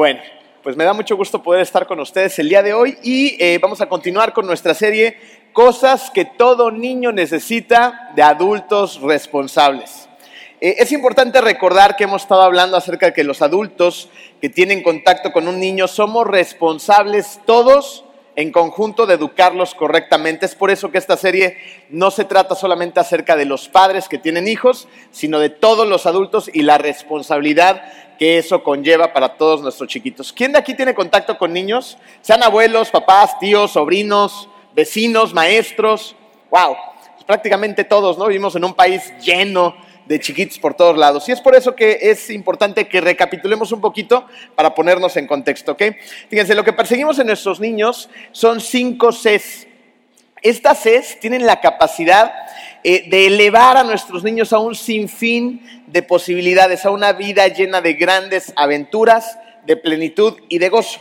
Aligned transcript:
Bueno, 0.00 0.22
pues 0.62 0.78
me 0.78 0.84
da 0.84 0.94
mucho 0.94 1.14
gusto 1.14 1.42
poder 1.42 1.60
estar 1.60 1.86
con 1.86 2.00
ustedes 2.00 2.38
el 2.38 2.48
día 2.48 2.62
de 2.62 2.72
hoy 2.72 2.96
y 3.02 3.36
eh, 3.38 3.58
vamos 3.60 3.82
a 3.82 3.86
continuar 3.86 4.32
con 4.32 4.46
nuestra 4.46 4.72
serie 4.72 5.18
Cosas 5.52 6.10
que 6.10 6.24
todo 6.24 6.70
niño 6.70 7.12
necesita 7.12 8.10
de 8.16 8.22
adultos 8.22 9.02
responsables. 9.02 10.08
Eh, 10.58 10.76
es 10.78 10.90
importante 10.92 11.42
recordar 11.42 11.96
que 11.96 12.04
hemos 12.04 12.22
estado 12.22 12.40
hablando 12.40 12.78
acerca 12.78 13.04
de 13.04 13.12
que 13.12 13.24
los 13.24 13.42
adultos 13.42 14.08
que 14.40 14.48
tienen 14.48 14.82
contacto 14.82 15.32
con 15.32 15.46
un 15.46 15.60
niño 15.60 15.86
somos 15.86 16.26
responsables 16.26 17.38
todos 17.44 18.06
en 18.36 18.52
conjunto 18.52 19.06
de 19.06 19.14
educarlos 19.14 19.74
correctamente. 19.74 20.46
Es 20.46 20.54
por 20.54 20.70
eso 20.70 20.90
que 20.90 20.98
esta 20.98 21.16
serie 21.16 21.56
no 21.88 22.10
se 22.10 22.24
trata 22.24 22.54
solamente 22.54 23.00
acerca 23.00 23.36
de 23.36 23.44
los 23.44 23.68
padres 23.68 24.08
que 24.08 24.18
tienen 24.18 24.48
hijos, 24.48 24.88
sino 25.10 25.38
de 25.38 25.50
todos 25.50 25.86
los 25.86 26.06
adultos 26.06 26.50
y 26.52 26.62
la 26.62 26.78
responsabilidad 26.78 27.82
que 28.18 28.38
eso 28.38 28.62
conlleva 28.62 29.12
para 29.12 29.36
todos 29.36 29.62
nuestros 29.62 29.88
chiquitos. 29.88 30.32
¿Quién 30.32 30.52
de 30.52 30.58
aquí 30.58 30.74
tiene 30.74 30.94
contacto 30.94 31.38
con 31.38 31.52
niños? 31.52 31.96
Sean 32.20 32.42
abuelos, 32.42 32.90
papás, 32.90 33.38
tíos, 33.38 33.72
sobrinos, 33.72 34.48
vecinos, 34.74 35.32
maestros. 35.32 36.14
¡Wow! 36.50 36.76
Pues 37.14 37.24
prácticamente 37.24 37.84
todos, 37.84 38.18
¿no? 38.18 38.26
Vivimos 38.26 38.54
en 38.56 38.64
un 38.64 38.74
país 38.74 39.12
lleno 39.22 39.74
de 40.10 40.18
chiquitos 40.18 40.58
por 40.58 40.74
todos 40.74 40.98
lados. 40.98 41.28
Y 41.28 41.32
es 41.32 41.40
por 41.40 41.54
eso 41.54 41.76
que 41.76 41.96
es 42.02 42.30
importante 42.30 42.88
que 42.88 43.00
recapitulemos 43.00 43.70
un 43.70 43.80
poquito 43.80 44.26
para 44.56 44.74
ponernos 44.74 45.16
en 45.16 45.28
contexto, 45.28 45.70
¿ok? 45.70 45.82
Fíjense, 46.28 46.56
lo 46.56 46.64
que 46.64 46.72
perseguimos 46.72 47.20
en 47.20 47.28
nuestros 47.28 47.60
niños 47.60 48.10
son 48.32 48.60
cinco 48.60 49.12
Cs. 49.12 49.68
Estas 50.42 50.82
Cs 50.82 51.20
tienen 51.20 51.46
la 51.46 51.60
capacidad 51.60 52.32
eh, 52.82 53.08
de 53.08 53.28
elevar 53.28 53.76
a 53.76 53.84
nuestros 53.84 54.24
niños 54.24 54.52
a 54.52 54.58
un 54.58 54.74
sinfín 54.74 55.84
de 55.86 56.02
posibilidades, 56.02 56.84
a 56.84 56.90
una 56.90 57.12
vida 57.12 57.46
llena 57.46 57.80
de 57.80 57.92
grandes 57.92 58.52
aventuras, 58.56 59.38
de 59.64 59.76
plenitud 59.76 60.40
y 60.48 60.58
de 60.58 60.70
gozo. 60.70 60.98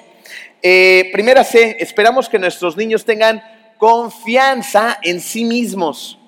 Eh, 0.62 1.10
primera 1.12 1.44
C, 1.44 1.78
esperamos 1.80 2.30
que 2.30 2.38
nuestros 2.38 2.78
niños 2.78 3.06
tengan 3.06 3.42
confianza 3.80 5.00
en 5.02 5.20
sí 5.20 5.46
mismos. 5.46 6.20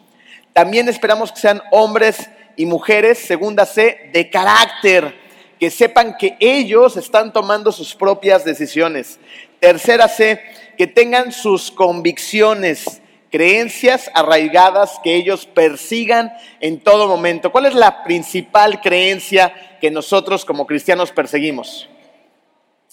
También 0.52 0.89
esperamos 0.89 1.31
que 1.31 1.41
sean 1.41 1.61
hombres 1.69 2.28
y 2.62 2.67
mujeres, 2.67 3.17
segunda 3.17 3.66
C, 3.66 4.12
de 4.14 4.30
carácter, 4.30 5.16
que 5.59 5.72
sepan 5.72 6.16
que 6.16 6.38
ellos 6.40 6.95
están 6.95 7.34
tomando 7.34 7.72
sus 7.72 7.95
propias 7.95 8.45
decisiones. 8.45 9.20
Tercera 9.59 10.08
C, 10.08 10.40
que 10.78 10.86
tengan 10.86 11.31
sus 11.31 11.72
convicciones 11.72 13.02
creencias 13.31 14.12
arraigadas 14.14 15.00
que 15.03 15.16
ellos 15.16 15.48
persigan 15.48 16.31
en 16.59 16.80
todo 16.80 17.08
momento. 17.08 17.52
¿Cuál 17.52 17.66
es 17.66 17.73
la 17.73 18.03
principal 18.03 18.80
creencia 18.80 19.80
que 19.81 19.90
nosotros 19.90 20.46
como 20.46 20.68
cristianos 20.68 21.12
perseguimos? 21.12 21.90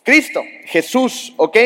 Cristo, 0.03 0.41
Jesús, 0.65 1.35
¿ok? 1.37 1.59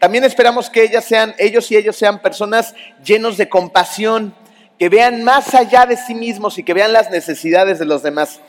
También 0.00 0.24
esperamos 0.24 0.68
que 0.68 0.82
ellas 0.82 1.04
sean, 1.04 1.36
ellos 1.38 1.70
y 1.70 1.76
ellos 1.76 1.94
sean 1.94 2.20
personas 2.20 2.74
llenos 3.04 3.36
de 3.36 3.48
compasión, 3.48 4.34
que 4.78 4.88
vean 4.88 5.24
más 5.24 5.54
allá 5.54 5.86
de 5.86 5.96
sí 5.96 6.14
mismos 6.14 6.58
y 6.58 6.62
que 6.62 6.74
vean 6.74 6.92
las 6.92 7.10
necesidades 7.10 7.78
de 7.78 7.84
los 7.84 8.02
demás. 8.02 8.40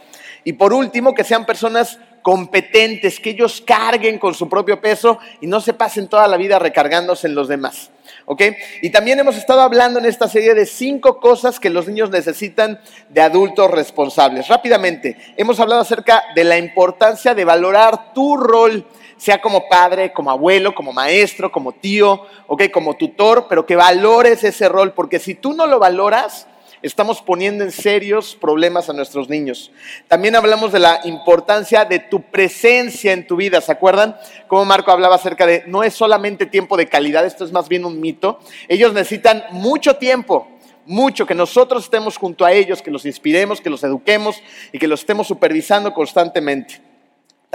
Y 0.44 0.54
por 0.54 0.74
último, 0.74 1.14
que 1.14 1.24
sean 1.24 1.46
personas 1.46 2.00
competentes, 2.22 3.20
que 3.20 3.32
ellos 3.32 3.64
carguen 3.66 4.18
con 4.18 4.34
su 4.34 4.50
propio 4.50 4.82
peso 4.82 5.20
y 5.42 5.48
no 5.48 5.62
se 5.62 5.74
pasen 5.74 6.08
toda 6.08 6.28
la 6.28 6.38
vida 6.38 6.60
recargándose 6.60 7.28
en 7.28 7.36
los 7.36 7.48
demás. 7.48 7.92
¿ok? 8.26 8.42
Y 8.82 8.90
también 8.90 9.20
hemos 9.20 9.38
estado 9.38 9.62
hablando 9.62 10.00
en 10.00 10.06
esta 10.06 10.28
serie 10.28 10.54
de 10.54 10.66
cinco 10.66 11.20
cosas 11.20 11.60
que 11.60 11.70
los 11.70 11.88
niños 11.88 12.10
necesitan 12.10 12.80
de 13.10 13.22
adultos 13.22 13.72
responsables. 13.72 14.48
Rápidamente, 14.48 15.18
hemos 15.38 15.60
hablado 15.60 15.82
acerca 15.82 16.24
de 16.36 16.44
la 16.44 16.58
importancia 16.58 17.34
de 17.34 17.46
valorar 17.46 18.14
tu 18.14 18.38
rol, 18.38 18.88
sea 19.18 19.42
como 19.42 19.68
padre, 19.68 20.14
como 20.14 20.32
abuelo, 20.32 20.76
como 20.76 20.94
maestro, 20.94 21.52
como 21.52 21.72
tío, 21.72 22.22
¿ok? 22.48 22.64
Como 22.72 22.96
tutor, 22.96 23.48
pero 23.50 23.66
que 23.66 23.76
valores 23.76 24.44
ese 24.44 24.70
rol, 24.70 24.94
porque 24.94 25.20
si 25.20 25.36
tú 25.36 25.54
no 25.54 25.68
lo 25.68 25.80
valoras, 25.80 26.48
estamos 26.82 27.22
poniendo 27.22 27.64
en 27.64 27.72
serios 27.72 28.36
problemas 28.36 28.90
a 28.90 28.94
nuestros 28.94 29.28
niños. 29.28 29.72
También 30.08 30.36
hablamos 30.36 30.72
de 30.72 30.80
la 30.80 31.02
importancia 31.06 31.84
de 31.84 32.00
tu 32.00 32.22
presencia 32.22 33.12
en 33.12 33.26
tu 33.26 33.36
vida, 33.36 33.60
¿se 33.62 33.72
acuerdan? 33.72 34.18
Como 34.48 34.66
Marco 34.66 34.92
hablaba 34.92 35.16
acerca 35.16 35.48
de, 35.48 35.64
no 35.66 35.84
es 35.84 35.96
solamente 35.96 36.46
tiempo 36.46 36.78
de 36.78 36.88
calidad, 36.88 37.26
esto 37.26 37.44
es 37.44 37.52
más 37.52 37.68
bien 37.68 37.86
un 37.86 38.00
mito. 38.00 38.40
Ellos 38.68 38.94
necesitan 38.94 39.46
mucho 39.52 39.96
tiempo, 39.96 40.48
mucho, 40.86 41.26
que 41.26 41.34
nosotros 41.34 41.86
estemos 41.86 42.18
junto 42.18 42.46
a 42.46 42.52
ellos, 42.52 42.84
que 42.84 42.92
los 42.92 43.06
inspiremos, 43.06 43.62
que 43.62 43.72
los 43.72 43.84
eduquemos 43.84 44.42
y 44.72 44.78
que 44.78 44.88
los 44.88 45.00
estemos 45.00 45.26
supervisando 45.26 45.94
constantemente. 45.94 46.85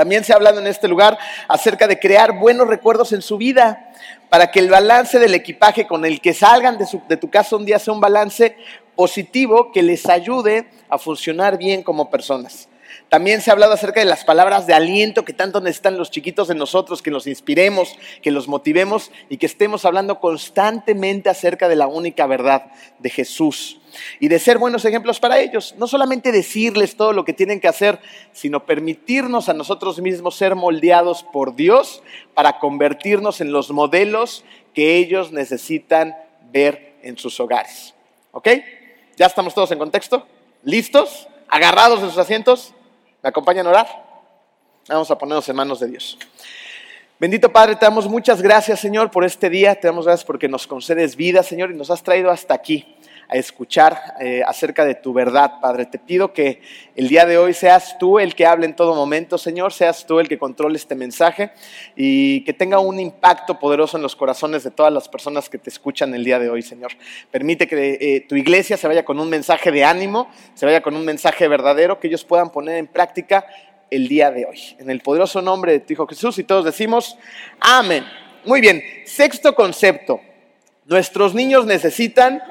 También 0.01 0.25
se 0.25 0.33
ha 0.33 0.37
hablado 0.37 0.61
en 0.61 0.67
este 0.67 0.89
lugar 0.89 1.19
acerca 1.47 1.87
de 1.87 1.99
crear 1.99 2.39
buenos 2.39 2.67
recuerdos 2.67 3.13
en 3.13 3.21
su 3.21 3.37
vida, 3.37 3.93
para 4.31 4.51
que 4.51 4.59
el 4.59 4.71
balance 4.71 5.19
del 5.19 5.35
equipaje 5.35 5.87
con 5.87 6.07
el 6.07 6.23
que 6.23 6.33
salgan 6.33 6.79
de, 6.79 6.87
de, 7.07 7.19
tu 7.19 7.29
casa 7.29 7.55
un 7.55 7.67
día 7.67 7.79
sea 7.79 7.93
un 7.93 8.01
balance 8.01 8.57
positivo 8.97 9.71
que 9.71 9.83
les 9.83 10.09
ayude 10.09 10.71
a 10.89 10.97
funcionar 10.97 11.59
bien 11.59 11.83
como 11.83 12.09
personas. 12.09 12.70
También 13.11 13.41
se 13.41 13.51
ha 13.51 13.55
hablado 13.55 13.73
acerca 13.73 13.99
de 13.99 14.07
las 14.07 14.25
palabras 14.25 14.69
de 14.69 14.73
aliento 14.73 15.25
que 15.25 15.33
tanto 15.33 15.61
necesitan 15.61 15.99
los 15.99 16.13
chiquitos 16.13 16.47
de 16.47 16.55
nosotros, 16.55 17.03
que 17.03 17.11
los 17.11 17.27
inspiremos, 17.27 17.97
que 18.23 18.31
los 18.31 18.47
motivemos 18.47 19.11
y 19.29 19.39
que 19.39 19.47
estemos 19.47 19.85
hablando 19.85 20.21
constantemente 20.21 21.29
acerca 21.29 21.69
de 21.69 21.75
la 21.75 21.89
única 21.89 22.27
verdad 22.27 22.67
de 23.01 23.11
Jesús 23.11 23.81
y 24.21 24.29
de 24.29 24.39
ser 24.39 24.59
buenos 24.59 24.85
ejemplos 24.85 25.19
para 25.19 25.41
ellos. 25.41 25.75
No 25.77 25.89
solamente 25.89 26.31
decirles 26.31 26.97
todo 26.97 27.13
lo 27.13 27.25
que 27.25 27.33
tienen 27.33 27.59
que 27.59 27.67
hacer, 27.67 27.99
sino 28.33 28.65
permitirnos 28.65 29.49
a 29.49 29.55
nosotros 29.55 30.01
mismos 30.01 30.37
ser 30.37 30.55
moldeados 30.55 31.25
por 31.25 31.57
Dios 31.57 32.05
para 32.35 32.61
convertirnos 32.61 33.41
en 33.41 33.51
los 33.51 33.73
modelos 33.73 34.45
que 34.73 34.99
ellos 34.99 35.33
necesitan 35.33 36.15
ver 36.53 36.95
en 37.03 37.19
sus 37.19 37.41
hogares. 37.41 37.93
¿Ok? 38.31 38.51
¿Ya 39.17 39.27
estamos 39.27 39.53
todos 39.53 39.73
en 39.73 39.81
contexto? 39.81 40.29
¿Listos? 40.63 41.27
¿Agarrados 41.49 42.01
en 42.05 42.11
sus 42.11 42.19
asientos? 42.19 42.73
¿Me 43.23 43.29
acompañan 43.29 43.67
a 43.67 43.71
orar? 43.71 43.87
Vamos 44.89 45.11
a 45.11 45.19
ponernos 45.19 45.49
en 45.49 45.57
manos 45.57 45.81
de 45.81 45.89
Dios. 45.89 46.19
Bendito 47.19 47.53
Padre, 47.53 47.77
te 47.77 47.85
damos 47.85 48.09
muchas 48.09 48.41
gracias, 48.41 48.81
Señor, 48.81 49.11
por 49.11 49.25
este 49.25 49.51
día. 49.51 49.75
Te 49.79 49.89
damos 49.89 50.07
gracias 50.07 50.25
porque 50.25 50.49
nos 50.49 50.67
concedes 50.67 51.17
vida, 51.17 51.43
Señor, 51.43 51.71
y 51.71 51.75
nos 51.75 51.91
has 51.91 52.03
traído 52.03 52.31
hasta 52.31 52.55
aquí 52.55 52.97
a 53.31 53.37
escuchar 53.37 54.17
eh, 54.21 54.43
acerca 54.45 54.85
de 54.85 54.97
tu 54.97 55.13
verdad, 55.13 55.61
Padre. 55.61 55.87
Te 55.87 56.01
pido 56.01 56.33
que 56.33 56.61
el 56.97 57.09
día 57.09 57.27
de 57.27 57.39
hoy 57.39 57.55
seas 57.55 57.97
tú 57.99 58.19
el 58.19 58.35
que 58.35 58.45
hable 58.45 58.67
en 58.67 58.75
todo 58.75 58.95
momento, 58.95 59.39
Señor, 59.39 59.73
seas 59.73 60.05
tú 60.05 60.19
el 60.19 60.29
que 60.29 60.37
controle 60.37 60.77
este 60.77 60.97
mensaje 60.97 61.53
y 61.95 62.43
que 62.43 62.53
tenga 62.53 62.81
un 62.81 62.99
impacto 62.99 63.61
poderoso 63.61 63.97
en 63.97 64.03
los 64.03 64.17
corazones 64.17 64.65
de 64.65 64.73
todas 64.73 64.93
las 64.93 65.09
personas 65.09 65.49
que 65.49 65.59
te 65.59 65.71
escuchan 65.71 66.13
el 66.15 66.25
día 66.25 66.41
de 66.41 66.51
hoy, 66.51 66.63
Señor. 66.63 66.91
Permite 67.31 67.69
que 67.69 67.99
eh, 68.01 68.27
tu 68.29 68.35
iglesia 68.35 68.77
se 68.77 68.89
vaya 68.89 69.05
con 69.05 69.21
un 69.21 69.31
mensaje 69.31 69.71
de 69.71 69.85
ánimo, 69.85 70.29
se 70.55 70.67
vaya 70.67 70.83
con 70.83 70.97
un 70.97 71.05
mensaje 71.05 71.47
verdadero, 71.47 72.01
que 72.01 72.09
ellos 72.09 72.25
puedan 72.25 72.51
poner 72.51 72.79
en 72.79 72.89
práctica 72.89 73.47
el 73.91 74.09
día 74.09 74.33
de 74.33 74.45
hoy. 74.47 74.59
En 74.79 74.91
el 74.91 75.01
poderoso 75.01 75.41
nombre 75.41 75.73
de 75.73 75.81
tu 75.81 75.93
Hijo 75.93 76.07
Jesús 76.09 76.37
y 76.39 76.45
todos 76.45 76.65
decimos, 76.65 77.17
amén. 77.61 78.05
Muy 78.45 78.61
bien, 78.61 78.83
sexto 79.05 79.55
concepto. 79.55 80.21
Nuestros 80.87 81.35
niños 81.35 81.67
necesitan 81.67 82.43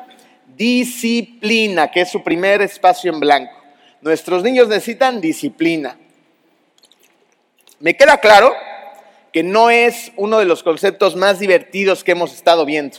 disciplina, 0.60 1.90
que 1.90 2.02
es 2.02 2.12
su 2.12 2.22
primer 2.22 2.62
espacio 2.62 3.12
en 3.12 3.20
blanco. 3.20 3.54
Nuestros 4.02 4.44
niños 4.44 4.68
necesitan 4.68 5.22
disciplina. 5.22 5.98
Me 7.80 7.96
queda 7.96 8.18
claro 8.18 8.52
que 9.32 9.42
no 9.42 9.70
es 9.70 10.12
uno 10.18 10.38
de 10.38 10.46
los 10.46 10.62
conceptos 10.62 11.16
más 11.16 11.40
divertidos 11.40 12.04
que 12.04 12.12
hemos 12.12 12.34
estado 12.34 12.66
viendo. 12.66 12.98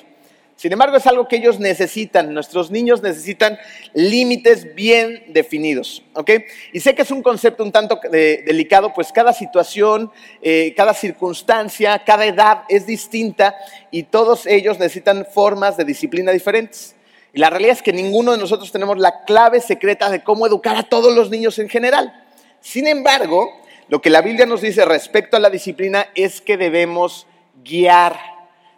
Sin 0.56 0.72
embargo, 0.72 0.96
es 0.96 1.06
algo 1.06 1.26
que 1.28 1.36
ellos 1.36 1.58
necesitan. 1.58 2.32
Nuestros 2.32 2.70
niños 2.70 3.02
necesitan 3.02 3.58
límites 3.92 4.74
bien 4.74 5.24
definidos. 5.28 6.02
¿ok? 6.14 6.30
Y 6.72 6.80
sé 6.80 6.94
que 6.94 7.02
es 7.02 7.10
un 7.10 7.22
concepto 7.22 7.62
un 7.62 7.72
tanto 7.72 7.98
delicado, 8.10 8.92
pues 8.94 9.12
cada 9.12 9.32
situación, 9.32 10.10
eh, 10.40 10.72
cada 10.76 10.94
circunstancia, 10.94 12.02
cada 12.04 12.26
edad 12.26 12.62
es 12.68 12.86
distinta 12.86 13.56
y 13.90 14.04
todos 14.04 14.46
ellos 14.46 14.78
necesitan 14.78 15.26
formas 15.26 15.76
de 15.76 15.84
disciplina 15.84 16.32
diferentes. 16.32 16.94
Y 17.32 17.40
la 17.40 17.50
realidad 17.50 17.72
es 17.72 17.82
que 17.82 17.92
ninguno 17.92 18.32
de 18.32 18.38
nosotros 18.38 18.72
tenemos 18.72 18.98
la 18.98 19.24
clave 19.24 19.60
secreta 19.60 20.10
de 20.10 20.22
cómo 20.22 20.46
educar 20.46 20.76
a 20.76 20.82
todos 20.82 21.14
los 21.14 21.30
niños 21.30 21.58
en 21.58 21.68
general. 21.68 22.24
Sin 22.60 22.86
embargo, 22.86 23.50
lo 23.88 24.00
que 24.00 24.10
la 24.10 24.22
Biblia 24.22 24.46
nos 24.46 24.60
dice 24.60 24.84
respecto 24.84 25.36
a 25.36 25.40
la 25.40 25.50
disciplina 25.50 26.06
es 26.14 26.40
que 26.40 26.56
debemos 26.56 27.26
guiar, 27.64 28.18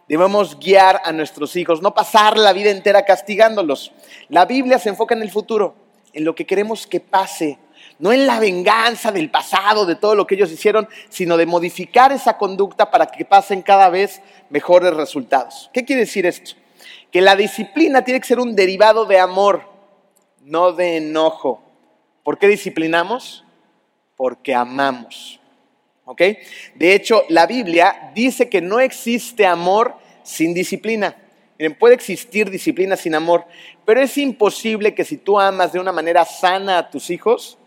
debemos 0.09 0.59
guiar 0.59 1.01
a 1.05 1.13
nuestros 1.13 1.57
hijos, 1.57 1.83
no 1.83 1.95
pasar 1.95 2.37
la 2.39 2.53
vida 2.53 2.71
entera 2.71 3.05
castigándolos. 3.05 3.93
La 4.29 4.45
Biblia 4.45 4.79
se 4.79 4.91
enfoca 4.91 5.15
en 5.15 5.23
el 5.23 5.31
futuro, 5.31 5.75
en 6.13 6.25
lo 6.25 6.35
que 6.35 6.47
queremos 6.47 6.87
que 6.87 7.01
pase, 7.01 7.59
no 7.99 8.13
en 8.13 8.27
la 8.27 8.39
venganza 8.39 9.13
del 9.13 9.31
pasado, 9.31 9.87
de 9.87 9.97
todo 9.97 10.15
lo 10.15 10.27
que 10.27 10.35
ellos 10.35 10.51
hicieron, 10.51 10.89
sino 11.09 11.37
de 11.37 11.47
modificar 11.47 12.13
esa 12.13 12.37
conducta 12.37 12.91
para 12.91 13.07
que 13.07 13.25
pasen 13.25 13.63
cada 13.63 13.89
vez 13.89 14.21
mejores 14.51 14.95
resultados. 14.95 15.71
¿Qué 15.73 15.85
quiere 15.85 16.01
decir 16.01 16.27
esto? 16.27 16.62
Que 17.13 17.21
la 17.21 17.37
disciplina 17.37 18.03
tiene 18.03 18.21
que 18.21 18.27
ser 18.27 18.41
un 18.41 18.57
derivado 18.57 19.05
de 19.05 19.21
amor, 19.21 19.63
no 20.41 20.73
de 20.73 20.97
enojo. 20.97 21.63
¿Por 22.25 22.39
qué 22.39 22.49
disciplinamos? 22.49 23.45
Porque 24.17 24.55
amamos. 24.55 25.39
¿ok? 26.07 26.23
De 26.75 26.95
hecho, 26.95 27.25
la 27.29 27.47
Biblia 27.47 28.11
dice 28.15 28.49
que 28.49 28.63
no 28.63 28.81
existe 28.81 29.47
amor 29.47 29.95
sin 30.23 30.55
disciplina. 30.55 31.17
Miren, 31.59 31.79
puede 31.79 31.95
existir 31.95 32.51
disciplina 32.51 32.97
sin 32.97 33.15
amor, 33.15 33.45
pero 33.85 34.01
es 34.01 34.17
imposible 34.17 34.95
que 34.95 35.05
si 35.05 35.19
tú 35.19 35.39
amas 35.39 35.73
de 35.73 35.81
una 35.81 35.93
manera 35.93 36.25
sana 36.25 36.79
a 36.79 36.91
tus 36.91 37.11
hijos, 37.11 37.59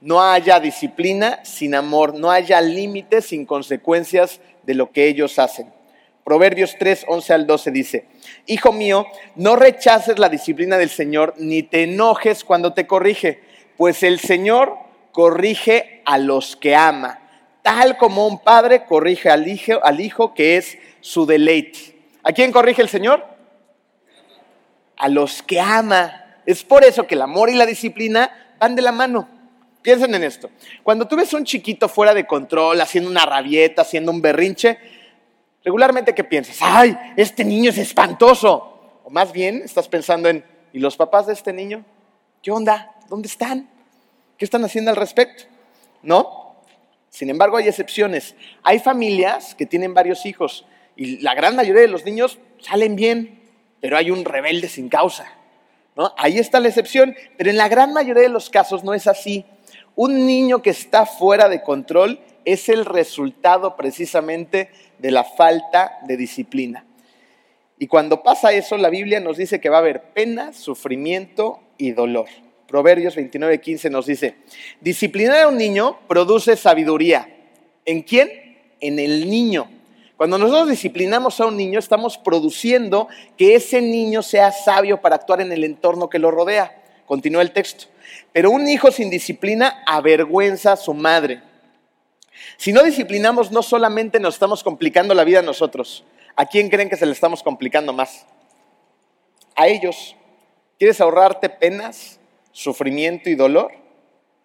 no 0.00 0.20
haya 0.20 0.58
disciplina 0.58 1.44
sin 1.44 1.74
amor, 1.74 2.14
no 2.18 2.30
haya 2.30 2.60
límites 2.60 3.26
sin 3.26 3.46
consecuencias 3.46 4.40
de 4.64 4.74
lo 4.74 4.90
que 4.90 5.06
ellos 5.06 5.38
hacen. 5.38 5.77
Proverbios 6.28 6.76
3, 6.78 7.06
11 7.08 7.32
al 7.32 7.46
12 7.46 7.70
dice, 7.70 8.04
Hijo 8.44 8.70
mío, 8.70 9.06
no 9.36 9.56
rechaces 9.56 10.18
la 10.18 10.28
disciplina 10.28 10.76
del 10.76 10.90
Señor, 10.90 11.32
ni 11.38 11.62
te 11.62 11.84
enojes 11.84 12.44
cuando 12.44 12.74
te 12.74 12.86
corrige, 12.86 13.40
pues 13.78 14.02
el 14.02 14.20
Señor 14.20 14.76
corrige 15.10 16.02
a 16.04 16.18
los 16.18 16.54
que 16.54 16.76
ama, 16.76 17.18
tal 17.62 17.96
como 17.96 18.26
un 18.26 18.40
padre 18.40 18.84
corrige 18.84 19.30
al 19.30 19.48
hijo, 19.48 19.82
al 19.82 20.00
hijo 20.00 20.34
que 20.34 20.58
es 20.58 20.76
su 21.00 21.24
deleite. 21.24 21.96
¿A 22.22 22.32
quién 22.32 22.52
corrige 22.52 22.82
el 22.82 22.90
Señor? 22.90 23.24
A 24.98 25.08
los 25.08 25.42
que 25.42 25.58
ama. 25.58 26.42
Es 26.44 26.62
por 26.62 26.84
eso 26.84 27.06
que 27.06 27.14
el 27.14 27.22
amor 27.22 27.48
y 27.48 27.54
la 27.54 27.64
disciplina 27.64 28.54
van 28.60 28.76
de 28.76 28.82
la 28.82 28.92
mano. 28.92 29.26
Piensen 29.80 30.14
en 30.14 30.24
esto. 30.24 30.50
Cuando 30.82 31.08
tú 31.08 31.16
ves 31.16 31.32
un 31.32 31.44
chiquito 31.44 31.88
fuera 31.88 32.12
de 32.12 32.26
control, 32.26 32.82
haciendo 32.82 33.08
una 33.08 33.24
rabieta, 33.24 33.80
haciendo 33.80 34.12
un 34.12 34.20
berrinche, 34.20 34.97
regularmente 35.64 36.14
¿qué 36.14 36.24
piensas? 36.24 36.58
¡Ay, 36.60 36.96
este 37.16 37.44
niño 37.44 37.70
es 37.70 37.78
espantoso! 37.78 39.00
O 39.04 39.10
más 39.10 39.32
bien 39.32 39.62
estás 39.64 39.88
pensando 39.88 40.28
en, 40.28 40.44
¿y 40.72 40.78
los 40.78 40.96
papás 40.96 41.26
de 41.26 41.32
este 41.32 41.52
niño? 41.52 41.84
¿Qué 42.42 42.50
onda? 42.50 42.94
¿Dónde 43.08 43.28
están? 43.28 43.68
¿Qué 44.36 44.44
están 44.44 44.64
haciendo 44.64 44.90
al 44.90 44.96
respecto? 44.96 45.44
¿No? 46.02 46.54
Sin 47.10 47.30
embargo, 47.30 47.56
hay 47.56 47.68
excepciones. 47.68 48.34
Hay 48.62 48.78
familias 48.78 49.54
que 49.54 49.66
tienen 49.66 49.94
varios 49.94 50.26
hijos 50.26 50.64
y 50.94 51.18
la 51.18 51.34
gran 51.34 51.56
mayoría 51.56 51.82
de 51.82 51.88
los 51.88 52.04
niños 52.04 52.38
salen 52.60 52.96
bien, 52.96 53.40
pero 53.80 53.96
hay 53.96 54.10
un 54.10 54.24
rebelde 54.24 54.68
sin 54.68 54.88
causa. 54.88 55.32
¿no? 55.96 56.12
Ahí 56.16 56.38
está 56.38 56.60
la 56.60 56.68
excepción, 56.68 57.16
pero 57.36 57.50
en 57.50 57.56
la 57.56 57.68
gran 57.68 57.92
mayoría 57.92 58.24
de 58.24 58.28
los 58.28 58.50
casos 58.50 58.84
no 58.84 58.94
es 58.94 59.06
así. 59.06 59.44
Un 59.94 60.26
niño 60.26 60.60
que 60.60 60.70
está 60.70 61.06
fuera 61.06 61.48
de 61.48 61.62
control 61.62 62.20
es 62.52 62.70
el 62.70 62.86
resultado 62.86 63.76
precisamente 63.76 64.70
de 64.98 65.10
la 65.10 65.24
falta 65.24 65.98
de 66.06 66.16
disciplina. 66.16 66.86
Y 67.78 67.86
cuando 67.86 68.22
pasa 68.22 68.52
eso, 68.52 68.76
la 68.76 68.88
Biblia 68.88 69.20
nos 69.20 69.36
dice 69.36 69.60
que 69.60 69.68
va 69.68 69.76
a 69.76 69.80
haber 69.80 70.12
pena, 70.14 70.52
sufrimiento 70.52 71.60
y 71.76 71.92
dolor. 71.92 72.26
Proverbios 72.66 73.16
29, 73.16 73.60
15 73.60 73.90
nos 73.90 74.06
dice, 74.06 74.36
disciplinar 74.80 75.42
a 75.42 75.48
un 75.48 75.58
niño 75.58 75.98
produce 76.08 76.56
sabiduría. 76.56 77.28
¿En 77.84 78.02
quién? 78.02 78.30
En 78.80 78.98
el 78.98 79.28
niño. 79.28 79.70
Cuando 80.16 80.38
nosotros 80.38 80.70
disciplinamos 80.70 81.40
a 81.40 81.46
un 81.46 81.56
niño, 81.56 81.78
estamos 81.78 82.18
produciendo 82.18 83.08
que 83.36 83.54
ese 83.54 83.80
niño 83.82 84.22
sea 84.22 84.52
sabio 84.52 85.00
para 85.00 85.16
actuar 85.16 85.42
en 85.42 85.52
el 85.52 85.64
entorno 85.64 86.08
que 86.08 86.18
lo 86.18 86.30
rodea. 86.30 86.82
Continúa 87.06 87.42
el 87.42 87.52
texto. 87.52 87.86
Pero 88.32 88.50
un 88.50 88.68
hijo 88.68 88.90
sin 88.90 89.10
disciplina 89.10 89.82
avergüenza 89.86 90.72
a 90.72 90.76
su 90.76 90.94
madre. 90.94 91.42
Si 92.56 92.72
no 92.72 92.82
disciplinamos, 92.82 93.50
no 93.50 93.62
solamente 93.62 94.20
nos 94.20 94.34
estamos 94.34 94.62
complicando 94.62 95.14
la 95.14 95.24
vida 95.24 95.40
a 95.40 95.42
nosotros. 95.42 96.04
¿A 96.36 96.46
quién 96.46 96.70
creen 96.70 96.88
que 96.88 96.96
se 96.96 97.06
le 97.06 97.12
estamos 97.12 97.42
complicando 97.42 97.92
más? 97.92 98.26
A 99.56 99.66
ellos. 99.66 100.16
¿Quieres 100.78 101.00
ahorrarte 101.00 101.48
penas, 101.48 102.20
sufrimiento 102.52 103.28
y 103.28 103.34
dolor? 103.34 103.72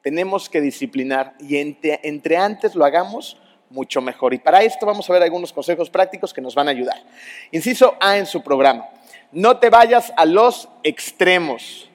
Tenemos 0.01 0.49
que 0.49 0.59
disciplinar 0.59 1.35
y 1.39 1.57
entre, 1.57 1.99
entre 2.03 2.37
antes 2.37 2.75
lo 2.75 2.83
hagamos, 2.83 3.37
mucho 3.69 4.01
mejor. 4.01 4.33
Y 4.33 4.39
para 4.39 4.63
esto 4.63 4.85
vamos 4.85 5.09
a 5.09 5.13
ver 5.13 5.23
algunos 5.23 5.53
consejos 5.53 5.89
prácticos 5.89 6.33
que 6.33 6.41
nos 6.41 6.55
van 6.55 6.67
a 6.67 6.71
ayudar. 6.71 7.03
Inciso 7.51 7.95
A 7.99 8.17
en 8.17 8.25
su 8.25 8.43
programa. 8.43 8.89
No 9.31 9.57
te 9.57 9.69
vayas 9.69 10.13
a 10.15 10.25
los 10.25 10.69
extremos. 10.83 11.89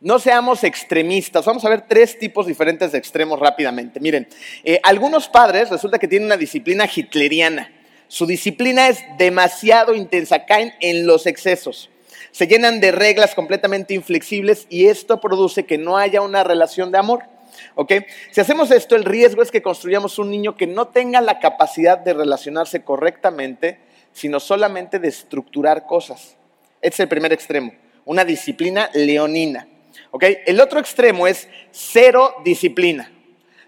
No 0.00 0.18
seamos 0.18 0.62
extremistas. 0.62 1.46
Vamos 1.46 1.64
a 1.64 1.70
ver 1.70 1.86
tres 1.88 2.18
tipos 2.18 2.46
diferentes 2.46 2.92
de 2.92 2.98
extremos 2.98 3.40
rápidamente. 3.40 3.98
Miren, 3.98 4.28
eh, 4.62 4.78
algunos 4.82 5.28
padres 5.28 5.70
resulta 5.70 5.98
que 5.98 6.06
tienen 6.06 6.26
una 6.26 6.36
disciplina 6.36 6.86
hitleriana. 6.86 7.72
Su 8.06 8.26
disciplina 8.26 8.88
es 8.88 9.02
demasiado 9.16 9.94
intensa, 9.94 10.44
caen 10.44 10.74
en 10.80 11.06
los 11.06 11.26
excesos. 11.26 11.90
Se 12.30 12.46
llenan 12.46 12.80
de 12.80 12.92
reglas 12.92 13.34
completamente 13.34 13.94
inflexibles 13.94 14.66
y 14.68 14.86
esto 14.86 15.18
produce 15.18 15.64
que 15.64 15.78
no 15.78 15.96
haya 15.96 16.20
una 16.20 16.44
relación 16.44 16.92
de 16.92 16.98
amor. 16.98 17.24
Si 18.32 18.40
hacemos 18.40 18.70
esto, 18.70 18.96
el 18.96 19.04
riesgo 19.04 19.40
es 19.40 19.50
que 19.50 19.62
construyamos 19.62 20.18
un 20.18 20.30
niño 20.30 20.56
que 20.56 20.66
no 20.66 20.88
tenga 20.88 21.22
la 21.22 21.40
capacidad 21.40 21.96
de 21.96 22.12
relacionarse 22.12 22.82
correctamente, 22.82 23.80
sino 24.12 24.40
solamente 24.40 24.98
de 24.98 25.08
estructurar 25.08 25.86
cosas. 25.86 26.36
Este 26.82 26.96
es 26.96 27.00
el 27.00 27.08
primer 27.08 27.32
extremo, 27.32 27.72
una 28.04 28.26
disciplina 28.26 28.90
leonina. 28.92 29.66
El 30.20 30.60
otro 30.60 30.80
extremo 30.80 31.26
es 31.26 31.48
cero 31.70 32.34
disciplina. 32.44 33.12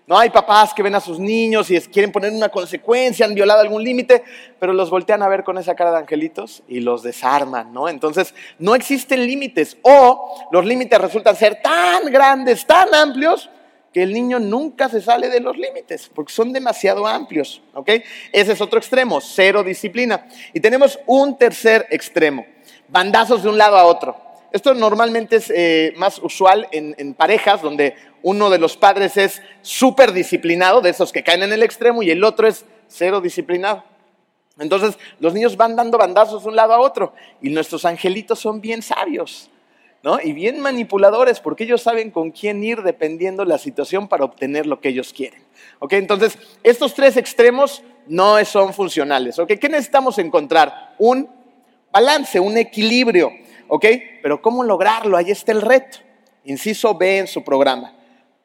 No 0.09 0.19
hay 0.19 0.31
papás 0.31 0.73
que 0.73 0.83
ven 0.83 0.95
a 0.95 1.01
sus 1.01 1.19
niños 1.19 1.71
y 1.71 1.79
quieren 1.83 2.11
poner 2.11 2.33
una 2.33 2.49
consecuencia, 2.49 3.27
han 3.27 3.35
violado 3.35 3.61
algún 3.61 3.85
límite, 3.85 4.25
pero 4.59 4.73
los 4.73 4.89
voltean 4.89 5.23
a 5.23 5.29
ver 5.29 5.45
con 5.45 5.59
esa 5.59 5.75
cara 5.75 5.91
de 5.91 5.99
angelitos 5.99 6.63
y 6.67 6.81
los 6.81 7.03
desarman, 7.03 7.75
¿no? 7.75 7.91
Entonces, 7.91 8.35
no 8.59 8.75
existen 8.75 9.27
límites 9.27 9.77
o 9.83 10.49
los 10.51 10.65
límites 10.65 10.99
resultan 10.99 11.37
ser 11.37 11.61
tan 11.61 12.11
grandes, 12.11 12.65
tan 12.65 12.95
amplios, 12.95 13.51
que 13.93 14.03
el 14.03 14.15
niño 14.15 14.39
nunca 14.39 14.89
se 14.89 15.03
sale 15.03 15.29
de 15.29 15.41
los 15.41 15.59
límites, 15.59 16.11
porque 16.15 16.33
son 16.33 16.55
demasiado 16.55 17.07
amplios, 17.07 17.61
¿ok? 17.75 17.91
Ese 18.33 18.53
es 18.53 18.61
otro 18.63 18.79
extremo, 18.79 19.21
cero 19.21 19.63
disciplina. 19.63 20.27
Y 20.55 20.61
tenemos 20.61 20.99
un 21.07 21.37
tercer 21.37 21.87
extremo, 21.91 22.47
bandazos 22.89 23.43
de 23.43 23.49
un 23.51 23.59
lado 23.59 23.77
a 23.77 23.85
otro. 23.85 24.28
Esto 24.53 24.75
normalmente 24.75 25.37
es 25.37 25.51
eh, 25.55 25.93
más 25.97 26.19
usual 26.19 26.69
en, 26.73 26.95
en, 26.99 27.15
parejas 27.15 27.61
donde 27.61 27.95
uno 28.23 28.51
de 28.51 28.59
los 28.59 28.77
padres 28.77 29.17
es 29.17 29.43
súper 29.63 30.13
disciplinado, 30.13 30.81
de 30.81 30.91
esos 30.91 31.13
que 31.13 31.23
caen 31.23 31.43
en 31.43 31.53
el 31.53 31.63
extremo, 31.63 32.03
y 32.03 32.11
el 32.11 32.25
otro 32.25 32.49
es 32.49 32.65
cero 32.87 33.21
disciplinado. 33.21 33.85
Entonces 34.59 34.99
los 35.21 35.35
niños 35.35 35.57
van 35.57 35.77
dando 35.77 35.99
bandazos 35.99 36.43
de 36.43 36.49
un 36.49 36.57
lado 36.57 36.73
a 36.73 36.81
otro 36.81 37.13
y 37.41 37.51
nuestros 37.51 37.85
angelitos 37.85 38.39
son 38.41 38.61
bien 38.61 38.83
sabios. 38.83 39.51
Y 40.25 40.33
bien 40.33 40.61
manipuladores, 40.61 41.41
porque 41.41 41.65
ellos 41.65 41.83
saben 41.83 42.11
con 42.11 42.31
quién 42.31 42.65
ir 42.65 42.83
dependiendo 42.83 43.45
la 43.45 43.59
situación 43.59 44.09
para 44.09 44.25
obtener 44.25 44.65
lo 44.65 44.81
que 44.81 44.89
ellos 44.89 45.13
quieren. 45.13 45.43
¿Ok? 45.81 45.95
Entonces, 45.95 46.39
estos 46.63 46.95
tres 46.95 47.17
extremos 47.19 47.83
no 48.07 48.43
son 48.47 48.73
funcionales. 48.73 49.39
¿Ok? 49.39 49.53
¿Qué 49.61 49.69
necesitamos 49.69 50.19
encontrar? 50.19 50.95
Un 50.99 51.29
balance, 51.93 52.41
un 52.41 52.57
equilibrio. 52.57 53.33
¿Ok? 53.69 53.85
Pero 54.23 54.43
¿cómo 54.43 54.65
lograrlo? 54.65 55.17
Ahí 55.17 55.31
está 55.31 55.53
el 55.53 55.63
reto. 55.63 55.99
Inciso 56.45 56.95
B 56.95 57.19
en 57.19 57.27
su 57.27 57.45
programa. 57.45 57.95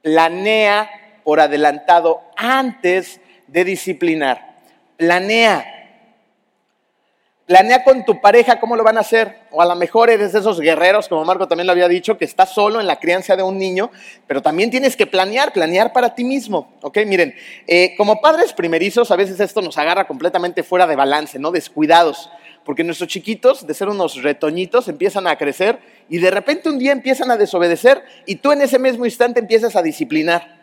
Planea 0.02 0.90
por 1.24 1.40
adelantado 1.40 2.22
antes 2.36 3.20
de 3.48 3.64
disciplinar. 3.64 4.58
Planea. 4.98 5.74
Planea 7.46 7.84
con 7.84 8.06
tu 8.06 8.22
pareja 8.22 8.60
cómo 8.60 8.76
lo 8.76 8.84
van 8.84 8.98
a 8.98 9.02
hacer. 9.02 9.38
O 9.52 9.62
a 9.62 9.66
lo 9.66 9.76
mejor 9.76 10.10
eres 10.10 10.34
de 10.34 10.40
esos 10.40 10.60
guerreros, 10.60 11.08
como 11.08 11.26
Marco 11.26 11.48
también 11.48 11.68
lo 11.68 11.74
había 11.74 11.88
dicho, 11.88 12.18
que 12.18 12.26
estás 12.26 12.54
solo 12.54 12.80
en 12.80 12.88
la 12.88 13.00
crianza 13.00 13.36
de 13.36 13.44
un 13.44 13.58
niño, 13.58 13.92
pero 14.28 14.42
también 14.42 14.72
tienes 14.72 14.96
que 14.96 15.08
planear, 15.08 15.52
planear 15.52 15.92
para 15.92 16.16
ti 16.16 16.24
mismo. 16.24 16.74
¿Ok? 16.82 17.00
Miren, 17.06 17.36
eh, 17.68 17.96
como 17.98 18.22
padres 18.22 18.54
primerizos, 18.54 19.12
a 19.12 19.18
veces 19.18 19.40
esto 19.40 19.62
nos 19.62 19.78
agarra 19.78 20.08
completamente 20.08 20.64
fuera 20.64 20.88
de 20.88 20.96
balance, 20.96 21.38
¿no? 21.38 21.52
Descuidados. 21.52 22.30
Porque 22.66 22.84
nuestros 22.84 23.10
chiquitos, 23.10 23.68
de 23.68 23.74
ser 23.74 23.90
unos 23.90 24.22
retoñitos, 24.22 24.88
empiezan 24.88 25.28
a 25.28 25.38
crecer 25.38 25.80
y 26.10 26.18
de 26.18 26.32
repente 26.32 26.70
un 26.70 26.80
día 26.80 26.92
empiezan 26.92 27.30
a 27.32 27.38
desobedecer 27.38 28.04
y 28.26 28.36
tú 28.36 28.52
en 28.52 28.62
ese 28.62 28.80
mismo 28.80 29.06
instante 29.06 29.40
empiezas 29.40 29.76
a 29.76 29.82
disciplinar. 29.82 30.62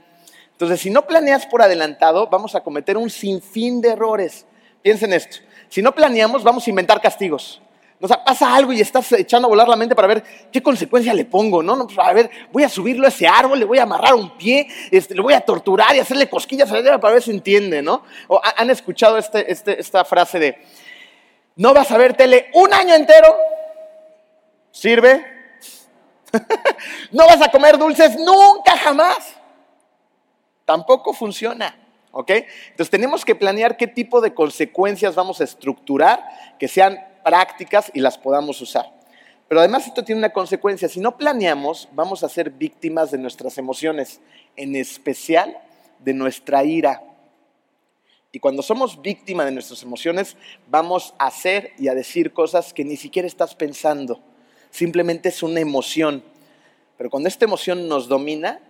Entonces, 0.53 0.81
si 0.81 0.91
no 0.91 1.07
planeas 1.07 1.47
por 1.47 1.63
adelantado, 1.63 2.29
vamos 2.29 2.55
a 2.55 2.61
cometer 2.61 2.97
un 2.97 3.09
sinfín 3.09 3.81
de 3.81 3.91
errores. 3.91 4.47
Piensen 4.83 5.13
esto. 5.13 5.39
Si 5.69 5.83
no 5.83 5.95
planeamos, 5.95 6.43
vamos 6.43 6.67
a 6.67 6.71
inventar 6.71 7.01
castigos. 7.01 7.63
O 8.03 8.09
sea, 8.09 8.25
pasa 8.25 8.55
algo 8.55 8.73
y 8.73 8.81
estás 8.81 9.13
echando 9.13 9.47
a 9.47 9.51
volar 9.51 9.69
la 9.69 9.77
mente 9.77 9.95
para 9.95 10.09
ver 10.09 10.25
qué 10.51 10.63
consecuencia 10.63 11.13
le 11.13 11.27
pongo, 11.27 11.63
¿no? 11.63 11.87
Pues, 11.87 11.99
a 11.99 12.13
ver, 12.15 12.31
voy 12.51 12.63
a 12.63 12.69
subirlo 12.69 13.05
a 13.05 13.09
ese 13.09 13.27
árbol, 13.27 13.59
le 13.59 13.67
voy 13.67 13.79
a 13.79 13.83
amarrar 13.83 14.15
un 14.15 14.37
pie, 14.39 14.67
este, 14.91 15.15
le 15.15 15.21
voy 15.21 15.35
a 15.35 15.41
torturar 15.43 15.95
y 15.95 15.99
hacerle 15.99 16.29
cosquillas 16.29 16.71
para 16.71 17.13
ver 17.13 17.23
si 17.23 17.31
entiende, 17.31 17.83
¿no? 17.83 18.03
O 18.29 18.41
han 18.43 18.71
escuchado 18.71 19.19
este, 19.19 19.53
este, 19.53 19.79
esta 19.79 20.03
frase 20.07 20.39
de, 20.39 20.59
no 21.61 21.75
vas 21.75 21.91
a 21.91 21.99
ver 21.99 22.17
tele 22.17 22.51
un 22.55 22.73
año 22.73 22.95
entero, 22.95 23.37
¿sirve? 24.71 25.23
no 27.13 27.27
vas 27.27 27.43
a 27.43 27.51
comer 27.51 27.77
dulces 27.77 28.19
nunca 28.19 28.79
jamás, 28.79 29.35
tampoco 30.65 31.13
funciona. 31.13 31.77
¿Ok? 32.13 32.31
Entonces 32.71 32.89
tenemos 32.89 33.27
que 33.27 33.35
planear 33.35 33.77
qué 33.77 33.87
tipo 33.87 34.23
de 34.23 34.33
consecuencias 34.33 35.15
vamos 35.15 35.43
a 35.43 35.45
estructurar 35.45 36.25
que 36.59 36.67
sean 36.67 36.99
prácticas 37.23 37.91
y 37.93 38.01
las 38.01 38.17
podamos 38.17 38.61
usar. 38.63 38.91
Pero 39.47 39.61
además 39.61 39.87
esto 39.87 40.03
tiene 40.03 40.19
una 40.19 40.33
consecuencia. 40.33 40.89
Si 40.89 40.99
no 40.99 41.19
planeamos, 41.19 41.91
vamos 41.93 42.25
a 42.25 42.31
ser 42.31 42.51
víctimas 42.51 43.11
de 43.11 43.19
nuestras 43.19 43.59
emociones, 43.59 44.23
en 44.57 44.77
especial 44.77 45.59
de 45.99 46.15
nuestra 46.15 46.65
ira. 46.65 47.03
Y 48.33 48.39
cuando 48.39 48.63
somos 48.63 49.03
víctima 49.03 49.45
de 49.45 49.51
nuestras 49.51 49.83
emociones, 49.83 50.37
vamos 50.69 51.15
a 51.19 51.27
hacer 51.27 51.73
y 51.79 51.89
a 51.89 51.95
decir 51.95 52.33
cosas 52.33 52.73
que 52.73 52.85
ni 52.85 52.97
siquiera 52.97 53.27
estás 53.27 53.55
pensando. 53.55 54.21
Simplemente 54.71 55.31
es 55.31 55.43
una 55.43 55.61
emoción. 55.61 56.23
Pero 56.97 57.11
cuando 57.11 57.29
esta 57.29 57.45
emoción 57.45 57.89
nos 57.89 58.07
domina, 58.07 58.61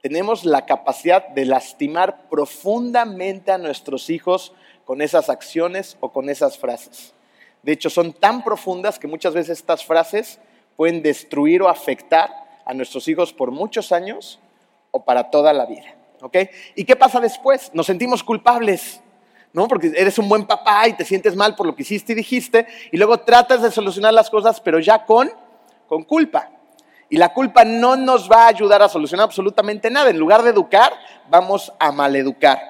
tenemos 0.00 0.44
la 0.46 0.64
capacidad 0.64 1.28
de 1.28 1.44
lastimar 1.44 2.28
profundamente 2.30 3.52
a 3.52 3.58
nuestros 3.58 4.08
hijos 4.08 4.54
con 4.86 5.02
esas 5.02 5.28
acciones 5.28 5.98
o 6.00 6.12
con 6.12 6.30
esas 6.30 6.56
frases. 6.56 7.12
De 7.62 7.72
hecho, 7.72 7.90
son 7.90 8.14
tan 8.14 8.42
profundas 8.42 8.98
que 8.98 9.06
muchas 9.06 9.34
veces 9.34 9.58
estas 9.58 9.84
frases 9.84 10.40
pueden 10.76 11.02
destruir 11.02 11.60
o 11.60 11.68
afectar 11.68 12.30
a 12.64 12.72
nuestros 12.72 13.06
hijos 13.06 13.34
por 13.34 13.50
muchos 13.50 13.92
años 13.92 14.40
o 14.92 15.04
para 15.04 15.30
toda 15.30 15.52
la 15.52 15.66
vida. 15.66 15.94
¿ok? 16.22 16.36
¿Y 16.74 16.84
qué 16.84 16.96
pasa 16.96 17.20
después? 17.20 17.70
Nos 17.74 17.86
sentimos 17.86 18.22
culpables. 18.22 19.02
¿No? 19.52 19.68
Porque 19.68 19.92
eres 19.96 20.18
un 20.18 20.28
buen 20.28 20.46
papá 20.46 20.88
y 20.88 20.92
te 20.94 21.04
sientes 21.04 21.36
mal 21.36 21.56
por 21.56 21.66
lo 21.66 21.74
que 21.74 21.82
hiciste 21.82 22.12
y 22.12 22.16
dijiste, 22.16 22.66
y 22.92 22.96
luego 22.96 23.18
tratas 23.20 23.62
de 23.62 23.70
solucionar 23.70 24.14
las 24.14 24.30
cosas, 24.30 24.60
pero 24.60 24.78
ya 24.78 25.04
con, 25.04 25.30
con 25.88 26.04
culpa. 26.04 26.50
Y 27.08 27.16
la 27.16 27.32
culpa 27.32 27.64
no 27.64 27.96
nos 27.96 28.30
va 28.30 28.44
a 28.44 28.48
ayudar 28.48 28.82
a 28.82 28.88
solucionar 28.88 29.24
absolutamente 29.24 29.90
nada. 29.90 30.10
En 30.10 30.18
lugar 30.18 30.44
de 30.44 30.50
educar, 30.50 30.92
vamos 31.28 31.72
a 31.80 31.90
maleducar. 31.90 32.60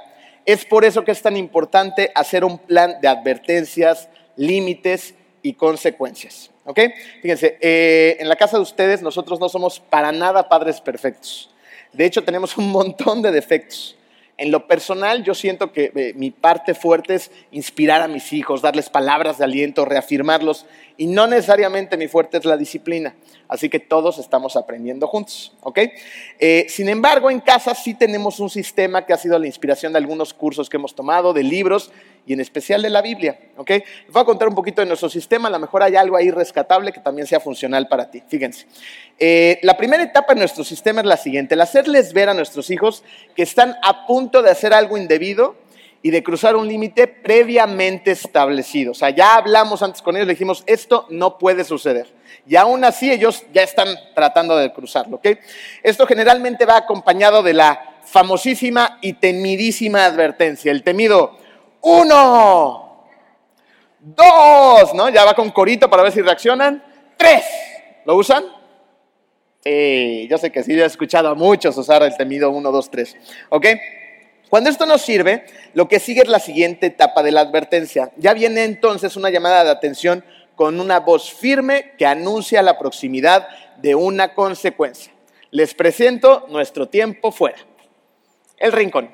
Es 0.47 0.65
por 0.65 0.87
eso 0.87 1.05
que 1.05 1.13
es 1.13 1.21
tan 1.21 1.37
importante 1.37 2.11
hacer 2.15 2.45
un 2.45 2.57
plan 2.57 3.01
de 3.03 3.09
advertencias, 3.09 4.09
límites 4.37 5.15
y 5.43 5.53
consecuencias. 5.53 6.51
¿Ok? 6.65 6.81
Fíjense, 7.21 7.59
eh, 7.61 8.17
en 8.19 8.29
la 8.29 8.37
casa 8.37 8.57
de 8.57 8.63
ustedes 8.63 9.03
nosotros 9.03 9.39
no 9.41 9.49
somos 9.51 9.79
para 9.79 10.11
nada 10.11 10.49
padres 10.49 10.81
perfectos. 10.81 11.51
De 11.93 12.07
hecho, 12.07 12.25
tenemos 12.25 12.57
un 12.57 12.71
montón 12.71 13.21
de 13.21 13.33
defectos. 13.33 13.97
En 14.41 14.51
lo 14.51 14.67
personal, 14.67 15.23
yo 15.23 15.35
siento 15.35 15.71
que 15.71 15.93
eh, 15.95 16.15
mi 16.17 16.31
parte 16.31 16.73
fuerte 16.73 17.15
es 17.15 17.31
inspirar 17.51 18.01
a 18.01 18.09
mis 18.09 18.33
hijos, 18.33 18.63
darles 18.63 18.89
palabras 18.89 19.37
de 19.37 19.45
aliento, 19.45 19.85
reafirmarlos, 19.85 20.65
y 20.97 21.09
no 21.09 21.27
necesariamente 21.27 21.99
mi 21.99 22.09
fuerte 22.09 22.39
es 22.39 22.47
la 22.47 22.57
disciplina. 22.57 23.15
Así 23.51 23.69
que 23.69 23.81
todos 23.81 24.19
estamos 24.19 24.55
aprendiendo 24.55 25.09
juntos, 25.09 25.53
¿ok? 25.63 25.81
Eh, 26.39 26.67
sin 26.69 26.89
embargo, 26.89 27.33
en 27.33 27.41
casa 27.41 27.75
sí 27.75 27.95
tenemos 27.95 28.39
un 28.39 28.49
sistema 28.49 29.05
que 29.05 29.13
ha 29.13 29.17
sido 29.17 29.37
la 29.41 29.49
inspiración 29.49 29.93
de 29.93 29.99
algunos 29.99 30.33
cursos 30.33 30.71
que 30.71 30.77
hemos 30.77 30.95
tomado, 30.95 31.33
de 31.33 31.43
libros, 31.43 31.91
y 32.27 32.33
en 32.33 32.41
especial 32.41 32.81
de 32.81 32.91
la 32.91 33.03
Biblia. 33.03 33.41
¿ok? 33.57 33.71
Les 33.71 34.13
voy 34.13 34.23
a 34.23 34.25
contar 34.25 34.47
un 34.47 34.55
poquito 34.55 34.83
de 34.83 34.87
nuestro 34.87 35.09
sistema, 35.09 35.49
a 35.49 35.51
lo 35.51 35.59
mejor 35.59 35.83
hay 35.83 35.97
algo 35.97 36.17
ahí 36.17 36.31
rescatable 36.31 36.93
que 36.93 37.01
también 37.01 37.27
sea 37.27 37.41
funcional 37.41 37.89
para 37.89 38.09
ti. 38.09 38.23
Fíjense, 38.29 38.67
eh, 39.19 39.59
la 39.63 39.77
primera 39.77 40.05
etapa 40.05 40.35
de 40.35 40.39
nuestro 40.39 40.63
sistema 40.63 41.01
es 41.01 41.09
la 41.09 41.17
siguiente, 41.17 41.55
el 41.55 41.61
hacerles 41.61 42.13
ver 42.13 42.29
a 42.29 42.35
nuestros 42.35 42.71
hijos 42.71 43.03
que 43.35 43.43
están 43.43 43.75
a 43.83 44.07
punto 44.07 44.43
de 44.43 44.51
hacer 44.51 44.73
algo 44.73 44.97
indebido 44.97 45.57
y 46.03 46.11
de 46.11 46.23
cruzar 46.23 46.57
un 46.57 46.67
límite 46.67 47.07
previamente 47.07 48.11
establecido. 48.11 48.93
O 48.93 48.95
sea, 48.95 49.11
ya 49.11 49.35
hablamos 49.35 49.83
antes 49.83 50.01
con 50.01 50.17
ellos, 50.17 50.27
le 50.27 50.35
dijimos, 50.35 50.65
esto 50.67 51.07
no 51.11 51.37
puede 51.39 51.65
suceder. 51.65 52.09
Y 52.47 52.57
aún 52.57 52.85
así 52.85 53.11
ellos 53.11 53.45
ya 53.53 53.63
están 53.63 53.89
tratando 54.15 54.57
de 54.57 54.73
cruzarlo. 54.73 55.17
¿ok? 55.17 55.29
Esto 55.83 56.07
generalmente 56.07 56.65
va 56.65 56.79
acompañado 56.79 57.43
de 57.43 57.55
la 57.55 57.99
famosísima 58.05 58.99
y 59.03 59.15
temidísima 59.15 60.07
advertencia, 60.07 60.73
el 60.73 60.83
temido 60.83 61.37
uno, 61.83 63.07
dos, 64.01 64.95
¿no? 64.95 65.09
Ya 65.11 65.25
va 65.25 65.35
con 65.35 65.51
corito 65.51 65.89
para 65.89 66.03
ver 66.03 66.13
si 66.13 66.23
reaccionan. 66.23 66.83
Tres, 67.17 67.45
¿lo 68.07 68.17
usan? 68.17 68.45
Sí, 69.63 70.27
yo 70.31 70.39
sé 70.39 70.51
que 70.51 70.63
sí, 70.63 70.73
he 70.73 70.85
escuchado 70.85 71.29
a 71.29 71.35
muchos 71.35 71.77
usar 71.77 72.03
el 72.03 72.17
temido 72.17 72.51
uno, 72.51 72.73
dos, 72.73 72.91
tres. 72.91 73.15
¿Ok? 73.51 73.67
Cuando 74.51 74.69
esto 74.69 74.85
nos 74.85 75.03
sirve, 75.03 75.47
lo 75.75 75.89
que 75.89 76.01
sigue 76.01 76.23
es 76.23 76.29
la 76.29 76.41
siguiente 76.41 76.87
etapa 76.87 77.23
de 77.23 77.31
la 77.31 77.41
advertencia. 77.41 78.11
Ya 78.17 78.35
viene 78.35 78.65
entonces 78.65 79.17
una 79.17 79.31
llamada 79.31 79.63
de 79.63 79.71
atención 79.71 80.25
con 80.57 80.81
una 80.81 80.99
voz 80.99 81.33
firme 81.33 81.93
que 81.97 82.05
anuncia 82.05 82.61
la 82.61 82.77
proximidad 82.77 83.49
de 83.77 83.95
una 83.95 84.35
consecuencia. 84.35 85.13
Les 85.53 85.73
presento 85.73 86.47
nuestro 86.49 86.89
tiempo 86.89 87.31
fuera. 87.31 87.59
El 88.59 88.73
rincón 88.73 89.11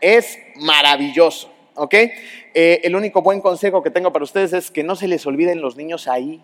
es 0.00 0.36
maravilloso, 0.56 1.50
¿ok? 1.76 1.94
Eh, 1.94 2.80
el 2.82 2.96
único 2.96 3.22
buen 3.22 3.40
consejo 3.40 3.84
que 3.84 3.90
tengo 3.90 4.12
para 4.12 4.24
ustedes 4.24 4.52
es 4.52 4.70
que 4.70 4.82
no 4.82 4.96
se 4.96 5.06
les 5.06 5.24
olviden 5.26 5.60
los 5.60 5.76
niños 5.76 6.08
ahí. 6.08 6.42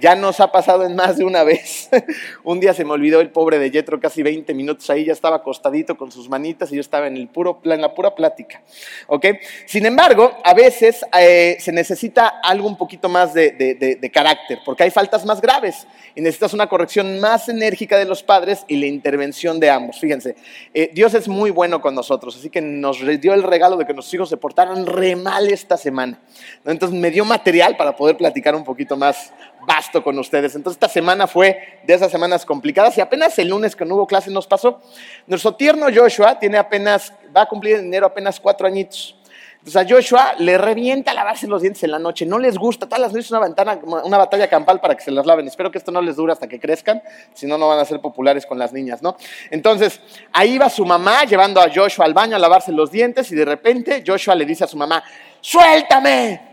Ya 0.00 0.14
nos 0.14 0.40
ha 0.40 0.50
pasado 0.50 0.84
en 0.84 0.96
más 0.96 1.18
de 1.18 1.24
una 1.24 1.44
vez. 1.44 1.90
un 2.44 2.58
día 2.58 2.72
se 2.72 2.84
me 2.84 2.92
olvidó 2.92 3.20
el 3.20 3.30
pobre 3.30 3.58
de 3.58 3.70
Yetro, 3.70 4.00
casi 4.00 4.22
20 4.22 4.54
minutos 4.54 4.88
ahí, 4.88 5.04
ya 5.04 5.12
estaba 5.12 5.36
acostadito 5.36 5.96
con 5.96 6.10
sus 6.10 6.28
manitas 6.28 6.72
y 6.72 6.76
yo 6.76 6.80
estaba 6.80 7.06
en, 7.06 7.16
el 7.16 7.28
puro, 7.28 7.60
en 7.64 7.80
la 7.80 7.94
pura 7.94 8.14
plática. 8.14 8.62
¿ok? 9.08 9.26
Sin 9.66 9.84
embargo, 9.84 10.32
a 10.42 10.54
veces 10.54 11.04
eh, 11.18 11.58
se 11.60 11.70
necesita 11.72 12.40
algo 12.42 12.66
un 12.66 12.76
poquito 12.76 13.08
más 13.08 13.34
de, 13.34 14.10
carácter, 14.12 14.60
porque 14.64 14.84
hay 14.84 14.90
faltas 14.90 15.24
más 15.24 15.40
graves 15.40 15.86
y 16.14 16.20
necesitas 16.20 16.54
una 16.54 16.66
corrección 16.66 17.20
más 17.20 17.48
enérgica 17.48 17.98
de 17.98 18.06
los 18.06 18.22
padres 18.22 18.64
y 18.68 18.76
la 18.76 18.86
intervención 18.86 19.60
de 19.60 19.70
ambos. 19.70 20.00
Fíjense, 20.00 20.34
eh, 20.72 20.90
Dios 20.92 21.14
es 21.14 21.28
muy 21.28 21.50
bueno 21.50 21.80
con 21.80 21.94
nosotros, 21.94 22.36
así 22.36 22.48
que 22.48 22.60
nos 22.60 23.00
dio 23.20 23.34
el 23.34 23.42
regalo 23.42 23.76
de 23.76 23.84
que 23.84 23.92
nuestros 23.92 24.14
hijos 24.14 24.28
se 24.30 24.36
portaran 24.36 24.86
re 24.86 25.14
mal 25.14 25.48
esta 25.48 25.76
semana. 25.76 26.20
Entonces 26.64 26.98
me 26.98 27.10
dio 27.10 27.24
material 27.24 27.76
para 27.76 27.94
poder 27.96 28.16
platicar 28.16 28.54
un 28.54 28.64
poquito 28.64 28.96
más 28.96 29.32
basto 29.66 30.02
con 30.02 30.18
ustedes. 30.18 30.54
Entonces 30.54 30.76
esta 30.76 30.88
semana 30.88 31.26
fue 31.26 31.80
de 31.84 31.94
esas 31.94 32.10
semanas 32.10 32.44
complicadas 32.44 32.96
y 32.98 33.00
apenas 33.00 33.38
el 33.38 33.48
lunes 33.48 33.76
que 33.76 33.84
no 33.84 33.96
hubo 33.96 34.06
clase 34.06 34.30
nos 34.30 34.46
pasó. 34.46 34.80
Nuestro 35.26 35.54
tierno 35.54 35.86
Joshua 35.94 36.38
tiene 36.38 36.58
apenas, 36.58 37.12
va 37.34 37.42
a 37.42 37.46
cumplir 37.46 37.76
en 37.76 37.86
enero 37.86 38.06
apenas 38.06 38.40
cuatro 38.40 38.66
añitos. 38.66 39.16
Entonces 39.58 39.76
a 39.76 39.94
Joshua 39.94 40.34
le 40.38 40.56
revienta 40.56 41.12
lavarse 41.12 41.46
los 41.46 41.60
dientes 41.60 41.82
en 41.82 41.90
la 41.90 41.98
noche, 41.98 42.24
no 42.24 42.38
les 42.38 42.56
gusta, 42.56 42.86
todas 42.86 43.00
las 43.00 43.12
noches 43.12 43.30
una, 43.30 43.40
ventana, 43.40 43.78
una 44.04 44.16
batalla 44.16 44.48
campal 44.48 44.80
para 44.80 44.94
que 44.94 45.04
se 45.04 45.10
las 45.10 45.26
laven. 45.26 45.46
Espero 45.46 45.70
que 45.70 45.76
esto 45.76 45.92
no 45.92 46.00
les 46.00 46.16
dure 46.16 46.32
hasta 46.32 46.48
que 46.48 46.58
crezcan, 46.58 47.02
si 47.34 47.46
no, 47.46 47.58
no 47.58 47.68
van 47.68 47.78
a 47.78 47.84
ser 47.84 48.00
populares 48.00 48.46
con 48.46 48.58
las 48.58 48.72
niñas, 48.72 49.02
¿no? 49.02 49.18
Entonces, 49.50 50.00
ahí 50.32 50.56
va 50.56 50.70
su 50.70 50.86
mamá 50.86 51.24
llevando 51.24 51.60
a 51.60 51.68
Joshua 51.70 52.06
al 52.06 52.14
baño 52.14 52.36
a 52.36 52.38
lavarse 52.38 52.72
los 52.72 52.90
dientes 52.90 53.30
y 53.32 53.34
de 53.34 53.44
repente 53.44 54.02
Joshua 54.06 54.34
le 54.34 54.46
dice 54.46 54.64
a 54.64 54.66
su 54.66 54.78
mamá, 54.78 55.04
suéltame. 55.42 56.48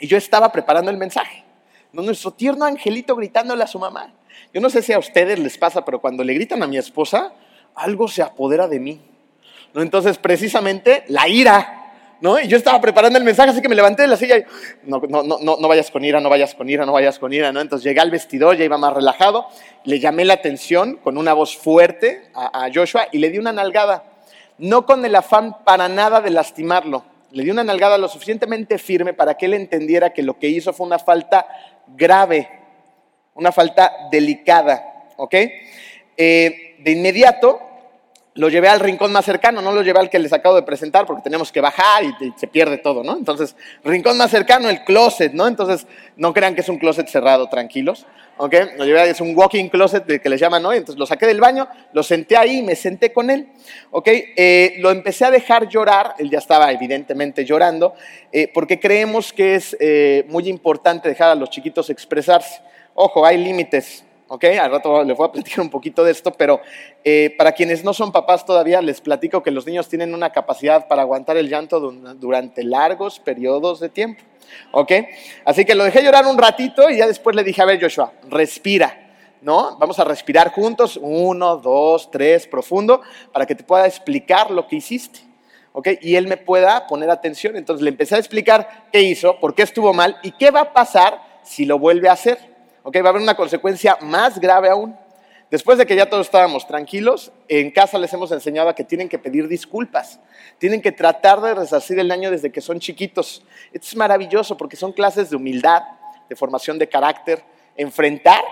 Y 0.00 0.08
yo 0.08 0.18
estaba 0.18 0.50
preparando 0.50 0.90
el 0.90 0.96
mensaje 0.96 1.45
nuestro 1.92 2.30
tierno 2.32 2.64
angelito 2.64 3.16
gritándole 3.16 3.64
a 3.64 3.66
su 3.66 3.78
mamá. 3.78 4.12
Yo 4.52 4.60
no 4.60 4.70
sé 4.70 4.82
si 4.82 4.92
a 4.92 4.98
ustedes 4.98 5.38
les 5.38 5.58
pasa, 5.58 5.84
pero 5.84 6.00
cuando 6.00 6.24
le 6.24 6.34
gritan 6.34 6.62
a 6.62 6.66
mi 6.66 6.78
esposa, 6.78 7.32
algo 7.74 8.08
se 8.08 8.22
apodera 8.22 8.68
de 8.68 8.80
mí. 8.80 9.00
¿No? 9.74 9.82
Entonces, 9.82 10.18
precisamente, 10.18 11.04
la 11.08 11.28
ira. 11.28 11.82
¿No? 12.20 12.40
Y 12.40 12.48
yo 12.48 12.56
estaba 12.56 12.80
preparando 12.80 13.18
el 13.18 13.24
mensaje, 13.24 13.50
así 13.50 13.60
que 13.60 13.68
me 13.68 13.74
levanté 13.74 14.02
de 14.02 14.08
la 14.08 14.16
silla 14.16 14.38
y 14.38 14.44
no, 14.84 15.02
no, 15.06 15.22
no, 15.22 15.38
no 15.38 15.68
vayas 15.68 15.90
con 15.90 16.02
ira, 16.02 16.18
no 16.18 16.30
vayas 16.30 16.54
con 16.54 16.70
ira, 16.70 16.86
no 16.86 16.92
vayas 16.92 17.18
con 17.18 17.30
ira, 17.30 17.52
¿no? 17.52 17.60
Entonces 17.60 17.84
llegué 17.84 18.00
al 18.00 18.10
vestidor, 18.10 18.56
ya 18.56 18.64
iba 18.64 18.78
más 18.78 18.94
relajado, 18.94 19.46
le 19.84 20.00
llamé 20.00 20.24
la 20.24 20.32
atención 20.32 20.96
con 20.96 21.18
una 21.18 21.34
voz 21.34 21.54
fuerte 21.58 22.30
a, 22.32 22.64
a 22.64 22.70
Joshua 22.74 23.08
y 23.12 23.18
le 23.18 23.28
di 23.28 23.36
una 23.36 23.52
nalgada, 23.52 24.04
no 24.56 24.86
con 24.86 25.04
el 25.04 25.14
afán 25.14 25.58
para 25.62 25.90
nada 25.90 26.22
de 26.22 26.30
lastimarlo, 26.30 27.04
le 27.32 27.44
di 27.44 27.50
una 27.50 27.64
nalgada 27.64 27.98
lo 27.98 28.08
suficientemente 28.08 28.78
firme 28.78 29.12
para 29.12 29.34
que 29.34 29.44
él 29.44 29.52
entendiera 29.52 30.14
que 30.14 30.22
lo 30.22 30.38
que 30.38 30.48
hizo 30.48 30.72
fue 30.72 30.86
una 30.86 30.98
falta 30.98 31.46
grave, 31.88 32.48
una 33.34 33.52
falta 33.52 33.92
delicada, 34.10 35.06
¿ok? 35.16 35.34
Eh, 36.16 36.76
de 36.78 36.90
inmediato 36.90 37.60
lo 38.36 38.48
llevé 38.48 38.68
al 38.68 38.80
rincón 38.80 39.12
más 39.12 39.24
cercano, 39.24 39.62
no 39.62 39.72
lo 39.72 39.82
llevé 39.82 39.98
al 39.98 40.10
que 40.10 40.18
les 40.18 40.32
acabo 40.32 40.56
de 40.56 40.62
presentar 40.62 41.06
porque 41.06 41.22
tenemos 41.22 41.50
que 41.50 41.60
bajar 41.60 42.04
y, 42.04 42.32
se 42.36 42.46
pierde 42.46 42.78
todo, 42.78 43.02
¿no? 43.02 43.16
Entonces, 43.16 43.56
rincón 43.82 44.18
más 44.18 44.30
cercano, 44.30 44.68
el 44.68 44.84
closet, 44.84 45.32
¿no? 45.32 45.46
Entonces, 45.46 45.86
no 46.16 46.32
crean 46.34 46.54
que 46.54 46.60
es 46.60 46.68
un 46.68 46.78
closet 46.78 47.08
cerrado, 47.08 47.48
tranquilos, 47.48 48.06
¿ok? 48.38 48.54
Lo 48.76 48.84
llevé, 48.84 49.10
es 49.10 49.20
un 49.20 49.36
walking 49.36 49.68
closet 49.68 50.20
que 50.20 50.28
le 50.28 50.38
llaman, 50.38 50.62
¿no? 50.62 50.72
Entonces 50.72 50.98
lo 50.98 51.06
saqué 51.06 51.26
del 51.26 51.40
baño, 51.40 51.68
lo 51.92 52.02
senté 52.02 52.36
ahí, 52.36 52.62
me 52.62 52.74
senté 52.74 53.12
con 53.12 53.30
él, 53.30 53.48
¿ok? 53.90 54.08
Eh, 54.08 54.74
lo 54.78 54.90
empecé 54.90 55.24
a 55.24 55.30
dejar 55.30 55.68
llorar, 55.68 56.14
él 56.18 56.30
ya 56.30 56.38
estaba 56.38 56.70
evidentemente 56.72 57.44
llorando, 57.44 57.94
eh, 58.32 58.50
porque 58.52 58.80
creemos 58.80 59.32
que 59.32 59.56
es 59.56 59.76
eh, 59.80 60.24
muy 60.28 60.48
importante 60.48 61.08
dejar 61.08 61.30
a 61.30 61.34
los 61.34 61.50
chiquitos 61.50 61.90
expresarse. 61.90 62.60
Ojo, 62.94 63.26
hay 63.26 63.36
límites, 63.36 64.05
¿ok? 64.28 64.44
Al 64.60 64.70
rato 64.70 65.04
les 65.04 65.16
voy 65.16 65.28
a 65.28 65.32
platicar 65.32 65.60
un 65.60 65.70
poquito 65.70 66.04
de 66.04 66.12
esto, 66.12 66.32
pero 66.32 66.60
eh, 67.04 67.34
para 67.36 67.52
quienes 67.52 67.84
no 67.84 67.92
son 67.92 68.12
papás 68.12 68.44
todavía, 68.44 68.80
les 68.82 69.00
platico 69.00 69.42
que 69.42 69.50
los 69.50 69.66
niños 69.66 69.88
tienen 69.88 70.14
una 70.14 70.30
capacidad 70.30 70.88
para 70.88 71.02
aguantar 71.02 71.36
el 71.36 71.48
llanto 71.48 71.80
durante 71.80 72.64
largos 72.64 73.20
periodos 73.20 73.80
de 73.80 73.88
tiempo, 73.88 74.22
¿ok? 74.72 74.92
Así 75.44 75.64
que 75.64 75.74
lo 75.74 75.84
dejé 75.84 76.02
llorar 76.02 76.26
un 76.26 76.38
ratito 76.38 76.90
y 76.90 76.98
ya 76.98 77.06
después 77.06 77.36
le 77.36 77.44
dije, 77.44 77.62
a 77.62 77.66
ver 77.66 77.80
Joshua, 77.80 78.12
respira. 78.28 79.02
¿No? 79.42 79.76
Vamos 79.76 80.00
a 80.00 80.04
respirar 80.04 80.50
juntos, 80.50 80.98
uno, 81.00 81.58
dos, 81.58 82.10
tres, 82.10 82.48
profundo, 82.48 83.02
para 83.32 83.46
que 83.46 83.54
te 83.54 83.62
pueda 83.62 83.86
explicar 83.86 84.50
lo 84.50 84.66
que 84.66 84.76
hiciste. 84.76 85.20
¿ok? 85.72 85.88
Y 86.00 86.16
él 86.16 86.26
me 86.26 86.38
pueda 86.38 86.86
poner 86.86 87.10
atención. 87.10 87.54
Entonces 87.54 87.84
le 87.84 87.90
empecé 87.90 88.16
a 88.16 88.18
explicar 88.18 88.86
qué 88.90 89.02
hizo, 89.02 89.38
por 89.38 89.54
qué 89.54 89.62
estuvo 89.62 89.92
mal 89.92 90.16
y 90.22 90.32
qué 90.32 90.50
va 90.50 90.62
a 90.62 90.72
pasar 90.72 91.20
si 91.44 91.66
lo 91.66 91.78
vuelve 91.78 92.08
a 92.08 92.12
hacer. 92.12 92.55
¿Ok? 92.86 92.96
Va 93.02 93.06
a 93.06 93.08
haber 93.08 93.22
una 93.22 93.34
consecuencia 93.34 93.98
más 94.00 94.38
grave 94.38 94.68
aún. 94.68 94.96
Después 95.50 95.76
de 95.76 95.86
que 95.86 95.96
ya 95.96 96.08
todos 96.08 96.26
estábamos 96.26 96.68
tranquilos, 96.68 97.32
en 97.48 97.72
casa 97.72 97.98
les 97.98 98.12
hemos 98.12 98.30
enseñado 98.30 98.68
a 98.68 98.74
que 98.76 98.84
tienen 98.84 99.08
que 99.08 99.18
pedir 99.18 99.48
disculpas, 99.48 100.20
tienen 100.58 100.80
que 100.80 100.92
tratar 100.92 101.40
de 101.40 101.54
resarcir 101.54 101.98
el 101.98 102.06
daño 102.06 102.30
desde 102.30 102.52
que 102.52 102.60
son 102.60 102.78
chiquitos. 102.78 103.42
Esto 103.72 103.86
es 103.88 103.96
maravilloso 103.96 104.56
porque 104.56 104.76
son 104.76 104.92
clases 104.92 105.30
de 105.30 105.36
humildad, 105.36 105.82
de 106.28 106.36
formación 106.36 106.78
de 106.78 106.88
carácter, 106.88 107.42
enfrentar 107.76 108.44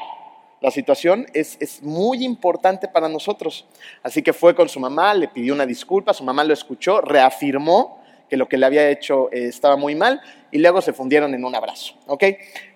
la 0.60 0.70
situación 0.70 1.26
es, 1.34 1.56
es, 1.60 1.82
muy 1.82 2.24
importante 2.24 2.88
para 2.88 3.08
nosotros. 3.08 3.66
Así 4.02 4.22
que 4.22 4.32
fue 4.32 4.54
con 4.54 4.68
su 4.68 4.80
mamá, 4.80 5.14
le 5.14 5.28
pidió 5.28 5.52
una 5.52 5.66
disculpa, 5.66 6.14
su 6.14 6.24
mamá 6.24 6.42
lo 6.42 6.54
escuchó, 6.54 7.02
reafirmó 7.02 8.02
que 8.30 8.36
lo 8.36 8.48
que 8.48 8.56
le 8.56 8.64
había 8.66 8.88
hecho 8.88 9.30
eh, 9.30 9.46
estaba 9.48 9.76
muy 9.76 9.94
mal 9.94 10.20
y 10.50 10.58
luego 10.58 10.80
se 10.80 10.92
fundieron 10.92 11.34
en 11.34 11.44
un 11.44 11.54
abrazo. 11.54 11.94
¿Ok? 12.06 12.24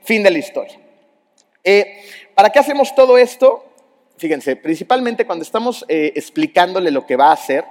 Fin 0.02 0.22
de 0.22 0.30
la 0.30 0.38
historia. 0.38 0.88
Eh, 1.64 2.02
¿Para 2.34 2.50
qué 2.50 2.58
hacemos 2.58 2.94
todo 2.94 3.18
esto? 3.18 3.64
Fíjense, 4.16 4.56
principalmente 4.56 5.26
cuando 5.26 5.42
estamos 5.42 5.84
eh, 5.88 6.12
explicándole 6.14 6.90
lo 6.90 7.06
que 7.06 7.16
va 7.16 7.28
a 7.28 7.32
hacer, 7.32 7.64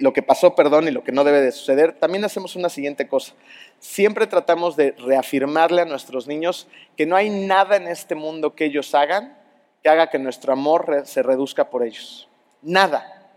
lo 0.00 0.14
que 0.14 0.22
pasó, 0.22 0.54
perdón, 0.54 0.88
y 0.88 0.90
lo 0.90 1.04
que 1.04 1.12
no 1.12 1.22
debe 1.22 1.42
de 1.42 1.52
suceder, 1.52 1.92
también 1.98 2.24
hacemos 2.24 2.56
una 2.56 2.70
siguiente 2.70 3.08
cosa. 3.08 3.34
Siempre 3.78 4.26
tratamos 4.26 4.74
de 4.74 4.92
reafirmarle 4.92 5.82
a 5.82 5.84
nuestros 5.84 6.26
niños 6.26 6.66
que 6.96 7.04
no 7.04 7.14
hay 7.14 7.28
nada 7.28 7.76
en 7.76 7.86
este 7.86 8.14
mundo 8.14 8.54
que 8.54 8.64
ellos 8.64 8.94
hagan 8.94 9.36
que 9.86 9.90
haga 9.90 10.10
que 10.10 10.18
nuestro 10.18 10.52
amor 10.52 11.02
se 11.04 11.22
reduzca 11.22 11.70
por 11.70 11.84
ellos. 11.84 12.28
Nada. 12.60 13.30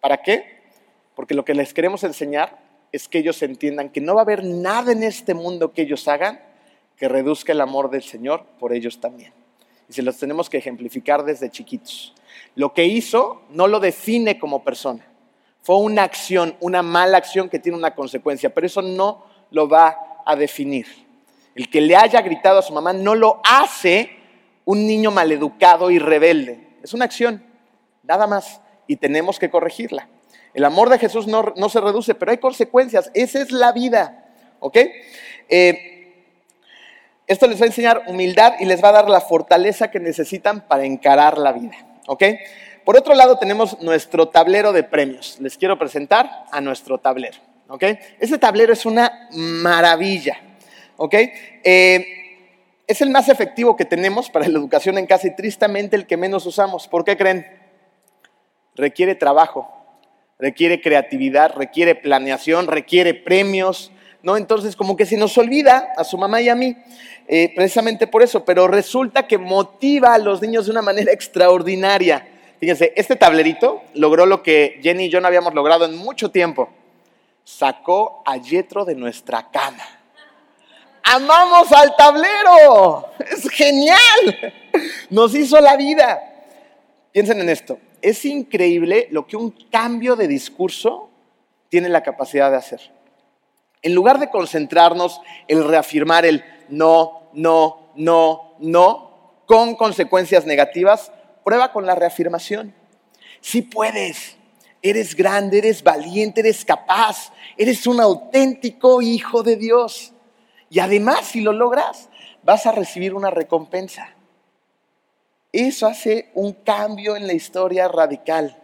¿Para 0.00 0.22
qué? 0.22 0.62
Porque 1.14 1.34
lo 1.34 1.44
que 1.44 1.52
les 1.52 1.74
queremos 1.74 2.02
enseñar 2.02 2.58
es 2.92 3.08
que 3.08 3.18
ellos 3.18 3.42
entiendan 3.42 3.90
que 3.90 4.00
no 4.00 4.14
va 4.14 4.22
a 4.22 4.24
haber 4.24 4.42
nada 4.42 4.92
en 4.92 5.02
este 5.02 5.34
mundo 5.34 5.74
que 5.74 5.82
ellos 5.82 6.08
hagan 6.08 6.40
que 7.00 7.08
reduzca 7.08 7.52
el 7.52 7.62
amor 7.62 7.88
del 7.88 8.02
Señor 8.02 8.44
por 8.58 8.74
ellos 8.74 9.00
también. 9.00 9.32
Y 9.88 9.94
se 9.94 10.02
los 10.02 10.18
tenemos 10.18 10.50
que 10.50 10.58
ejemplificar 10.58 11.24
desde 11.24 11.50
chiquitos. 11.50 12.14
Lo 12.54 12.74
que 12.74 12.84
hizo 12.84 13.40
no 13.48 13.68
lo 13.68 13.80
define 13.80 14.38
como 14.38 14.62
persona. 14.62 15.02
Fue 15.62 15.78
una 15.78 16.02
acción, 16.02 16.56
una 16.60 16.82
mala 16.82 17.16
acción 17.16 17.48
que 17.48 17.58
tiene 17.58 17.78
una 17.78 17.94
consecuencia, 17.94 18.52
pero 18.52 18.66
eso 18.66 18.82
no 18.82 19.24
lo 19.50 19.66
va 19.66 20.22
a 20.26 20.36
definir. 20.36 20.86
El 21.54 21.70
que 21.70 21.80
le 21.80 21.96
haya 21.96 22.20
gritado 22.20 22.58
a 22.58 22.62
su 22.62 22.74
mamá 22.74 22.92
no 22.92 23.14
lo 23.14 23.40
hace 23.44 24.10
un 24.66 24.86
niño 24.86 25.10
maleducado 25.10 25.90
y 25.90 25.98
rebelde. 25.98 26.68
Es 26.82 26.92
una 26.92 27.06
acción, 27.06 27.42
nada 28.02 28.26
más, 28.26 28.60
y 28.86 28.96
tenemos 28.96 29.38
que 29.38 29.48
corregirla. 29.48 30.06
El 30.52 30.66
amor 30.66 30.90
de 30.90 30.98
Jesús 30.98 31.26
no, 31.26 31.68
se 31.70 31.80
reduce, 31.80 32.14
pero 32.14 32.30
hay 32.30 32.38
consecuencias. 32.38 33.10
Esa 33.14 33.40
es 33.40 33.52
la 33.52 33.72
vida. 33.72 34.26
¿Ok? 34.58 34.76
Eh, 35.48 35.99
esto 37.30 37.46
les 37.46 37.60
va 37.60 37.64
a 37.64 37.68
enseñar 37.68 38.02
humildad 38.06 38.54
y 38.58 38.64
les 38.64 38.82
va 38.82 38.88
a 38.88 38.92
dar 38.92 39.08
la 39.08 39.20
fortaleza 39.20 39.90
que 39.90 40.00
necesitan 40.00 40.66
para 40.66 40.84
encarar 40.84 41.38
la 41.38 41.52
vida. 41.52 41.76
¿Ok? 42.06 42.24
Por 42.84 42.96
otro 42.96 43.14
lado, 43.14 43.38
tenemos 43.38 43.80
nuestro 43.80 44.28
tablero 44.28 44.72
de 44.72 44.82
premios. 44.82 45.38
Les 45.40 45.56
quiero 45.56 45.78
presentar 45.78 46.44
a 46.50 46.60
nuestro 46.60 46.98
tablero. 46.98 47.38
¿Ok? 47.68 47.84
Este 48.18 48.38
tablero 48.38 48.72
es 48.72 48.84
una 48.84 49.28
maravilla. 49.30 50.40
¿Ok? 50.96 51.14
Eh, 51.14 52.06
es 52.86 53.00
el 53.00 53.10
más 53.10 53.28
efectivo 53.28 53.76
que 53.76 53.84
tenemos 53.84 54.28
para 54.28 54.48
la 54.48 54.58
educación 54.58 54.98
en 54.98 55.06
casa 55.06 55.28
y 55.28 55.36
tristemente 55.36 55.94
el 55.94 56.06
que 56.06 56.16
menos 56.16 56.44
usamos. 56.46 56.88
¿Por 56.88 57.04
qué 57.04 57.16
creen? 57.16 57.46
Requiere 58.74 59.14
trabajo 59.14 59.80
requiere 60.40 60.80
creatividad, 60.80 61.54
requiere 61.54 61.94
planeación, 61.94 62.66
requiere 62.66 63.14
premios, 63.14 63.92
¿no? 64.22 64.36
Entonces, 64.36 64.76
como 64.76 64.96
que 64.96 65.06
se 65.06 65.16
nos 65.16 65.36
olvida 65.38 65.92
a 65.96 66.04
su 66.04 66.18
mamá 66.18 66.40
y 66.40 66.48
a 66.48 66.54
mí, 66.54 66.76
eh, 67.28 67.52
precisamente 67.54 68.06
por 68.06 68.22
eso, 68.22 68.44
pero 68.44 68.68
resulta 68.68 69.26
que 69.26 69.38
motiva 69.38 70.14
a 70.14 70.18
los 70.18 70.42
niños 70.42 70.66
de 70.66 70.72
una 70.72 70.82
manera 70.82 71.12
extraordinaria. 71.12 72.26
Fíjense, 72.58 72.92
este 72.96 73.16
tablerito 73.16 73.82
logró 73.94 74.26
lo 74.26 74.42
que 74.42 74.78
Jenny 74.82 75.04
y 75.04 75.08
yo 75.08 75.20
no 75.20 75.28
habíamos 75.28 75.54
logrado 75.54 75.84
en 75.84 75.96
mucho 75.96 76.30
tiempo. 76.30 76.68
Sacó 77.44 78.22
a 78.26 78.36
Yetro 78.36 78.84
de 78.84 78.94
nuestra 78.94 79.50
cama. 79.50 79.84
¡Amamos 81.02 81.72
al 81.72 81.96
tablero! 81.96 83.06
¡Es 83.18 83.48
genial! 83.48 84.54
Nos 85.08 85.34
hizo 85.34 85.58
la 85.60 85.76
vida. 85.76 86.20
Piensen 87.12 87.40
en 87.40 87.48
esto 87.48 87.78
es 88.02 88.24
increíble 88.24 89.08
lo 89.10 89.26
que 89.26 89.36
un 89.36 89.50
cambio 89.50 90.16
de 90.16 90.28
discurso 90.28 91.10
tiene 91.68 91.88
la 91.88 92.02
capacidad 92.02 92.50
de 92.50 92.56
hacer. 92.56 92.80
En 93.82 93.94
lugar 93.94 94.18
de 94.18 94.30
concentrarnos 94.30 95.20
en 95.48 95.66
reafirmar 95.66 96.24
el 96.26 96.44
no, 96.68 97.30
no, 97.32 97.92
no, 97.96 98.54
no, 98.58 99.42
con 99.46 99.74
consecuencias 99.74 100.46
negativas, 100.46 101.12
prueba 101.44 101.72
con 101.72 101.86
la 101.86 101.94
reafirmación. 101.94 102.74
Si 103.40 103.62
puedes, 103.62 104.36
eres 104.82 105.16
grande, 105.16 105.58
eres 105.58 105.82
valiente, 105.82 106.40
eres 106.40 106.64
capaz, 106.64 107.32
eres 107.56 107.86
un 107.86 108.00
auténtico 108.00 109.00
hijo 109.00 109.42
de 109.42 109.56
Dios. 109.56 110.12
Y 110.68 110.78
además, 110.78 111.26
si 111.26 111.40
lo 111.40 111.52
logras, 111.52 112.08
vas 112.42 112.66
a 112.66 112.72
recibir 112.72 113.14
una 113.14 113.30
recompensa. 113.30 114.14
Eso 115.52 115.86
hace 115.86 116.30
un 116.34 116.52
cambio 116.52 117.16
en 117.16 117.26
la 117.26 117.32
historia 117.32 117.88
radical. 117.88 118.59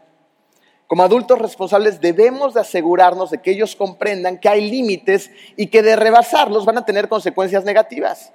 Como 0.87 1.03
adultos 1.03 1.39
responsables 1.39 2.01
debemos 2.01 2.55
de 2.55 2.61
asegurarnos 2.61 3.31
de 3.31 3.39
que 3.39 3.51
ellos 3.51 3.75
comprendan 3.75 4.39
que 4.39 4.49
hay 4.49 4.71
límites 4.71 5.31
y 5.57 5.67
que 5.67 5.83
de 5.83 5.97
rebasarlos 5.97 6.65
van 6.65 6.79
a 6.79 6.85
tener 6.85 7.09
consecuencias 7.09 7.65
negativas. 7.65 8.33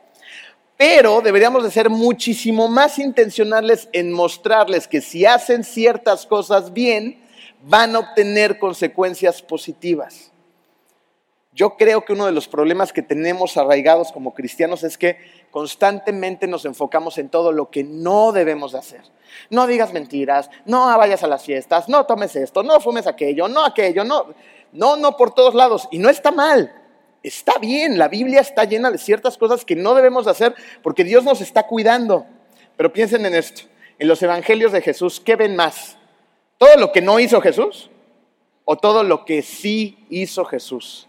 Pero 0.75 1.21
deberíamos 1.21 1.63
de 1.63 1.71
ser 1.71 1.89
muchísimo 1.89 2.67
más 2.67 2.99
intencionales 2.99 3.87
en 3.93 4.11
mostrarles 4.11 4.87
que 4.87 4.99
si 4.99 5.25
hacen 5.25 5.63
ciertas 5.63 6.25
cosas 6.25 6.73
bien, 6.73 7.21
van 7.63 7.95
a 7.95 7.99
obtener 7.99 8.59
consecuencias 8.59 9.41
positivas. 9.41 10.31
Yo 11.53 11.77
creo 11.77 12.03
que 12.03 12.13
uno 12.13 12.25
de 12.25 12.31
los 12.31 12.47
problemas 12.47 12.91
que 12.91 13.01
tenemos 13.01 13.57
arraigados 13.57 14.11
como 14.11 14.33
cristianos 14.33 14.83
es 14.83 14.97
que 14.97 15.17
constantemente 15.51 16.47
nos 16.47 16.65
enfocamos 16.65 17.17
en 17.17 17.29
todo 17.29 17.51
lo 17.51 17.69
que 17.69 17.83
no 17.83 18.31
debemos 18.31 18.71
de 18.71 18.79
hacer. 18.79 19.01
No 19.49 19.67
digas 19.67 19.93
mentiras, 19.93 20.49
no 20.65 20.85
vayas 20.97 21.23
a 21.23 21.27
las 21.27 21.43
fiestas, 21.43 21.89
no 21.89 22.05
tomes 22.05 22.35
esto, 22.35 22.63
no 22.63 22.79
fumes 22.79 23.05
aquello, 23.05 23.47
no 23.47 23.63
aquello, 23.63 24.03
no, 24.03 24.33
no, 24.71 24.95
no 24.95 25.17
por 25.17 25.33
todos 25.33 25.53
lados. 25.53 25.87
Y 25.91 25.99
no 25.99 26.09
está 26.09 26.31
mal, 26.31 26.73
está 27.21 27.59
bien, 27.59 27.97
la 27.97 28.07
Biblia 28.07 28.41
está 28.41 28.63
llena 28.63 28.89
de 28.89 28.97
ciertas 28.97 29.37
cosas 29.37 29.65
que 29.65 29.75
no 29.75 29.93
debemos 29.93 30.25
de 30.25 30.31
hacer 30.31 30.55
porque 30.81 31.03
Dios 31.03 31.23
nos 31.23 31.41
está 31.41 31.67
cuidando. 31.67 32.25
Pero 32.77 32.91
piensen 32.91 33.25
en 33.25 33.35
esto, 33.35 33.63
en 33.99 34.07
los 34.07 34.23
evangelios 34.23 34.71
de 34.71 34.81
Jesús, 34.81 35.19
¿qué 35.19 35.35
ven 35.35 35.55
más? 35.55 35.97
¿Todo 36.57 36.77
lo 36.77 36.91
que 36.91 37.01
no 37.01 37.19
hizo 37.19 37.41
Jesús 37.41 37.89
o 38.65 38.77
todo 38.77 39.03
lo 39.03 39.25
que 39.25 39.41
sí 39.41 40.05
hizo 40.09 40.45
Jesús? 40.45 41.07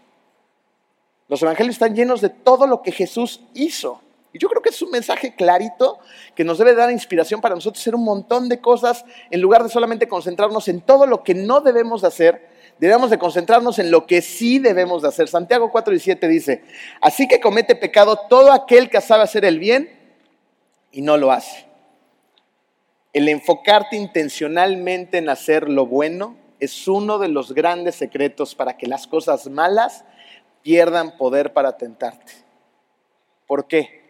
Los 1.27 1.41
evangelios 1.41 1.75
están 1.75 1.95
llenos 1.95 2.21
de 2.21 2.29
todo 2.29 2.67
lo 2.67 2.81
que 2.81 2.91
Jesús 2.91 3.41
hizo. 3.53 4.01
Y 4.33 4.39
yo 4.39 4.49
creo 4.49 4.63
que 4.63 4.69
es 4.69 4.81
un 4.81 4.89
mensaje 4.89 5.35
clarito 5.35 5.99
que 6.35 6.43
nos 6.43 6.57
debe 6.57 6.73
dar 6.73 6.91
inspiración 6.91 7.39
para 7.39 7.53
nosotros 7.53 7.81
hacer 7.81 7.93
un 7.93 8.03
montón 8.03 8.49
de 8.49 8.59
cosas 8.59 9.05
en 9.29 9.39
lugar 9.39 9.63
de 9.63 9.69
solamente 9.69 10.07
concentrarnos 10.07 10.67
en 10.67 10.81
todo 10.81 11.05
lo 11.05 11.23
que 11.23 11.35
no 11.35 11.61
debemos 11.61 12.01
de 12.01 12.07
hacer. 12.07 12.49
Debemos 12.79 13.11
de 13.11 13.19
concentrarnos 13.19 13.77
en 13.77 13.91
lo 13.91 14.07
que 14.07 14.23
sí 14.23 14.57
debemos 14.57 15.03
de 15.03 15.09
hacer. 15.09 15.27
Santiago 15.27 15.71
4 15.71 15.93
y 15.93 15.99
7 15.99 16.27
dice, 16.27 16.63
así 16.99 17.27
que 17.27 17.39
comete 17.39 17.75
pecado 17.75 18.19
todo 18.27 18.51
aquel 18.51 18.89
que 18.89 18.99
sabe 19.01 19.21
hacer 19.21 19.45
el 19.45 19.59
bien 19.59 19.87
y 20.91 21.03
no 21.03 21.17
lo 21.17 21.31
hace. 21.31 21.67
El 23.13 23.29
enfocarte 23.29 23.95
intencionalmente 23.95 25.19
en 25.19 25.29
hacer 25.29 25.69
lo 25.69 25.85
bueno 25.85 26.35
es 26.59 26.87
uno 26.87 27.19
de 27.19 27.27
los 27.27 27.53
grandes 27.53 27.93
secretos 27.93 28.55
para 28.55 28.77
que 28.77 28.87
las 28.87 29.05
cosas 29.05 29.47
malas 29.47 30.03
pierdan 30.63 31.17
poder 31.17 31.53
para 31.53 31.77
tentarte. 31.77 32.33
¿Por 33.45 33.67
qué? 33.67 34.02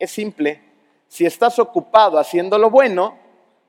Es 0.00 0.10
simple. 0.10 0.60
Si 1.06 1.24
estás 1.24 1.60
ocupado 1.60 2.18
haciendo 2.18 2.58
lo 2.58 2.70
bueno, 2.70 3.16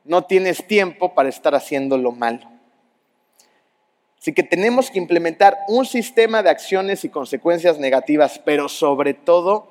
no 0.04 0.24
tienes 0.24 0.66
tiempo 0.66 1.14
para 1.14 1.30
estar 1.30 1.54
haciendo 1.54 1.98
lo 1.98 2.12
malo. 2.12 2.50
Así 4.20 4.34
que 4.34 4.44
tenemos 4.44 4.90
que 4.90 4.98
implementar 4.98 5.60
un 5.68 5.86
sistema 5.86 6.42
de 6.42 6.50
acciones 6.50 7.04
y 7.04 7.10
consecuencias 7.10 7.78
negativas, 7.78 8.40
pero 8.44 8.70
sobre 8.70 9.14
todo 9.14 9.68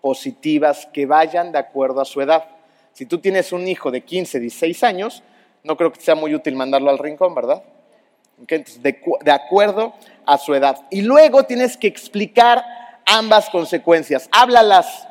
positivas 0.00 0.86
que 0.92 1.06
vayan 1.06 1.52
de 1.52 1.58
acuerdo 1.58 2.00
a 2.00 2.04
su 2.04 2.20
edad. 2.20 2.44
Si 2.92 3.06
tú 3.06 3.18
tienes 3.18 3.52
un 3.52 3.66
hijo 3.66 3.90
de 3.90 4.02
15, 4.02 4.40
16 4.40 4.84
años, 4.84 5.22
no 5.62 5.76
creo 5.76 5.92
que 5.92 6.00
sea 6.00 6.14
muy 6.14 6.34
útil 6.34 6.54
mandarlo 6.54 6.90
al 6.90 6.98
rincón, 6.98 7.34
¿verdad? 7.34 7.62
de, 8.46 9.32
acuerdo 9.32 9.94
a 10.26 10.38
su 10.38 10.54
edad. 10.54 10.80
Y 10.90 11.02
luego 11.02 11.44
tienes 11.44 11.76
que 11.76 11.86
explicar 11.86 12.64
ambas 13.06 13.48
consecuencias. 13.50 14.28
Háblalas. 14.32 15.08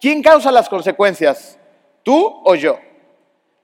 ¿Quién 0.00 0.22
causa 0.22 0.52
las 0.52 0.68
consecuencias? 0.68 1.58
¿Tú 2.02 2.40
o 2.44 2.54
yo? 2.54 2.78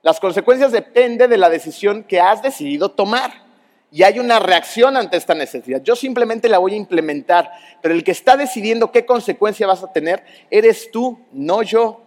Las 0.01 0.19
consecuencias 0.19 0.71
dependen 0.71 1.29
de 1.29 1.37
la 1.37 1.49
decisión 1.49 2.03
que 2.03 2.19
has 2.19 2.41
decidido 2.41 2.89
tomar. 2.91 3.31
Y 3.91 4.03
hay 4.03 4.19
una 4.19 4.39
reacción 4.39 4.95
ante 4.95 5.17
esta 5.17 5.33
necesidad. 5.33 5.81
Yo 5.83 5.95
simplemente 5.95 6.47
la 6.47 6.59
voy 6.59 6.73
a 6.73 6.77
implementar, 6.77 7.51
pero 7.81 7.93
el 7.93 8.03
que 8.03 8.11
está 8.11 8.37
decidiendo 8.37 8.91
qué 8.91 9.05
consecuencia 9.05 9.67
vas 9.67 9.83
a 9.83 9.91
tener 9.91 10.23
eres 10.49 10.89
tú, 10.91 11.19
no 11.33 11.61
yo. 11.61 12.01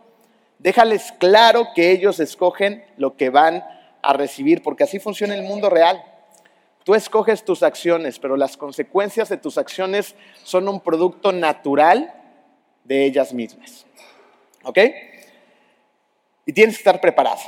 Déjales 0.58 1.12
claro 1.18 1.68
que 1.74 1.90
ellos 1.90 2.20
escogen 2.20 2.82
lo 2.96 3.16
que 3.16 3.28
van 3.28 3.62
a 4.00 4.12
recibir, 4.14 4.62
porque 4.62 4.84
así 4.84 4.98
funciona 4.98 5.34
el 5.34 5.42
mundo 5.42 5.68
real. 5.68 6.02
Tú 6.84 6.94
escoges 6.94 7.44
tus 7.44 7.62
acciones, 7.62 8.18
pero 8.18 8.36
las 8.36 8.56
consecuencias 8.56 9.28
de 9.28 9.36
tus 9.36 9.58
acciones 9.58 10.14
son 10.42 10.68
un 10.68 10.80
producto 10.80 11.32
natural 11.32 12.14
de 12.84 13.04
ellas 13.04 13.32
mismas. 13.34 13.86
¿Ok? 14.64 14.78
Y 16.46 16.52
tienes 16.52 16.76
que 16.76 16.80
estar 16.80 17.00
preparado, 17.00 17.40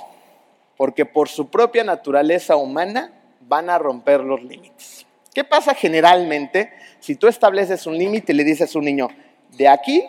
porque 0.76 1.05
por 1.05 1.29
su 1.29 1.48
propia 1.48 1.85
naturaleza 1.85 2.57
humana 2.57 3.12
van 3.40 3.68
a 3.70 3.79
romper 3.79 4.20
los 4.20 4.42
límites. 4.42 5.07
¿Qué 5.35 5.44
pasa 5.44 5.74
generalmente 5.74 6.72
si 6.98 7.14
tú 7.14 7.29
estableces 7.29 7.87
un 7.87 7.98
límite 7.98 8.33
y 8.33 8.37
le 8.37 8.44
dices 8.44 8.74
a 8.74 8.79
un 8.79 8.87
niño, 8.87 9.09
de 9.50 9.68
aquí 9.68 10.05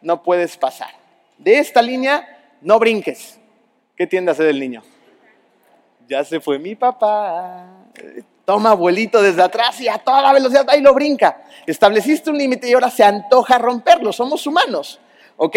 no 0.00 0.22
puedes 0.22 0.56
pasar, 0.56 0.90
de 1.38 1.58
esta 1.58 1.82
línea 1.82 2.56
no 2.60 2.78
brinques? 2.78 3.38
¿Qué 3.96 4.06
tiende 4.06 4.30
a 4.30 4.32
hacer 4.32 4.46
el 4.46 4.58
niño? 4.58 4.82
Ya 6.08 6.24
se 6.24 6.40
fue 6.40 6.58
mi 6.58 6.74
papá. 6.74 7.66
Toma 8.44 8.72
abuelito 8.72 9.22
desde 9.22 9.42
atrás 9.42 9.80
y 9.80 9.88
a 9.88 9.98
toda 9.98 10.32
velocidad 10.32 10.66
ahí 10.68 10.80
lo 10.80 10.92
brinca. 10.94 11.44
Estableciste 11.64 12.30
un 12.30 12.38
límite 12.38 12.68
y 12.68 12.72
ahora 12.72 12.90
se 12.90 13.04
antoja 13.04 13.58
romperlo. 13.58 14.12
Somos 14.12 14.46
humanos. 14.46 14.98
¿Ok? 15.36 15.56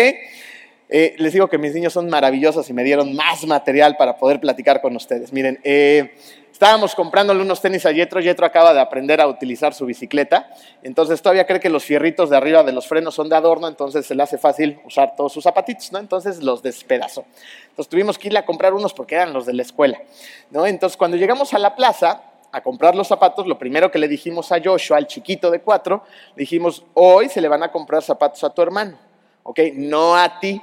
Eh, 0.90 1.16
les 1.18 1.34
digo 1.34 1.48
que 1.48 1.58
mis 1.58 1.74
niños 1.74 1.94
son 1.94 2.10
maravillosos 2.10 2.70
y 2.70 2.74
me 2.74 2.84
dieron 2.84 3.16
más 3.16 3.46
material 3.46 3.98
para 3.98 4.18
poder 4.18 4.40
platicar 4.40 4.82
con 4.82 4.96
ustedes. 4.96 5.34
Miren, 5.34 5.60
eh, 5.64 6.14
Estábamos 6.56 6.96
comprándole 6.96 7.42
unos 7.42 7.60
tenis 7.60 7.86
a 7.86 7.92
Yetro. 7.92 8.22
Yetro 8.22 8.46
acaba 8.46 8.74
de 8.74 8.80
aprender 8.80 9.20
a 9.20 9.28
utilizar 9.28 9.74
su 9.74 9.86
bicicleta. 9.86 10.50
Entonces 10.84 11.22
todavía 11.22 11.46
cree 11.46 11.60
que 11.60 11.70
los 11.70 11.84
fierritos 11.84 12.30
de 12.30 12.38
arriba 12.38 12.64
de 12.64 12.72
los 12.72 12.88
frenos 12.88 13.14
son 13.14 13.28
de 13.28 13.36
adorno. 13.36 13.68
Entonces 13.68 14.06
se 14.06 14.16
le 14.16 14.24
hace 14.24 14.38
fácil 14.38 14.80
usar 14.86 15.18
todos 15.18 15.34
sus 15.34 15.44
zapatitos, 15.44 15.92
¿no? 15.92 16.00
Entonces 16.00 16.42
los 16.42 16.64
despedazó. 16.64 17.26
Entonces 17.72 17.90
tuvimos 17.90 18.18
que 18.18 18.30
ir 18.30 18.38
a 18.38 18.46
comprar 18.46 18.74
unos 18.74 18.94
porque 18.94 19.16
eran 19.16 19.34
los 19.34 19.46
de 19.46 19.52
la 19.52 19.64
escuela, 19.64 20.02
¿no? 20.50 20.66
Entonces 20.66 20.96
cuando 20.96 21.18
llegamos 21.18 21.54
a 21.54 21.60
la 21.60 21.76
plaza 21.76 22.22
a 22.54 22.64
comprar 22.64 22.96
los 22.96 23.10
zapatos, 23.10 23.48
lo 23.48 23.60
primero 23.60 23.92
que 23.92 24.00
le 24.00 24.08
dijimos 24.08 24.50
a 24.54 24.62
Joshua, 24.64 24.96
al 24.96 25.08
chiquito 25.08 25.52
de 25.52 25.60
cuatro, 25.60 26.04
dijimos, 26.38 26.86
hoy 26.94 27.28
se 27.28 27.42
le 27.42 27.50
van 27.50 27.64
a 27.64 27.72
comprar 27.74 28.02
zapatos 28.02 28.42
a 28.46 28.50
tu 28.52 28.62
hermano, 28.62 28.98
¿ok? 29.44 29.60
No 29.74 30.16
a 30.16 30.40
ti. 30.40 30.62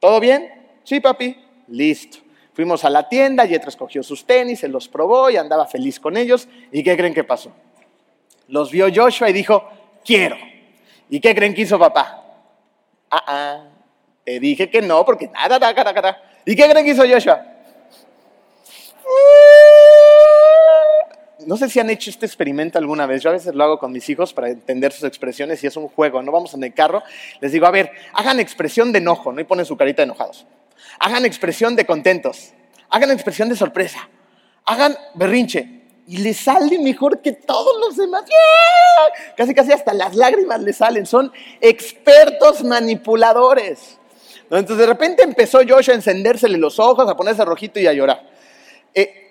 ¿Todo 0.00 0.20
bien? 0.20 0.52
Sí, 0.84 1.00
papi. 1.00 1.36
Listo. 1.68 2.18
Fuimos 2.54 2.84
a 2.84 2.90
la 2.90 3.08
tienda, 3.08 3.44
Yetro 3.44 3.68
escogió 3.68 4.02
sus 4.02 4.24
tenis, 4.24 4.60
se 4.60 4.68
los 4.68 4.88
probó 4.88 5.30
y 5.30 5.36
andaba 5.36 5.66
feliz 5.66 6.00
con 6.00 6.16
ellos. 6.16 6.48
¿Y 6.72 6.82
qué 6.82 6.96
creen 6.96 7.14
que 7.14 7.22
pasó? 7.22 7.52
Los 8.48 8.70
vio 8.70 8.88
Joshua 8.92 9.30
y 9.30 9.32
dijo, 9.32 9.62
quiero. 10.04 10.36
¿Y 11.08 11.20
qué 11.20 11.34
creen 11.34 11.54
que 11.54 11.62
hizo 11.62 11.78
papá? 11.78 12.24
Ah, 13.10 13.24
ah, 13.26 13.64
te 14.24 14.40
dije 14.40 14.68
que 14.68 14.82
no, 14.82 15.04
porque 15.04 15.28
nada, 15.28 15.58
nada, 15.58 15.72
nada, 15.72 15.92
nada. 15.92 16.22
¿Y 16.44 16.56
qué 16.56 16.68
creen 16.68 16.84
que 16.84 16.92
hizo 16.92 17.04
Joshua? 17.08 17.44
No 21.48 21.56
sé 21.56 21.68
si 21.68 21.80
han 21.80 21.90
hecho 21.90 22.10
este 22.10 22.26
experimento 22.26 22.78
alguna 22.78 23.06
vez. 23.06 23.22
Yo 23.22 23.30
a 23.30 23.32
veces 23.32 23.54
lo 23.54 23.64
hago 23.64 23.78
con 23.78 23.90
mis 23.90 24.08
hijos 24.08 24.32
para 24.32 24.50
entender 24.50 24.92
sus 24.92 25.04
expresiones 25.04 25.64
y 25.64 25.66
es 25.66 25.76
un 25.76 25.88
juego. 25.88 26.22
No 26.22 26.30
vamos 26.30 26.54
en 26.54 26.62
el 26.62 26.74
carro. 26.74 27.02
Les 27.40 27.50
digo, 27.50 27.66
a 27.66 27.70
ver, 27.70 27.90
hagan 28.12 28.38
expresión 28.38 28.92
de 28.92 28.98
enojo, 28.98 29.32
¿no? 29.32 29.40
Y 29.40 29.44
ponen 29.44 29.64
su 29.64 29.76
carita 29.76 30.02
de 30.02 30.04
enojados 30.04 30.46
hagan 30.98 31.24
expresión 31.24 31.76
de 31.76 31.86
contentos, 31.86 32.52
hagan 32.90 33.10
expresión 33.10 33.48
de 33.48 33.56
sorpresa, 33.56 34.08
hagan 34.64 34.96
berrinche. 35.14 35.74
Y 36.06 36.18
le 36.18 36.32
sale 36.32 36.78
mejor 36.78 37.20
que 37.20 37.32
todos 37.32 37.78
los 37.80 37.98
demás. 37.98 38.24
Casi, 39.36 39.52
casi 39.52 39.72
hasta 39.72 39.92
las 39.92 40.16
lágrimas 40.16 40.58
le 40.62 40.72
salen. 40.72 41.04
Son 41.04 41.30
expertos 41.60 42.64
manipuladores. 42.64 43.98
Entonces 44.44 44.78
de 44.78 44.86
repente 44.86 45.22
empezó 45.22 45.58
Joshua 45.58 45.92
a 45.92 45.96
encendérsele 45.96 46.56
los 46.56 46.78
ojos, 46.78 47.06
a 47.06 47.14
ponerse 47.14 47.44
rojito 47.44 47.78
y 47.78 47.86
a 47.86 47.92
llorar. 47.92 48.26
Eh, 48.94 49.27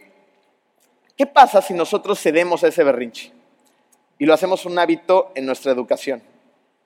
¿Qué 1.17 1.25
pasa 1.25 1.61
si 1.63 1.73
nosotros 1.73 2.21
cedemos 2.21 2.63
a 2.63 2.67
ese 2.67 2.83
berrinche 2.83 3.31
y 4.19 4.25
lo 4.25 4.35
hacemos 4.35 4.65
un 4.65 4.77
hábito 4.77 5.31
en 5.33 5.47
nuestra 5.47 5.71
educación? 5.71 6.21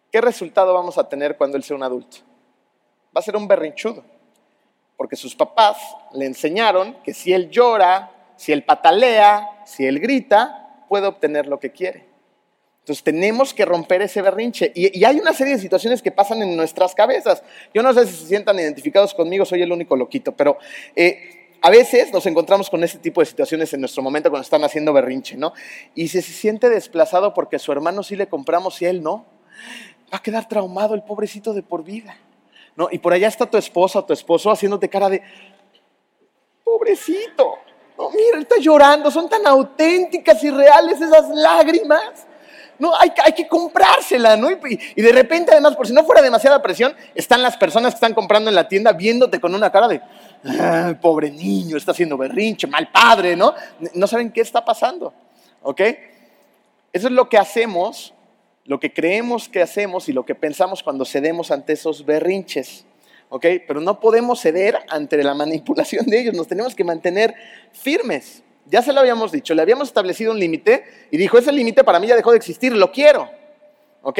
¿Qué 0.09 0.21
resultado 0.21 0.73
vamos 0.73 0.97
a 0.97 1.09
tener 1.09 1.35
cuando 1.35 1.57
él 1.57 1.63
sea 1.63 1.75
un 1.75 1.83
adulto? 1.83 2.17
Va 3.15 3.19
a 3.19 3.21
ser 3.21 3.35
un 3.35 3.47
berrinchudo 3.47 4.03
porque 4.95 5.15
sus 5.15 5.35
papás 5.35 5.77
le 6.13 6.27
enseñaron 6.27 6.95
que 7.03 7.13
si 7.13 7.33
él 7.33 7.49
llora, 7.49 8.11
si 8.35 8.51
él 8.51 8.63
patalea, 8.63 9.63
si 9.65 9.83
él 9.85 9.99
grita, 9.99 10.85
puede 10.87 11.07
obtener 11.07 11.47
lo 11.47 11.59
que 11.59 11.71
quiere. 11.71 12.05
Entonces 12.81 13.03
tenemos 13.03 13.51
que 13.53 13.65
romper 13.65 14.03
ese 14.03 14.21
berrinche. 14.21 14.71
Y, 14.75 15.03
hay 15.03 15.19
una 15.19 15.33
serie 15.33 15.55
de 15.55 15.59
situaciones 15.59 16.03
que 16.03 16.11
pasan 16.11 16.43
en 16.43 16.55
nuestras 16.55 16.93
cabezas. 16.93 17.41
Yo 17.73 17.81
no 17.81 17.93
sé 17.95 18.05
si 18.05 18.13
se 18.13 18.27
sientan 18.27 18.59
identificados 18.59 19.13
conmigo, 19.15 19.43
soy 19.43 19.63
el 19.63 19.71
único 19.71 19.95
loquito, 19.95 20.33
pero 20.33 20.59
eh, 20.95 21.40
a 21.61 21.69
veces 21.69 22.11
nos 22.11 22.25
encontramos 22.25 22.69
con 22.69 22.83
ese 22.83 22.97
tipo 22.97 23.21
de 23.21 23.27
situaciones 23.27 23.71
en 23.73 23.81
nuestro 23.81 24.01
momento 24.01 24.29
cuando 24.29 24.43
están 24.43 24.63
haciendo 24.63 24.93
berrinche, 24.93 25.37
¿no? 25.37 25.53
Y 25.93 26.07
si 26.07 26.21
se 26.21 26.33
siente 26.33 26.69
desplazado 26.69 27.33
porque 27.33 27.59
su 27.59 27.71
hermano 27.71 28.01
sí 28.01 28.15
le 28.15 28.27
compramos 28.27 28.81
y 28.81 28.85
él 28.85 29.03
no, 29.03 29.25
va 30.11 30.17
a 30.17 30.21
quedar 30.21 30.47
traumado 30.47 30.95
el 30.95 31.03
pobrecito 31.03 31.53
de 31.53 31.61
por 31.61 31.83
vida. 31.83 32.17
¿no? 32.75 32.87
Y 32.91 32.99
por 32.99 33.13
allá 33.13 33.27
está 33.27 33.45
tu 33.45 33.57
esposa 33.57 34.05
tu 34.05 34.13
esposo 34.13 34.49
haciéndote 34.49 34.89
cara 34.89 35.09
de, 35.09 35.21
pobrecito, 36.63 37.59
no, 37.97 38.09
mira, 38.09 38.37
él 38.37 38.41
está 38.41 38.55
llorando, 38.57 39.11
son 39.11 39.29
tan 39.29 39.45
auténticas 39.45 40.43
y 40.43 40.49
reales 40.49 40.99
esas 40.99 41.29
lágrimas. 41.29 42.25
No, 42.79 42.93
hay, 42.99 43.11
que 43.35 43.47
comprársela, 43.47 44.35
¿no? 44.37 44.49
Y, 44.51 45.01
de 45.01 45.11
repente, 45.11 45.51
además, 45.51 45.75
por 45.75 45.87
si 45.87 45.93
no 45.93 46.03
fuera 46.03 46.21
demasiada 46.21 46.61
presión, 46.61 46.95
están 47.13 47.43
las 47.43 47.57
personas 47.57 47.93
que 47.93 47.97
están 47.97 48.13
comprando 48.13 48.49
en 48.49 48.55
la 48.55 48.67
tienda 48.67 48.93
viéndote 48.93 49.39
con 49.39 49.53
una 49.53 49.71
cara 49.71 49.87
de, 49.87 50.01
pobre 51.01 51.29
niño, 51.29 51.77
está 51.77 51.91
haciendo 51.91 52.17
berrinche, 52.17 52.67
mal 52.67 52.91
padre, 52.91 53.35
¿no? 53.35 53.53
No 53.93 54.07
saben 54.07 54.31
qué 54.31 54.41
está 54.41 54.65
pasando, 54.65 55.13
¿ok? 55.61 55.81
Eso 56.93 57.07
es 57.07 57.13
lo 57.13 57.29
que 57.29 57.37
hacemos 57.37 58.13
lo 58.65 58.79
que 58.79 58.93
creemos 58.93 59.49
que 59.49 59.61
hacemos 59.61 60.07
y 60.09 60.13
lo 60.13 60.25
que 60.25 60.35
pensamos 60.35 60.83
cuando 60.83 61.05
cedemos 61.05 61.51
ante 61.51 61.73
esos 61.73 62.05
berrinches. 62.05 62.85
¿Ok? 63.29 63.45
Pero 63.65 63.79
no 63.79 63.99
podemos 63.99 64.41
ceder 64.41 64.77
ante 64.89 65.21
la 65.23 65.33
manipulación 65.33 66.05
de 66.05 66.19
ellos, 66.19 66.35
nos 66.35 66.47
tenemos 66.47 66.75
que 66.75 66.83
mantener 66.83 67.33
firmes. 67.71 68.43
Ya 68.65 68.81
se 68.81 68.93
lo 68.93 68.99
habíamos 69.01 69.31
dicho, 69.31 69.53
le 69.53 69.61
habíamos 69.61 69.87
establecido 69.87 70.31
un 70.31 70.39
límite 70.39 70.83
y 71.11 71.17
dijo, 71.17 71.37
ese 71.37 71.51
límite 71.51 71.83
para 71.83 71.99
mí 71.99 72.07
ya 72.07 72.15
dejó 72.15 72.31
de 72.31 72.37
existir, 72.37 72.73
lo 72.73 72.91
quiero. 72.91 73.29
¿Ok? 74.01 74.19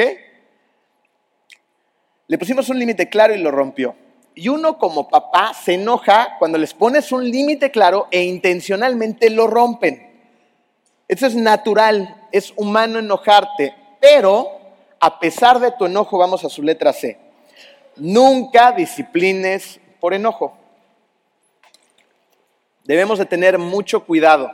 Le 2.26 2.38
pusimos 2.38 2.68
un 2.68 2.78
límite 2.78 3.08
claro 3.08 3.34
y 3.34 3.38
lo 3.38 3.50
rompió. 3.50 3.94
Y 4.34 4.48
uno 4.48 4.78
como 4.78 5.08
papá 5.08 5.52
se 5.52 5.74
enoja 5.74 6.36
cuando 6.38 6.56
les 6.58 6.72
pones 6.72 7.12
un 7.12 7.30
límite 7.30 7.70
claro 7.70 8.08
e 8.10 8.22
intencionalmente 8.22 9.28
lo 9.30 9.46
rompen. 9.46 10.10
Eso 11.08 11.26
es 11.26 11.34
natural, 11.34 12.28
es 12.32 12.52
humano 12.56 12.98
enojarte. 12.98 13.74
Pero, 14.00 14.48
a 14.98 15.18
pesar 15.18 15.60
de 15.60 15.72
tu 15.72 15.84
enojo, 15.84 16.16
vamos 16.16 16.44
a 16.44 16.48
su 16.48 16.62
letra 16.62 16.92
C. 16.92 17.18
Nunca 17.96 18.72
disciplines 18.72 19.78
por 20.00 20.14
enojo. 20.14 20.56
Debemos 22.84 23.18
de 23.18 23.26
tener 23.26 23.58
mucho 23.58 24.04
cuidado, 24.04 24.50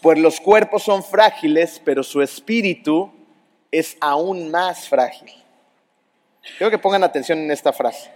pues 0.00 0.18
los 0.18 0.40
cuerpos 0.40 0.82
son 0.82 1.04
frágiles, 1.04 1.80
pero 1.84 2.02
su 2.02 2.22
espíritu 2.22 3.12
es 3.70 3.96
aún 4.00 4.50
más 4.50 4.88
frágil. 4.88 5.30
Quiero 6.56 6.70
que 6.70 6.78
pongan 6.78 7.04
atención 7.04 7.38
en 7.38 7.50
esta 7.50 7.72
frase. 7.72 8.10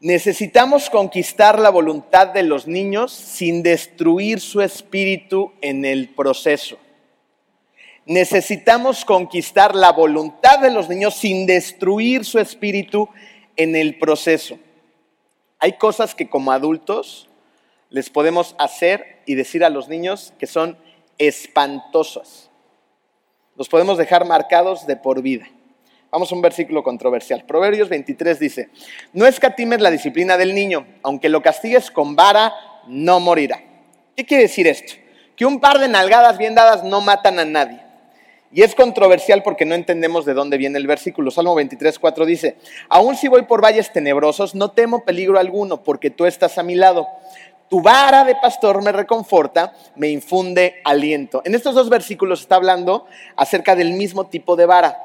Necesitamos 0.00 0.90
conquistar 0.90 1.58
la 1.58 1.70
voluntad 1.70 2.28
de 2.28 2.42
los 2.42 2.66
niños 2.66 3.12
sin 3.12 3.62
destruir 3.62 4.40
su 4.40 4.60
espíritu 4.60 5.52
en 5.60 5.84
el 5.84 6.10
proceso. 6.10 6.78
Necesitamos 8.06 9.04
conquistar 9.04 9.74
la 9.74 9.92
voluntad 9.92 10.58
de 10.58 10.70
los 10.70 10.88
niños 10.88 11.14
sin 11.14 11.46
destruir 11.46 12.24
su 12.24 12.38
espíritu 12.38 13.08
en 13.56 13.74
el 13.74 13.98
proceso. 13.98 14.58
Hay 15.58 15.72
cosas 15.78 16.14
que 16.14 16.28
como 16.28 16.52
adultos 16.52 17.30
les 17.94 18.10
podemos 18.10 18.56
hacer 18.58 19.22
y 19.24 19.36
decir 19.36 19.64
a 19.64 19.70
los 19.70 19.88
niños 19.88 20.32
que 20.36 20.48
son 20.48 20.76
espantosas. 21.16 22.50
Los 23.54 23.68
podemos 23.68 23.98
dejar 23.98 24.26
marcados 24.26 24.88
de 24.88 24.96
por 24.96 25.22
vida. 25.22 25.46
Vamos 26.10 26.32
a 26.32 26.34
un 26.34 26.42
versículo 26.42 26.82
controversial. 26.82 27.44
Proverbios 27.44 27.88
23 27.88 28.40
dice, 28.40 28.68
no 29.12 29.28
escatimes 29.28 29.80
la 29.80 29.92
disciplina 29.92 30.36
del 30.36 30.56
niño, 30.56 30.88
aunque 31.04 31.28
lo 31.28 31.40
castigues 31.40 31.92
con 31.92 32.16
vara, 32.16 32.52
no 32.88 33.20
morirá. 33.20 33.62
¿Qué 34.16 34.26
quiere 34.26 34.42
decir 34.42 34.66
esto? 34.66 34.94
Que 35.36 35.46
un 35.46 35.60
par 35.60 35.78
de 35.78 35.86
nalgadas 35.86 36.36
bien 36.36 36.56
dadas 36.56 36.82
no 36.82 37.00
matan 37.00 37.38
a 37.38 37.44
nadie. 37.44 37.80
Y 38.50 38.62
es 38.62 38.74
controversial 38.74 39.44
porque 39.44 39.66
no 39.66 39.76
entendemos 39.76 40.24
de 40.24 40.34
dónde 40.34 40.58
viene 40.58 40.78
el 40.78 40.88
versículo. 40.88 41.30
Salmo 41.30 41.54
23, 41.54 41.96
4 42.00 42.26
dice, 42.26 42.56
aún 42.88 43.14
si 43.14 43.28
voy 43.28 43.42
por 43.42 43.62
valles 43.62 43.92
tenebrosos, 43.92 44.56
no 44.56 44.72
temo 44.72 45.04
peligro 45.04 45.38
alguno, 45.38 45.84
porque 45.84 46.10
tú 46.10 46.26
estás 46.26 46.58
a 46.58 46.64
mi 46.64 46.74
lado. 46.74 47.06
Tu 47.74 47.82
vara 47.82 48.22
de 48.22 48.36
pastor 48.36 48.84
me 48.84 48.92
reconforta, 48.92 49.72
me 49.96 50.08
infunde 50.08 50.80
aliento. 50.84 51.42
En 51.44 51.56
estos 51.56 51.74
dos 51.74 51.88
versículos 51.88 52.42
está 52.42 52.54
hablando 52.54 53.08
acerca 53.34 53.74
del 53.74 53.94
mismo 53.94 54.28
tipo 54.28 54.54
de 54.54 54.64
vara. 54.64 54.96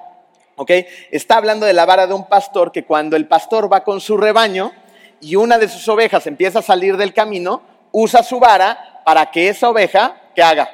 ¿ok? 0.55 0.69
Está 1.09 1.37
hablando 1.37 1.65
de 1.65 1.73
la 1.73 1.87
vara 1.87 2.05
de 2.05 2.13
un 2.13 2.27
pastor 2.27 2.71
que 2.71 2.85
cuando 2.85 3.15
el 3.15 3.27
pastor 3.27 3.73
va 3.73 3.83
con 3.83 3.99
su 3.99 4.17
rebaño 4.17 4.71
y 5.19 5.35
una 5.35 5.57
de 5.57 5.67
sus 5.67 5.87
ovejas 5.89 6.27
empieza 6.27 6.59
a 6.59 6.61
salir 6.61 6.95
del 6.95 7.11
camino, 7.11 7.63
usa 7.91 8.21
su 8.21 8.39
vara 8.39 9.01
para 9.03 9.31
que 9.31 9.49
esa 9.49 9.67
oveja, 9.67 10.21
¿qué 10.35 10.43
haga? 10.43 10.69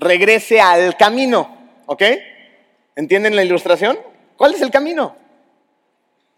Regrese 0.00 0.60
al 0.60 0.96
camino, 0.96 1.58
¿ok? 1.86 2.02
¿Entienden 2.96 3.36
la 3.36 3.44
ilustración? 3.44 4.00
¿Cuál 4.36 4.54
es 4.54 4.62
el 4.62 4.72
camino? 4.72 5.14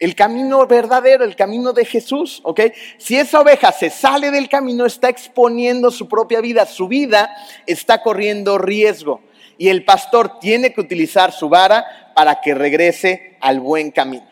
El 0.05 0.15
camino 0.15 0.67
verdadero, 0.67 1.25
el 1.25 1.35
camino 1.35 1.73
de 1.73 1.87
Jesús, 1.87 2.43
¿ok? 2.45 2.61
Si 2.99 3.17
esa 3.17 3.41
oveja 3.41 3.73
se 3.73 3.89
sale 3.89 4.31
del 4.31 4.51
camino, 4.51 4.85
está 4.85 5.09
exponiendo 5.09 5.91
su 5.91 6.09
propia 6.09 6.43
vida, 6.43 6.67
su 6.67 6.89
vida 6.89 7.35
está 7.65 8.03
corriendo 8.03 8.59
riesgo. 8.59 9.23
Y 9.57 9.71
el 9.71 9.83
pastor 9.83 10.39
tiene 10.41 10.75
que 10.75 10.83
utilizar 10.83 11.33
su 11.33 11.49
vara 11.49 12.13
para 12.15 12.43
que 12.43 12.55
regrese 12.55 13.39
al 13.41 13.61
buen 13.61 13.93
camino. 13.93 14.27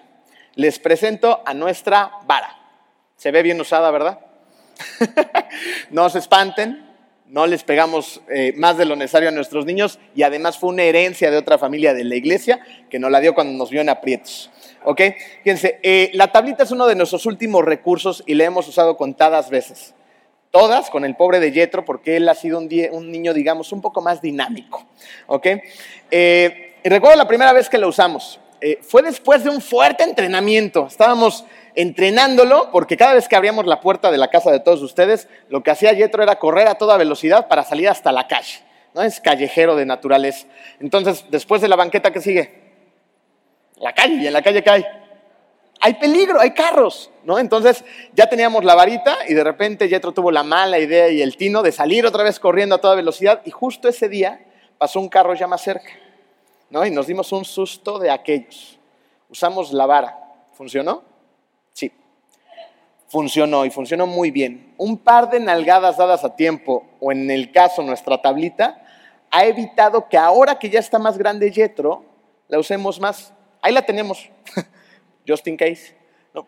Les 0.56 0.78
presento 0.78 1.40
a 1.46 1.54
nuestra 1.54 2.18
vara. 2.26 2.54
Se 3.16 3.30
ve 3.30 3.42
bien 3.42 3.58
usada, 3.58 3.90
¿verdad? 3.90 4.20
no 5.90 6.10
se 6.10 6.18
espanten, 6.18 6.86
no 7.28 7.46
les 7.46 7.64
pegamos 7.64 8.20
eh, 8.28 8.52
más 8.58 8.76
de 8.76 8.84
lo 8.84 8.94
necesario 8.94 9.30
a 9.30 9.32
nuestros 9.32 9.64
niños 9.64 9.98
y 10.14 10.22
además 10.22 10.58
fue 10.58 10.68
una 10.68 10.82
herencia 10.82 11.30
de 11.30 11.38
otra 11.38 11.56
familia 11.56 11.94
de 11.94 12.04
la 12.04 12.16
iglesia 12.16 12.60
que 12.90 12.98
nos 12.98 13.10
la 13.10 13.20
dio 13.20 13.34
cuando 13.34 13.54
nos 13.54 13.70
vio 13.70 13.80
en 13.80 13.88
aprietos. 13.88 14.50
¿Ok? 14.84 15.00
Fíjense, 15.42 15.78
eh, 15.82 16.10
la 16.14 16.32
tablita 16.32 16.62
es 16.62 16.70
uno 16.70 16.86
de 16.86 16.94
nuestros 16.94 17.26
últimos 17.26 17.64
recursos 17.64 18.22
y 18.26 18.34
la 18.34 18.44
hemos 18.44 18.68
usado 18.68 18.96
contadas 18.96 19.50
veces. 19.50 19.94
Todas 20.50 20.90
con 20.90 21.04
el 21.04 21.16
pobre 21.16 21.40
de 21.40 21.52
Yetro 21.52 21.84
porque 21.84 22.16
él 22.16 22.28
ha 22.28 22.34
sido 22.34 22.58
un, 22.58 22.68
niño, 23.10 23.32
digamos, 23.32 23.72
un 23.72 23.80
poco 23.80 24.02
más 24.02 24.20
dinámico. 24.20 24.84
¿Ok? 25.26 25.46
Eh, 26.10 26.74
recuerdo 26.84 27.16
la 27.16 27.28
primera 27.28 27.52
vez 27.52 27.68
que 27.68 27.78
la 27.78 27.86
usamos. 27.86 28.38
fue 28.82 29.02
después 29.02 29.44
de 29.44 29.50
un 29.50 29.60
fuerte 29.60 30.04
entrenamiento. 30.04 30.86
Estábamos 30.86 31.44
entrenándolo, 31.74 32.70
porque 32.70 32.96
cada 32.96 33.14
vez 33.14 33.28
que 33.28 33.36
abríamos 33.36 33.66
la 33.66 33.80
puerta 33.80 34.10
de 34.10 34.18
la 34.18 34.28
casa 34.28 34.50
de 34.50 34.60
todos 34.60 34.82
ustedes, 34.82 35.28
lo 35.48 35.62
que 35.62 35.70
hacía 35.70 35.92
Yetro 35.92 36.22
era 36.22 36.38
correr 36.38 36.68
a 36.68 36.74
toda 36.74 36.96
velocidad 36.96 37.48
para 37.48 37.64
salir 37.64 37.88
hasta 37.88 38.12
la 38.12 38.28
calle. 38.28 38.60
¿no? 38.94 39.02
Es 39.02 39.20
callejero 39.20 39.76
de 39.76 39.86
naturaleza. 39.86 40.46
Entonces, 40.80 41.24
después 41.30 41.62
de 41.62 41.68
la 41.68 41.76
banqueta, 41.76 42.10
¿qué 42.12 42.20
sigue? 42.20 42.61
La 43.82 43.92
calle, 43.92 44.14
y 44.14 44.26
en 44.28 44.32
la 44.32 44.42
calle. 44.42 44.62
Hay 45.80 45.94
peligro, 45.94 46.40
hay 46.40 46.52
carros, 46.52 47.10
¿no? 47.24 47.40
Entonces 47.40 47.84
ya 48.14 48.28
teníamos 48.28 48.64
la 48.64 48.76
varita 48.76 49.18
y 49.28 49.34
de 49.34 49.42
repente 49.42 49.88
Yetro 49.88 50.12
tuvo 50.12 50.30
la 50.30 50.44
mala 50.44 50.78
idea 50.78 51.08
y 51.08 51.20
el 51.20 51.36
tino 51.36 51.62
de 51.62 51.72
salir 51.72 52.06
otra 52.06 52.22
vez 52.22 52.38
corriendo 52.38 52.76
a 52.76 52.80
toda 52.80 52.94
velocidad 52.94 53.42
y 53.44 53.50
justo 53.50 53.88
ese 53.88 54.08
día 54.08 54.40
pasó 54.78 55.00
un 55.00 55.08
carro 55.08 55.34
ya 55.34 55.48
más 55.48 55.62
cerca, 55.62 55.90
¿no? 56.70 56.86
Y 56.86 56.92
nos 56.92 57.08
dimos 57.08 57.32
un 57.32 57.44
susto 57.44 57.98
de 57.98 58.12
aquellos. 58.12 58.78
Usamos 59.28 59.72
la 59.72 59.86
vara. 59.86 60.16
¿Funcionó? 60.52 61.02
Sí, 61.72 61.90
funcionó 63.08 63.64
y 63.64 63.70
funcionó 63.70 64.06
muy 64.06 64.30
bien. 64.30 64.74
Un 64.76 64.98
par 64.98 65.28
de 65.28 65.40
nalgadas 65.40 65.96
dadas 65.96 66.22
a 66.22 66.36
tiempo, 66.36 66.86
o 67.00 67.10
en 67.10 67.28
el 67.32 67.50
caso 67.50 67.82
nuestra 67.82 68.22
tablita, 68.22 68.80
ha 69.32 69.44
evitado 69.44 70.08
que 70.08 70.16
ahora 70.16 70.60
que 70.60 70.70
ya 70.70 70.78
está 70.78 71.00
más 71.00 71.18
grande 71.18 71.50
Yetro, 71.50 72.04
la 72.46 72.60
usemos 72.60 73.00
más. 73.00 73.34
Ahí 73.62 73.72
la 73.72 73.82
tenemos, 73.82 74.28
just 75.26 75.46
in 75.46 75.56
case. 75.56 75.94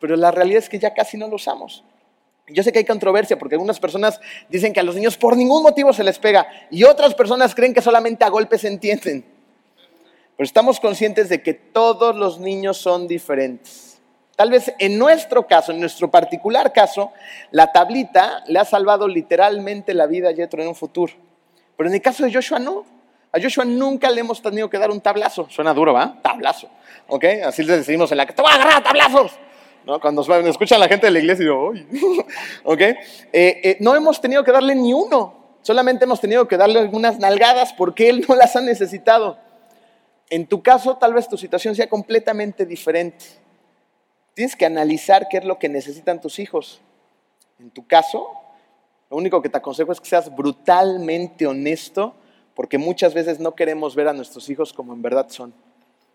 Pero 0.01 0.17
la 0.17 0.31
realidad 0.31 0.59
es 0.59 0.69
que 0.69 0.79
ya 0.79 0.93
casi 0.93 1.17
no 1.17 1.29
lo 1.29 1.37
usamos. 1.37 1.85
Yo 2.49 2.63
sé 2.63 2.73
que 2.73 2.81
hay 2.81 2.85
controversia 2.85 3.39
porque 3.39 3.55
algunas 3.55 3.81
personas 3.81 4.21
dicen 4.51 4.73
que 4.73 4.81
a 4.81 4.83
los 4.83 4.97
niños 4.97 5.17
por 5.17 5.37
ningún 5.37 5.63
motivo 5.63 5.93
se 5.95 6.05
les 6.05 6.19
pega 6.19 6.47
y 6.71 6.85
otras 6.85 7.15
personas 7.15 7.55
creen 7.55 7.73
que 7.73 7.81
solamente 7.81 8.25
a 8.25 8.29
golpes 8.29 8.63
se 8.63 8.69
entienden. 8.69 9.25
Pero 10.37 10.45
estamos 10.45 10.81
conscientes 10.81 11.29
de 11.29 11.43
que 11.43 11.55
todos 11.55 12.15
los 12.17 12.41
niños 12.41 12.77
son 12.77 13.07
diferentes. 13.07 13.99
Tal 14.37 14.51
vez 14.51 14.75
en 14.79 14.99
nuestro 14.99 15.47
caso, 15.47 15.73
en 15.73 15.81
nuestro 15.81 16.11
particular 16.11 16.73
caso, 16.73 17.13
la 17.51 17.71
tablita 17.71 18.43
le 18.49 18.59
ha 18.59 18.65
salvado 18.65 19.07
literalmente 19.07 19.95
la 19.95 20.07
vida 20.07 20.31
a 20.31 20.33
Yetro 20.33 20.61
en 20.61 20.69
un 20.69 20.75
futuro. 20.75 21.13
Pero 21.77 21.89
en 21.89 21.95
el 21.95 22.03
caso 22.03 22.25
de 22.25 22.33
Joshua 22.33 22.59
no. 22.59 22.85
A 23.35 23.41
Joshua 23.43 23.65
nunca 23.65 24.13
le 24.13 24.21
hemos 24.21 24.41
tenido 24.41 24.71
que 24.71 24.79
dar 24.79 24.93
un 24.93 25.01
tablazo. 25.01 25.49
Suena 25.51 25.75
duro, 25.75 25.93
¿va? 25.93 26.21
Tablazo. 26.23 26.69
¿Ok? 27.09 27.25
Así 27.45 27.65
le 27.65 27.79
decimos 27.79 28.13
en 28.13 28.19
la 28.19 28.27
que 28.27 28.33
te 28.33 28.41
voy 28.41 28.53
a 28.53 28.55
agarrar 28.55 28.85
tablazos. 28.85 29.33
¿No? 29.85 30.01
Cuando 30.01 30.23
escuchan 30.49 30.79
la 30.79 30.87
gente 30.87 31.07
de 31.07 31.11
la 31.11 31.19
iglesia 31.19 31.45
yo, 31.45 31.73
¿ok? 32.65 32.81
Eh, 32.81 32.97
eh, 33.33 33.77
no 33.81 33.97
hemos 33.97 34.21
tenido 34.21 34.45
que 34.45 34.53
darle 34.53 34.77
ni 34.77 34.93
uno. 34.93 35.57
Solamente 35.63 36.05
hemos 36.05 36.21
tenido 36.21 36.47
que 36.47 36.57
darle 36.57 36.79
algunas 36.79 37.19
nalgadas 37.19 37.73
porque 37.73 38.09
él 38.09 38.25
no 38.29 38.37
las 38.37 38.55
ha 38.55 38.61
necesitado. 38.61 39.37
En 40.31 40.47
tu 40.47 40.63
caso, 40.63 40.97
tal 40.97 41.13
vez 41.13 41.29
tu 41.29 41.37
situación 41.37 41.75
sea 41.75 41.89
completamente 41.89 42.65
diferente. 42.65 43.25
Tienes 44.35 44.55
que 44.55 44.65
analizar 44.65 45.27
qué 45.29 45.39
es 45.39 45.45
lo 45.45 45.59
que 45.59 45.69
necesitan 45.69 46.21
tus 46.21 46.39
hijos. 46.39 46.81
En 47.59 47.71
tu 47.71 47.85
caso, 47.85 48.31
lo 49.11 49.17
único 49.17 49.43
que 49.43 49.49
te 49.49 49.59
aconsejo 49.59 49.91
es 49.91 50.01
que 50.01 50.09
seas 50.09 50.33
brutalmente 50.33 51.49
honesto, 51.49 52.15
porque 52.55 52.79
muchas 52.79 53.15
veces 53.15 53.41
no 53.41 53.55
queremos 53.55 53.95
ver 53.97 54.09
a 54.09 54.13
nuestros 54.13 54.49
hijos 54.49 54.73
como 54.73 54.93
en 54.93 55.03
verdad 55.03 55.29
son. 55.29 55.55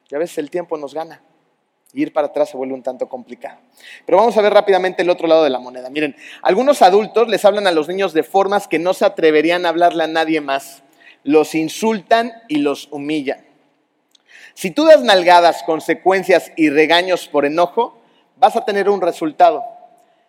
Y 0.10 0.16
a 0.16 0.18
veces 0.18 0.38
el 0.38 0.50
tiempo 0.50 0.78
nos 0.78 0.94
gana. 0.94 1.22
Ir 1.94 2.14
para 2.14 2.28
atrás 2.28 2.50
se 2.50 2.58
vuelve 2.58 2.74
un 2.74 2.84
tanto 2.84 3.10
complicado. 3.10 3.60
Pero 4.06 4.20
vamos 4.20 4.38
a 4.38 4.42
ver 4.42 4.54
rápidamente 4.54 5.02
el 5.02 5.10
otro 5.10 5.28
lado 5.28 5.44
de 5.44 5.50
la 5.50 5.60
moneda. 5.60 5.90
Miren, 5.90 6.16
algunos 6.42 6.82
adultos 6.82 7.28
les 7.28 7.44
hablan 7.46 7.68
a 7.68 7.72
los 7.72 7.88
niños 7.88 8.14
de 8.14 8.24
formas 8.24 8.68
que 8.68 8.80
no 8.80 8.94
se 8.94 9.06
atreverían 9.06 9.66
a 9.66 9.70
hablarle 9.70 10.04
a 10.04 10.08
nadie 10.08 10.40
más. 10.40 10.84
Los 11.24 11.56
insultan 11.56 12.32
y 12.48 12.58
los 12.58 12.90
humillan. 12.92 13.46
Si 14.54 14.72
tú 14.72 14.86
das 14.86 15.02
nalgadas, 15.02 15.64
consecuencias 15.64 16.52
y 16.56 16.70
regaños 16.70 17.28
por 17.28 17.46
enojo, 17.46 17.98
vas 18.38 18.56
a 18.56 18.66
tener 18.66 18.90
un 18.90 19.02
resultado. 19.02 19.64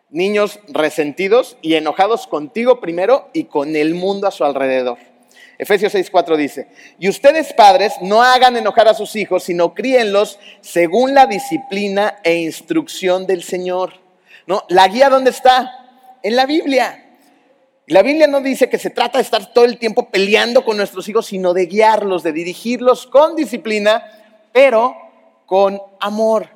Niños 0.08 0.60
resentidos 0.68 1.56
y 1.62 1.74
enojados 1.74 2.26
contigo 2.26 2.80
primero 2.80 3.28
y 3.32 3.44
con 3.44 3.76
el 3.76 3.94
mundo 3.94 4.26
a 4.26 4.30
su 4.30 4.44
alrededor. 4.44 4.98
Efesios 5.60 5.94
6:4 5.94 6.38
dice, 6.38 6.68
y 6.98 7.10
ustedes 7.10 7.52
padres 7.52 7.92
no 8.00 8.22
hagan 8.22 8.56
enojar 8.56 8.88
a 8.88 8.94
sus 8.94 9.14
hijos, 9.14 9.44
sino 9.44 9.74
críenlos 9.74 10.38
según 10.62 11.12
la 11.12 11.26
disciplina 11.26 12.16
e 12.24 12.36
instrucción 12.36 13.26
del 13.26 13.42
Señor. 13.42 13.92
¿No? 14.46 14.64
¿La 14.70 14.88
guía 14.88 15.10
dónde 15.10 15.28
está? 15.28 16.16
En 16.22 16.34
la 16.34 16.46
Biblia. 16.46 17.04
La 17.88 18.00
Biblia 18.00 18.26
no 18.26 18.40
dice 18.40 18.70
que 18.70 18.78
se 18.78 18.88
trata 18.88 19.18
de 19.18 19.22
estar 19.22 19.52
todo 19.52 19.66
el 19.66 19.76
tiempo 19.76 20.08
peleando 20.08 20.64
con 20.64 20.78
nuestros 20.78 21.06
hijos, 21.10 21.26
sino 21.26 21.52
de 21.52 21.66
guiarlos, 21.66 22.22
de 22.22 22.32
dirigirlos 22.32 23.06
con 23.06 23.36
disciplina, 23.36 24.02
pero 24.52 24.96
con 25.44 25.78
amor 26.00 26.48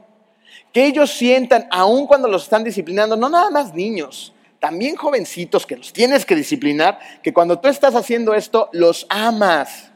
que 0.72 0.86
ellos 0.86 1.12
sientan, 1.12 1.68
aun 1.70 2.06
cuando 2.06 2.26
los 2.26 2.42
están 2.42 2.64
disciplinando, 2.64 3.16
no 3.16 3.28
nada 3.28 3.48
más 3.48 3.72
niños, 3.74 4.33
también 4.64 4.96
jovencitos 4.96 5.66
que 5.66 5.76
los 5.76 5.92
tienes 5.92 6.24
que 6.24 6.34
disciplinar, 6.34 6.98
que 7.22 7.34
cuando 7.34 7.60
tú 7.60 7.68
estás 7.68 7.94
haciendo 7.94 8.32
esto, 8.32 8.70
los 8.72 9.06
amas. 9.10 9.90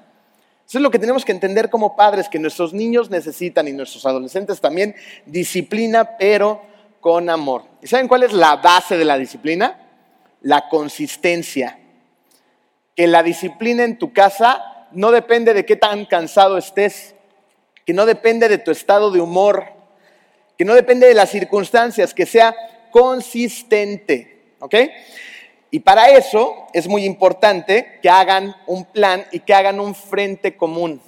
Eso 0.68 0.76
es 0.76 0.82
lo 0.82 0.90
que 0.90 0.98
tenemos 0.98 1.24
que 1.24 1.32
entender 1.32 1.70
como 1.70 1.96
padres, 1.96 2.28
que 2.28 2.38
nuestros 2.38 2.74
niños 2.74 3.08
necesitan 3.08 3.66
y 3.66 3.72
nuestros 3.72 4.04
adolescentes 4.04 4.60
también 4.60 4.94
disciplina, 5.24 6.18
pero 6.18 6.60
con 7.00 7.30
amor. 7.30 7.64
¿Y 7.80 7.86
saben 7.86 8.08
cuál 8.08 8.24
es 8.24 8.34
la 8.34 8.56
base 8.56 8.98
de 8.98 9.06
la 9.06 9.16
disciplina? 9.16 9.88
La 10.42 10.68
consistencia. 10.68 11.78
Que 12.94 13.06
la 13.06 13.22
disciplina 13.22 13.84
en 13.84 13.98
tu 13.98 14.12
casa 14.12 14.86
no 14.92 15.12
depende 15.12 15.54
de 15.54 15.64
qué 15.64 15.76
tan 15.76 16.04
cansado 16.04 16.58
estés, 16.58 17.14
que 17.86 17.94
no 17.94 18.04
depende 18.04 18.50
de 18.50 18.58
tu 18.58 18.70
estado 18.70 19.10
de 19.10 19.22
humor, 19.22 19.64
que 20.58 20.66
no 20.66 20.74
depende 20.74 21.06
de 21.06 21.14
las 21.14 21.30
circunstancias, 21.30 22.12
que 22.12 22.26
sea 22.26 22.54
consistente. 22.90 24.37
¿Ok? 24.60 24.74
Y 25.70 25.80
para 25.80 26.10
eso 26.10 26.66
es 26.72 26.88
muy 26.88 27.04
importante 27.04 27.98
que 28.02 28.08
hagan 28.08 28.56
un 28.66 28.84
plan 28.86 29.26
y 29.32 29.40
que 29.40 29.54
hagan 29.54 29.80
un 29.80 29.94
frente 29.94 30.56
común. 30.56 31.00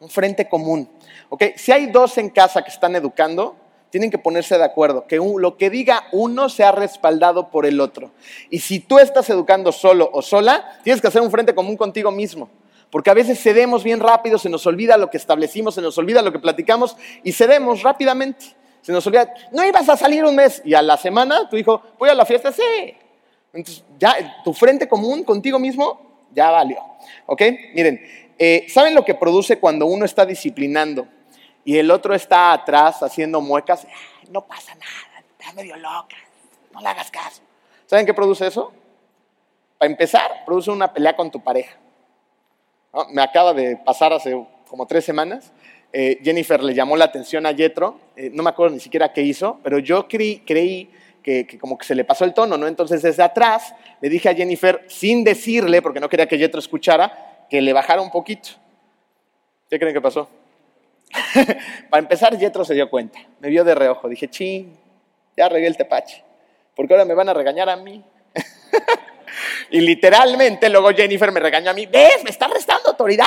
Un 0.00 0.08
frente 0.08 0.48
común. 0.48 0.88
¿Ok? 1.28 1.44
Si 1.56 1.72
hay 1.72 1.86
dos 1.86 2.16
en 2.18 2.30
casa 2.30 2.62
que 2.62 2.70
están 2.70 2.96
educando, 2.96 3.56
tienen 3.90 4.10
que 4.10 4.18
ponerse 4.18 4.56
de 4.58 4.64
acuerdo, 4.64 5.06
que 5.06 5.16
lo 5.16 5.56
que 5.56 5.70
diga 5.70 6.04
uno 6.12 6.48
sea 6.48 6.72
respaldado 6.72 7.50
por 7.50 7.66
el 7.66 7.80
otro. 7.80 8.10
Y 8.50 8.60
si 8.60 8.80
tú 8.80 8.98
estás 8.98 9.28
educando 9.30 9.72
solo 9.72 10.10
o 10.12 10.22
sola, 10.22 10.78
tienes 10.84 11.00
que 11.00 11.08
hacer 11.08 11.22
un 11.22 11.30
frente 11.30 11.54
común 11.54 11.76
contigo 11.76 12.10
mismo. 12.10 12.48
Porque 12.90 13.10
a 13.10 13.14
veces 13.14 13.40
cedemos 13.42 13.84
bien 13.84 14.00
rápido, 14.00 14.38
se 14.38 14.48
nos 14.48 14.66
olvida 14.66 14.96
lo 14.96 15.10
que 15.10 15.18
establecimos, 15.18 15.74
se 15.74 15.82
nos 15.82 15.98
olvida 15.98 16.22
lo 16.22 16.32
que 16.32 16.38
platicamos 16.38 16.96
y 17.22 17.32
cedemos 17.32 17.82
rápidamente. 17.82 18.56
Se 18.88 18.92
nos 18.92 19.06
olvida, 19.06 19.34
no 19.52 19.62
ibas 19.66 19.86
a 19.90 19.98
salir 19.98 20.24
un 20.24 20.34
mes 20.34 20.62
y 20.64 20.72
a 20.72 20.80
la 20.80 20.96
semana 20.96 21.46
tu 21.50 21.58
hijo, 21.58 21.82
voy 21.98 22.08
a 22.08 22.14
la 22.14 22.24
fiesta, 22.24 22.50
sí. 22.50 22.96
Entonces, 23.52 23.84
ya 23.98 24.40
tu 24.42 24.54
frente 24.54 24.88
común 24.88 25.24
contigo 25.24 25.58
mismo 25.58 26.24
ya 26.32 26.50
valió. 26.50 26.78
¿Ok? 27.26 27.42
Miren, 27.74 28.00
eh, 28.38 28.64
¿saben 28.70 28.94
lo 28.94 29.04
que 29.04 29.14
produce 29.14 29.58
cuando 29.58 29.84
uno 29.84 30.06
está 30.06 30.24
disciplinando 30.24 31.06
y 31.66 31.76
el 31.76 31.90
otro 31.90 32.14
está 32.14 32.50
atrás 32.54 33.02
haciendo 33.02 33.42
muecas? 33.42 33.86
no 34.30 34.46
pasa 34.46 34.74
nada, 34.74 35.22
está 35.38 35.52
medio 35.52 35.76
loca, 35.76 36.16
no 36.72 36.80
le 36.80 36.88
hagas 36.88 37.10
caso. 37.10 37.42
¿Saben 37.84 38.06
qué 38.06 38.14
produce 38.14 38.46
eso? 38.46 38.72
Para 39.76 39.90
empezar, 39.90 40.46
produce 40.46 40.70
una 40.70 40.90
pelea 40.94 41.14
con 41.14 41.30
tu 41.30 41.40
pareja. 41.40 41.76
Me 43.10 43.20
acaba 43.20 43.52
de 43.52 43.76
pasar 43.76 44.14
hace 44.14 44.46
como 44.66 44.86
tres 44.86 45.04
semanas 45.04 45.52
eh, 45.92 46.18
Jennifer 46.22 46.62
le 46.62 46.74
llamó 46.74 46.96
la 46.96 47.06
atención 47.06 47.46
a 47.46 47.52
Yetro, 47.52 47.98
eh, 48.16 48.30
no 48.32 48.42
me 48.42 48.50
acuerdo 48.50 48.74
ni 48.74 48.80
siquiera 48.80 49.12
qué 49.12 49.22
hizo, 49.22 49.58
pero 49.62 49.78
yo 49.78 50.06
creí, 50.06 50.40
que, 51.22 51.46
que, 51.46 51.58
como 51.58 51.76
que 51.78 51.86
se 51.86 51.94
le 51.94 52.04
pasó 52.04 52.24
el 52.24 52.34
tono, 52.34 52.56
¿no? 52.56 52.66
Entonces 52.66 53.02
desde 53.02 53.22
atrás 53.22 53.74
le 54.00 54.08
dije 54.08 54.28
a 54.28 54.34
Jennifer, 54.34 54.84
sin 54.88 55.24
decirle, 55.24 55.82
porque 55.82 56.00
no 56.00 56.08
quería 56.08 56.26
que 56.26 56.38
Jetro 56.38 56.60
escuchara, 56.60 57.46
que 57.48 57.60
le 57.60 57.72
bajara 57.72 58.02
un 58.02 58.10
poquito. 58.10 58.50
¿Qué 59.68 59.78
creen 59.78 59.94
que 59.94 60.00
pasó? 60.00 60.28
Para 61.90 62.00
empezar, 62.00 62.38
Jetro 62.38 62.64
se 62.64 62.74
dio 62.74 62.88
cuenta. 62.88 63.18
Me 63.40 63.48
vio 63.48 63.64
de 63.64 63.74
reojo. 63.74 64.08
Dije, 64.08 64.28
ching, 64.28 64.74
ya 65.36 65.48
regué 65.48 65.66
el 65.66 65.76
tepache. 65.76 66.24
Porque 66.74 66.94
ahora 66.94 67.04
me 67.04 67.14
van 67.14 67.28
a 67.28 67.34
regañar 67.34 67.68
a 67.68 67.76
mí. 67.76 68.04
y 69.70 69.80
literalmente 69.80 70.68
luego 70.68 70.90
Jennifer 70.90 71.30
me 71.32 71.40
regañó 71.40 71.70
a 71.70 71.74
mí. 71.74 71.86
¿Ves? 71.86 72.22
Me 72.24 72.30
está 72.30 72.48
restando 72.48 72.90
autoridad. 72.90 73.26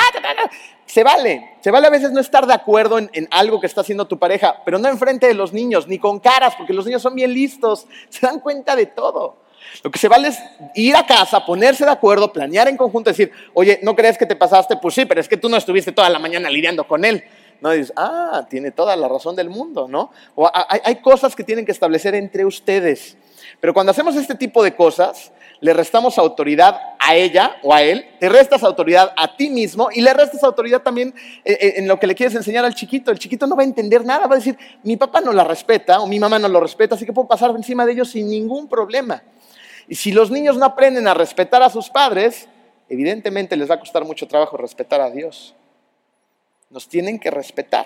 Se 0.85 1.03
vale. 1.03 1.55
Se 1.61 1.71
vale 1.71 1.87
a 1.87 1.89
veces 1.91 2.11
no 2.11 2.19
estar 2.19 2.45
de 2.45 2.53
acuerdo 2.53 2.97
en, 2.97 3.09
en 3.13 3.27
algo 3.31 3.59
que 3.59 3.67
está 3.67 3.81
haciendo 3.81 4.07
tu 4.07 4.19
pareja, 4.19 4.61
pero 4.65 4.77
no 4.79 4.89
enfrente 4.89 5.27
de 5.27 5.33
los 5.33 5.53
niños, 5.53 5.87
ni 5.87 5.99
con 5.99 6.19
caras, 6.19 6.55
porque 6.55 6.73
los 6.73 6.85
niños 6.85 7.01
son 7.01 7.15
bien 7.15 7.33
listos. 7.33 7.87
Se 8.09 8.25
dan 8.25 8.39
cuenta 8.39 8.75
de 8.75 8.87
todo. 8.87 9.37
Lo 9.83 9.91
que 9.91 9.99
se 9.99 10.07
vale 10.07 10.29
es 10.29 10.39
ir 10.75 10.95
a 10.95 11.05
casa, 11.05 11.45
ponerse 11.45 11.85
de 11.85 11.91
acuerdo, 11.91 12.31
planear 12.31 12.67
en 12.67 12.77
conjunto, 12.77 13.09
decir, 13.09 13.31
oye, 13.53 13.79
¿no 13.83 13.95
crees 13.95 14.17
que 14.17 14.25
te 14.25 14.35
pasaste? 14.35 14.77
Pues 14.77 14.93
sí, 14.93 15.05
pero 15.05 15.21
es 15.21 15.27
que 15.27 15.37
tú 15.37 15.49
no 15.49 15.57
estuviste 15.57 15.91
toda 15.91 16.09
la 16.09 16.19
mañana 16.19 16.49
lidiando 16.49 16.85
con 16.85 17.05
él. 17.05 17.23
No 17.61 17.71
dices, 17.71 17.93
ah, 17.95 18.45
tiene 18.49 18.71
toda 18.71 18.95
la 18.95 19.07
razón 19.07 19.35
del 19.35 19.49
mundo, 19.49 19.87
¿no? 19.87 20.11
O 20.35 20.49
hay, 20.53 20.79
hay 20.83 20.95
cosas 20.97 21.35
que 21.35 21.43
tienen 21.43 21.65
que 21.65 21.71
establecer 21.71 22.15
entre 22.15 22.43
ustedes. 22.43 23.15
Pero 23.59 23.73
cuando 23.73 23.91
hacemos 23.91 24.15
este 24.15 24.35
tipo 24.35 24.63
de 24.63 24.75
cosas, 24.75 25.31
le 25.61 25.73
restamos 25.73 26.17
autoridad 26.17 26.79
a 26.97 27.15
ella 27.15 27.57
o 27.61 27.73
a 27.73 27.83
él, 27.83 28.05
te 28.19 28.29
restas 28.29 28.63
autoridad 28.63 29.13
a 29.15 29.37
ti 29.37 29.49
mismo 29.49 29.89
y 29.93 30.01
le 30.01 30.11
restas 30.13 30.43
autoridad 30.43 30.81
también 30.81 31.13
en 31.45 31.87
lo 31.87 31.99
que 31.99 32.07
le 32.07 32.15
quieres 32.15 32.35
enseñar 32.35 32.65
al 32.65 32.73
chiquito. 32.73 33.11
El 33.11 33.19
chiquito 33.19 33.45
no 33.45 33.55
va 33.55 33.61
a 33.61 33.65
entender 33.65 34.03
nada, 34.03 34.25
va 34.25 34.35
a 34.35 34.39
decir, 34.39 34.57
mi 34.83 34.97
papá 34.97 35.21
no 35.21 35.31
la 35.31 35.43
respeta 35.43 36.01
o 36.01 36.07
mi 36.07 36.19
mamá 36.19 36.39
no 36.39 36.47
lo 36.47 36.59
respeta, 36.59 36.95
así 36.95 37.05
que 37.05 37.13
puedo 37.13 37.27
pasar 37.27 37.51
encima 37.51 37.85
de 37.85 37.91
ellos 37.93 38.09
sin 38.09 38.27
ningún 38.27 38.67
problema. 38.67 39.21
Y 39.87 39.95
si 39.95 40.11
los 40.11 40.31
niños 40.31 40.57
no 40.57 40.65
aprenden 40.65 41.07
a 41.07 41.13
respetar 41.13 41.61
a 41.61 41.69
sus 41.69 41.89
padres, 41.89 42.47
evidentemente 42.89 43.55
les 43.55 43.69
va 43.69 43.75
a 43.75 43.79
costar 43.79 44.03
mucho 44.03 44.27
trabajo 44.27 44.57
respetar 44.57 44.99
a 44.99 45.11
Dios. 45.11 45.53
Nos 46.71 46.89
tienen 46.89 47.19
que 47.19 47.29
respetar, 47.29 47.85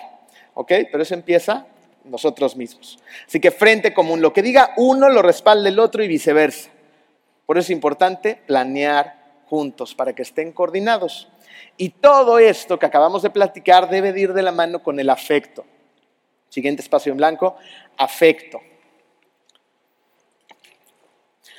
¿ok? 0.54 0.72
Pero 0.90 1.02
eso 1.02 1.14
empieza 1.14 1.66
nosotros 2.04 2.56
mismos. 2.56 2.98
Así 3.26 3.40
que 3.40 3.50
frente 3.50 3.92
común, 3.92 4.20
lo 4.20 4.32
que 4.32 4.42
diga 4.42 4.72
uno 4.76 5.08
lo 5.08 5.22
respalda 5.22 5.68
el 5.68 5.78
otro 5.78 6.02
y 6.02 6.08
viceversa. 6.08 6.70
Por 7.44 7.58
eso 7.58 7.66
es 7.66 7.70
importante 7.70 8.40
planear 8.46 9.42
juntos 9.46 9.94
para 9.94 10.14
que 10.14 10.22
estén 10.22 10.52
coordinados. 10.52 11.28
Y 11.76 11.90
todo 11.90 12.38
esto 12.38 12.78
que 12.78 12.86
acabamos 12.86 13.22
de 13.22 13.30
platicar 13.30 13.88
debe 13.88 14.12
de 14.12 14.20
ir 14.20 14.32
de 14.32 14.42
la 14.42 14.52
mano 14.52 14.82
con 14.82 14.98
el 14.98 15.10
afecto. 15.10 15.64
Siguiente 16.48 16.82
espacio 16.82 17.12
en 17.12 17.18
blanco, 17.18 17.56
afecto. 17.96 18.60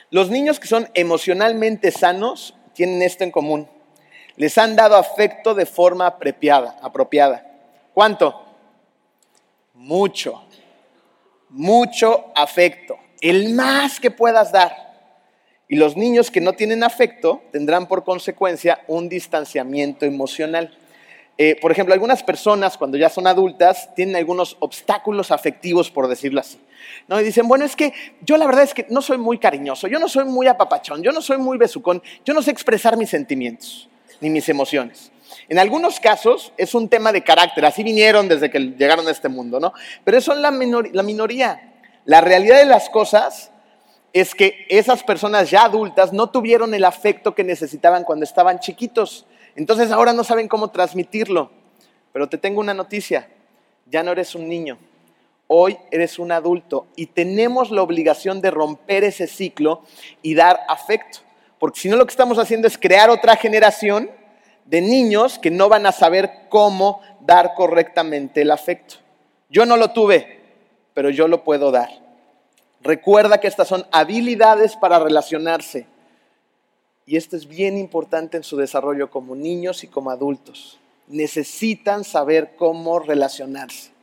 Los 0.09 0.29
niños 0.29 0.59
que 0.59 0.67
son 0.67 0.89
emocionalmente 0.93 1.91
sanos 1.91 2.55
tienen 2.73 3.01
esto 3.01 3.23
en 3.23 3.31
común. 3.31 3.69
Les 4.37 4.55
han 4.59 4.75
dado 4.75 4.95
afecto 4.95 5.55
de 5.55 5.65
forma 5.65 6.05
apropiada. 6.05 6.77
¿Cuánto? 7.93 8.39
Mucho. 9.73 10.43
Mucho 11.49 12.25
afecto. 12.35 12.97
El 13.19 13.55
más 13.55 13.99
que 13.99 14.11
puedas 14.11 14.51
dar. 14.51 14.87
Y 15.67 15.75
los 15.75 15.97
niños 15.97 16.29
que 16.29 16.39
no 16.39 16.53
tienen 16.53 16.83
afecto 16.83 17.41
tendrán 17.51 17.87
por 17.87 18.03
consecuencia 18.03 18.81
un 18.87 19.09
distanciamiento 19.09 20.05
emocional. 20.05 20.77
Eh, 21.39 21.57
por 21.59 21.71
ejemplo, 21.71 21.95
algunas 21.95 22.21
personas 22.21 22.77
cuando 22.77 22.95
ya 22.95 23.09
son 23.09 23.25
adultas 23.25 23.93
tienen 23.95 24.15
algunos 24.15 24.55
obstáculos 24.59 25.31
afectivos, 25.31 25.89
por 25.89 26.07
decirlo 26.07 26.41
así. 26.41 26.59
¿no? 27.07 27.19
Y 27.19 27.23
dicen, 27.23 27.47
bueno, 27.47 27.65
es 27.65 27.75
que 27.75 27.91
yo 28.21 28.37
la 28.37 28.45
verdad 28.45 28.63
es 28.63 28.75
que 28.75 28.85
no 28.89 29.01
soy 29.01 29.17
muy 29.17 29.39
cariñoso, 29.39 29.87
yo 29.87 29.99
no 29.99 30.07
soy 30.07 30.25
muy 30.25 30.47
apapachón, 30.47 31.01
yo 31.01 31.11
no 31.11 31.21
soy 31.21 31.37
muy 31.37 31.57
besucón, 31.57 32.01
yo 32.23 32.33
no 32.35 32.41
sé 32.43 32.51
expresar 32.51 32.97
mis 32.97 33.09
sentimientos 33.09 33.89
ni 34.21 34.29
mis 34.29 34.49
emociones. 34.49 35.11
En 35.49 35.59
algunos 35.59 35.99
casos 35.99 36.51
es 36.57 36.73
un 36.75 36.89
tema 36.89 37.11
de 37.11 37.23
carácter, 37.23 37.65
así 37.65 37.83
vinieron 37.83 38.27
desde 38.27 38.49
que 38.49 38.59
llegaron 38.59 39.07
a 39.07 39.11
este 39.11 39.29
mundo, 39.29 39.59
¿no? 39.59 39.73
Pero 40.03 40.17
eso 40.17 40.33
es 40.33 40.39
la, 40.39 40.51
la 40.51 41.03
minoría. 41.03 41.73
La 42.05 42.21
realidad 42.21 42.57
de 42.57 42.65
las 42.65 42.89
cosas 42.89 43.51
es 44.13 44.33
que 44.33 44.65
esas 44.69 45.03
personas 45.03 45.49
ya 45.51 45.63
adultas 45.63 46.13
no 46.13 46.29
tuvieron 46.29 46.73
el 46.73 46.85
afecto 46.85 47.35
que 47.35 47.43
necesitaban 47.43 48.03
cuando 48.03 48.23
estaban 48.23 48.59
chiquitos. 48.59 49.25
Entonces 49.55 49.91
ahora 49.91 50.13
no 50.13 50.23
saben 50.23 50.47
cómo 50.47 50.69
transmitirlo. 50.69 51.51
Pero 52.13 52.27
te 52.27 52.37
tengo 52.37 52.59
una 52.59 52.73
noticia, 52.73 53.29
ya 53.85 54.03
no 54.03 54.11
eres 54.11 54.33
un 54.33 54.47
niño, 54.47 54.79
hoy 55.47 55.77
eres 55.91 56.17
un 56.17 56.31
adulto 56.31 56.87
y 56.95 57.07
tenemos 57.07 57.69
la 57.69 57.83
obligación 57.83 58.41
de 58.41 58.49
romper 58.49 59.03
ese 59.03 59.27
ciclo 59.27 59.83
y 60.21 60.33
dar 60.33 60.61
afecto. 60.67 61.19
Porque 61.59 61.79
si 61.79 61.89
no 61.89 61.95
lo 61.95 62.05
que 62.05 62.11
estamos 62.11 62.37
haciendo 62.37 62.67
es 62.67 62.77
crear 62.77 63.09
otra 63.09 63.35
generación 63.35 64.09
de 64.65 64.81
niños 64.81 65.39
que 65.39 65.49
no 65.49 65.69
van 65.69 65.85
a 65.85 65.91
saber 65.91 66.29
cómo 66.49 67.01
dar 67.21 67.53
correctamente 67.55 68.41
el 68.41 68.51
afecto. 68.51 68.95
Yo 69.49 69.65
no 69.65 69.77
lo 69.77 69.91
tuve, 69.91 70.41
pero 70.93 71.09
yo 71.09 71.27
lo 71.27 71.43
puedo 71.43 71.71
dar. 71.71 71.89
Recuerda 72.81 73.39
que 73.39 73.47
estas 73.47 73.67
son 73.67 73.85
habilidades 73.91 74.75
para 74.75 74.99
relacionarse. 74.99 75.87
Y 77.05 77.15
esto 77.15 77.37
es 77.37 77.47
bien 77.47 77.77
importante 77.77 78.37
en 78.37 78.43
su 78.43 78.57
desarrollo 78.57 79.09
como 79.09 79.35
niños 79.35 79.83
y 79.83 79.87
como 79.87 80.11
adultos. 80.11 80.77
Necesitan 81.07 82.03
saber 82.03 82.55
cómo 82.57 82.99
relacionarse. 82.99 83.96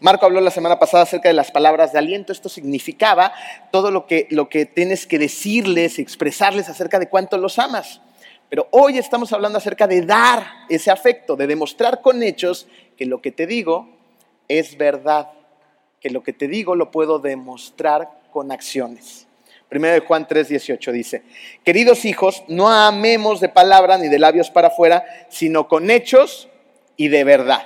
Marco 0.00 0.24
habló 0.24 0.40
la 0.40 0.50
semana 0.50 0.78
pasada 0.78 1.02
acerca 1.02 1.28
de 1.28 1.34
las 1.34 1.50
palabras 1.50 1.92
de 1.92 1.98
aliento. 1.98 2.32
Esto 2.32 2.48
significaba 2.48 3.34
todo 3.70 3.90
lo 3.90 4.06
que, 4.06 4.26
lo 4.30 4.48
que 4.48 4.64
tienes 4.64 5.06
que 5.06 5.18
decirles, 5.18 5.98
expresarles 5.98 6.70
acerca 6.70 6.98
de 6.98 7.10
cuánto 7.10 7.36
los 7.36 7.58
amas. 7.58 8.00
Pero 8.48 8.66
hoy 8.70 8.96
estamos 8.96 9.32
hablando 9.34 9.58
acerca 9.58 9.86
de 9.86 10.00
dar 10.00 10.46
ese 10.70 10.90
afecto, 10.90 11.36
de 11.36 11.46
demostrar 11.46 12.00
con 12.00 12.22
hechos 12.22 12.66
que 12.96 13.04
lo 13.04 13.20
que 13.20 13.30
te 13.30 13.46
digo 13.46 13.90
es 14.48 14.78
verdad, 14.78 15.32
que 16.00 16.08
lo 16.08 16.22
que 16.22 16.32
te 16.32 16.48
digo 16.48 16.74
lo 16.74 16.90
puedo 16.90 17.18
demostrar 17.18 18.10
con 18.32 18.52
acciones. 18.52 19.26
Primero 19.68 19.94
de 19.94 20.00
Juan 20.00 20.26
3, 20.26 20.48
18 20.48 20.92
dice, 20.92 21.22
queridos 21.62 22.06
hijos, 22.06 22.42
no 22.48 22.70
amemos 22.70 23.38
de 23.38 23.50
palabra 23.50 23.98
ni 23.98 24.08
de 24.08 24.18
labios 24.18 24.50
para 24.50 24.68
afuera, 24.68 25.04
sino 25.28 25.68
con 25.68 25.90
hechos 25.90 26.48
y 26.96 27.08
de 27.08 27.22
verdad. 27.22 27.62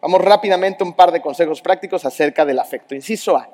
Vamos 0.00 0.22
rápidamente 0.22 0.82
a 0.82 0.86
un 0.86 0.94
par 0.94 1.12
de 1.12 1.20
consejos 1.20 1.60
prácticos 1.60 2.04
acerca 2.06 2.46
del 2.46 2.58
afecto. 2.58 2.94
Inciso 2.94 3.36
A, 3.36 3.50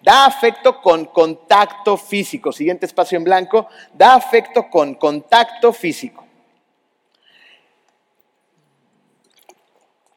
da 0.00 0.26
afecto 0.26 0.80
con 0.80 1.06
contacto 1.06 1.96
físico. 1.96 2.52
Siguiente 2.52 2.86
espacio 2.86 3.18
en 3.18 3.24
blanco, 3.24 3.66
da 3.94 4.14
afecto 4.14 4.68
con 4.70 4.94
contacto 4.94 5.72
físico. 5.72 6.24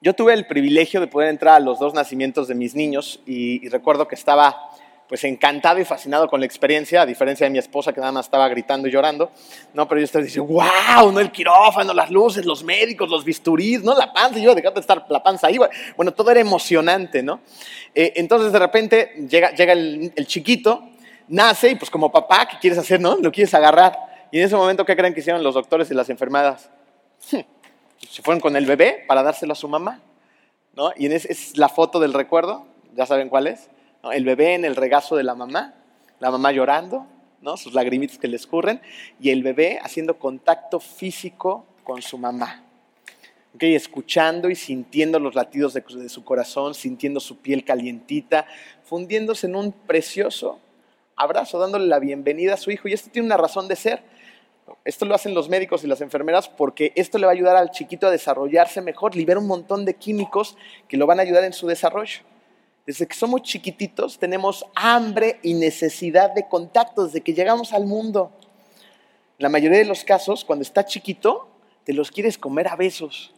Yo 0.01 0.13
tuve 0.13 0.33
el 0.33 0.47
privilegio 0.47 0.99
de 0.99 1.07
poder 1.07 1.29
entrar 1.29 1.55
a 1.55 1.59
los 1.59 1.79
dos 1.79 1.93
nacimientos 1.93 2.47
de 2.47 2.55
mis 2.55 2.75
niños 2.75 3.21
y, 3.25 3.65
y 3.65 3.69
recuerdo 3.69 4.07
que 4.07 4.15
estaba 4.15 4.71
pues 5.11 5.25
encantado 5.25 5.77
y 5.77 5.83
fascinado 5.83 6.29
con 6.29 6.39
la 6.39 6.45
experiencia, 6.45 7.01
a 7.01 7.05
diferencia 7.05 7.45
de 7.45 7.49
mi 7.49 7.57
esposa 7.57 7.91
que 7.91 7.99
nada 7.99 8.13
más 8.13 8.27
estaba 8.27 8.47
gritando 8.47 8.87
y 8.87 8.91
llorando, 8.91 9.29
¿no? 9.73 9.85
Pero 9.85 9.99
yo 9.99 10.05
estaba 10.05 10.23
diciendo, 10.23 10.53
wow, 10.53 11.11
¿no? 11.11 11.19
El 11.19 11.33
quirófano, 11.33 11.93
las 11.93 12.09
luces, 12.09 12.45
los 12.45 12.63
médicos, 12.63 13.09
los 13.09 13.25
bisturís, 13.25 13.83
¿no? 13.83 13.93
La 13.93 14.13
panza, 14.13 14.39
y 14.39 14.43
yo 14.43 14.55
dejando 14.55 14.75
de 14.75 14.79
estar 14.79 15.05
la 15.09 15.21
panza 15.21 15.47
ahí, 15.47 15.59
bueno, 15.97 16.13
todo 16.13 16.31
era 16.31 16.39
emocionante, 16.39 17.21
¿no? 17.21 17.41
Eh, 17.93 18.13
entonces 18.15 18.53
de 18.53 18.59
repente 18.59 19.11
llega, 19.29 19.51
llega 19.51 19.73
el, 19.73 20.25
chiquito, 20.27 20.81
nace 21.27 21.71
y 21.71 21.75
pues 21.75 21.91
como 21.91 22.09
papá, 22.09 22.47
¿qué 22.49 22.55
quieres 22.61 22.79
hacer, 22.79 23.01
no? 23.01 23.17
Lo 23.17 23.33
quieres 23.33 23.53
agarrar. 23.53 24.29
Y 24.31 24.39
en 24.39 24.45
ese 24.45 24.55
momento, 24.55 24.85
¿qué 24.85 24.95
creen 24.95 25.13
que 25.13 25.19
hicieron 25.19 25.43
los 25.43 25.55
doctores 25.55 25.91
y 25.91 25.93
las 25.93 26.09
enfermeras? 26.09 26.69
Se 27.19 28.21
fueron 28.23 28.39
con 28.39 28.55
el 28.55 28.65
bebé 28.65 29.03
para 29.09 29.23
dárselo 29.23 29.51
a 29.51 29.57
su 29.57 29.67
mamá, 29.67 29.99
¿no? 30.73 30.93
Y 30.95 31.07
en 31.07 31.11
ese, 31.11 31.29
es 31.29 31.57
la 31.57 31.67
foto 31.67 31.99
del 31.99 32.13
recuerdo, 32.13 32.65
ya 32.95 33.05
saben 33.05 33.27
cuál 33.27 33.47
es 33.47 33.67
el 34.03 34.25
bebé 34.25 34.55
en 34.55 34.65
el 34.65 34.75
regazo 34.75 35.15
de 35.15 35.23
la 35.23 35.35
mamá, 35.35 35.75
la 36.19 36.31
mamá 36.31 36.51
llorando, 36.51 37.05
¿no? 37.41 37.57
sus 37.57 37.73
lagrimitas 37.73 38.17
que 38.17 38.27
le 38.27 38.35
escurren, 38.35 38.81
y 39.19 39.29
el 39.29 39.43
bebé 39.43 39.79
haciendo 39.81 40.17
contacto 40.17 40.79
físico 40.79 41.65
con 41.83 42.01
su 42.01 42.17
mamá. 42.17 42.63
Okay, 43.55 43.75
escuchando 43.75 44.49
y 44.49 44.55
sintiendo 44.55 45.19
los 45.19 45.35
latidos 45.35 45.73
de, 45.73 45.81
de 45.81 46.07
su 46.07 46.23
corazón, 46.23 46.73
sintiendo 46.73 47.19
su 47.19 47.39
piel 47.39 47.65
calientita, 47.65 48.45
fundiéndose 48.83 49.47
en 49.47 49.57
un 49.57 49.73
precioso 49.73 50.59
abrazo, 51.17 51.59
dándole 51.59 51.87
la 51.87 51.99
bienvenida 51.99 52.53
a 52.53 52.57
su 52.57 52.71
hijo. 52.71 52.87
Y 52.87 52.93
esto 52.93 53.11
tiene 53.11 53.25
una 53.25 53.35
razón 53.35 53.67
de 53.67 53.75
ser. 53.75 54.03
Esto 54.85 55.05
lo 55.05 55.15
hacen 55.15 55.33
los 55.33 55.49
médicos 55.49 55.83
y 55.83 55.87
las 55.87 55.99
enfermeras 55.99 56.47
porque 56.47 56.93
esto 56.95 57.17
le 57.17 57.25
va 57.25 57.33
a 57.33 57.35
ayudar 57.35 57.57
al 57.57 57.71
chiquito 57.71 58.07
a 58.07 58.11
desarrollarse 58.11 58.81
mejor, 58.81 59.17
libera 59.17 59.39
un 59.39 59.47
montón 59.47 59.83
de 59.83 59.95
químicos 59.95 60.55
que 60.87 60.95
lo 60.95 61.05
van 61.05 61.19
a 61.19 61.23
ayudar 61.23 61.43
en 61.43 61.51
su 61.51 61.67
desarrollo. 61.67 62.21
Desde 62.85 63.07
que 63.07 63.15
somos 63.15 63.43
chiquititos 63.43 64.17
tenemos 64.17 64.65
hambre 64.75 65.39
y 65.43 65.53
necesidad 65.53 66.31
de 66.33 66.47
contacto 66.47 67.05
desde 67.05 67.21
que 67.21 67.33
llegamos 67.33 67.73
al 67.73 67.85
mundo. 67.85 68.31
La 69.37 69.49
mayoría 69.49 69.79
de 69.79 69.85
los 69.85 70.03
casos, 70.03 70.43
cuando 70.45 70.63
está 70.63 70.85
chiquito, 70.85 71.47
te 71.83 71.93
los 71.93 72.11
quieres 72.11 72.37
comer 72.37 72.67
a 72.67 72.75
besos. 72.75 73.33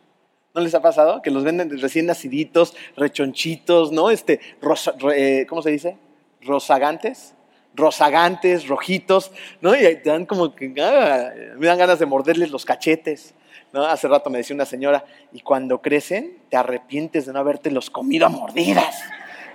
¿No 0.54 0.62
les 0.62 0.76
ha 0.76 0.82
pasado? 0.82 1.22
Que 1.22 1.32
los 1.32 1.44
venden 1.44 1.70
recién 1.82 2.06
naciditos, 2.06 2.76
rechonchitos, 2.96 3.92
¿no? 3.92 4.10
Este, 4.12 4.40
rosa, 4.62 4.94
eh, 5.16 5.46
¿Cómo 5.50 5.62
se 5.62 5.72
dice? 5.72 5.98
Rosagantes. 6.42 7.34
rozagantes, 7.76 8.68
rojitos, 8.68 9.32
¿no? 9.62 9.74
Y 9.76 9.80
te 9.80 10.10
dan 10.10 10.28
como 10.28 10.54
que, 10.54 10.74
ah, 10.80 11.32
me 11.58 11.66
dan 11.66 11.80
ganas 11.80 11.98
de 11.98 12.06
morderles 12.06 12.52
los 12.52 12.66
cachetes, 12.66 13.34
¿no? 13.72 13.84
Hace 13.84 14.08
rato 14.08 14.30
me 14.30 14.38
decía 14.38 14.56
una 14.56 14.66
señora, 14.66 15.06
y 15.32 15.40
cuando 15.40 15.82
crecen, 15.82 16.38
te 16.50 16.58
arrepientes 16.58 17.26
de 17.26 17.34
no 17.34 17.40
haberte 17.40 17.72
los 17.72 17.90
comido 17.90 18.28
a 18.28 18.30
mordidas, 18.30 19.02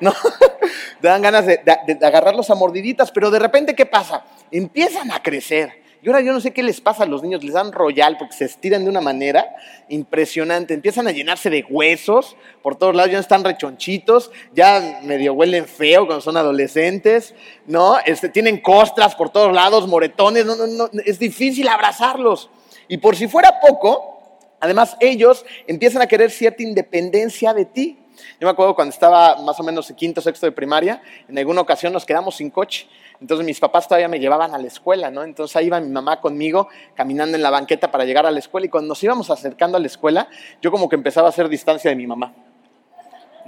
¿no? 0.01 0.13
te 1.01 1.09
dan 1.09 1.23
ganas 1.23 1.47
de, 1.47 1.61
agarrarlos 2.03 2.51
a 2.51 2.55
mordiditas, 2.55 3.11
pero 3.11 3.31
de 3.31 3.39
repente, 3.39 3.75
¿qué 3.75 3.87
pasa? 3.87 4.25
Empiezan 4.51 5.11
a 5.11 5.23
crecer 5.23 5.89
y 6.01 6.09
ahora 6.09 6.21
yo 6.21 6.33
no 6.33 6.41
sé 6.41 6.53
qué 6.53 6.63
les 6.63 6.81
pasa 6.81 7.03
a 7.03 7.07
los 7.07 7.23
niños, 7.25 7.43
les 7.43 7.55
dan 7.55 7.73
royal 7.73 8.17
porque 8.19 8.35
se 8.35 8.45
estiran 8.45 8.85
de 8.85 8.91
una 8.91 9.01
manera 9.01 9.57
impresionante. 9.89 10.73
Empiezan 10.73 11.09
a 11.09 11.11
llenarse 11.11 11.51
de 11.51 11.65
huesos 11.69 12.37
por 12.63 12.77
todos 12.77 12.95
lados, 12.95 13.11
ya 13.11 13.19
están 13.19 13.43
rechonchitos, 13.43 14.31
ya 14.55 15.01
medio 15.03 15.33
huelen 15.33 15.67
feo 15.67 16.07
cuando 16.07 16.21
son 16.21 16.37
adolescentes, 16.37 17.35
¿no? 17.67 17.97
Este, 18.07 18.29
tienen 18.29 18.61
costras 18.61 19.17
por 19.17 19.31
todos 19.31 19.53
lados, 19.53 19.89
moretones, 19.89 20.47
no, 20.47 20.55
no, 20.55 20.67
no, 20.69 20.89
es 21.05 21.19
difícil 21.19 21.67
abrazarlos. 21.67 22.49
Y 22.87 22.99
por 22.99 23.17
si 23.17 23.27
fuera 23.27 23.59
poco, 23.61 24.23
además 24.61 24.97
ellos 25.01 25.45
empiezan 25.67 26.03
a 26.03 26.07
querer 26.07 26.31
cierta 26.31 26.63
independencia 26.63 27.53
de 27.55 27.65
ti. 27.65 27.99
Yo 28.41 28.47
me 28.47 28.51
acuerdo 28.51 28.75
cuando 28.75 28.93
estaba 28.93 29.37
más 29.43 29.59
o 29.61 29.63
menos 29.63 29.89
en 29.91 29.97
quinto, 29.97 30.21
sexto 30.21 30.47
de 30.47 30.53
primaria, 30.53 31.03
en 31.29 31.39
alguna 31.39 31.61
ocasión 31.61 31.93
nos 31.93 32.05
quedamos 32.05 32.37
sin 32.37 32.51
coche 32.51 32.89
entonces 33.21 33.45
mis 33.45 33.59
papás 33.59 33.89
todavía 33.89 34.09
me 34.09 34.21
llevaban 34.21 34.55
a 34.55 34.59
la 34.59 34.67
escuela, 34.67 35.11
¿no? 35.11 35.25
Entonces 35.25 35.57
ahí 35.57 35.67
iba 35.67 35.81
mi 35.81 35.89
mamá 35.89 36.21
conmigo 36.21 36.69
caminando 36.95 37.37
en 37.37 37.43
la 37.43 37.51
banqueta 37.51 37.91
para 37.91 38.05
llegar 38.05 38.27
a 38.27 38.31
la 38.31 38.39
escuela 38.39 38.67
y 38.67 38.71
cuando 38.71 38.89
nos 38.89 39.03
íbamos 39.03 39.31
acercando 39.31 39.77
a 39.77 39.81
la 39.81 39.87
escuela, 39.87 40.29
yo 40.63 40.71
como 40.71 40.89
que 40.89 40.97
empezaba 40.97 41.27
a 41.27 41.31
hacer 41.31 41.49
distancia 41.49 41.91
de 41.91 41.97
mi 41.97 42.07
mamá. 42.07 42.48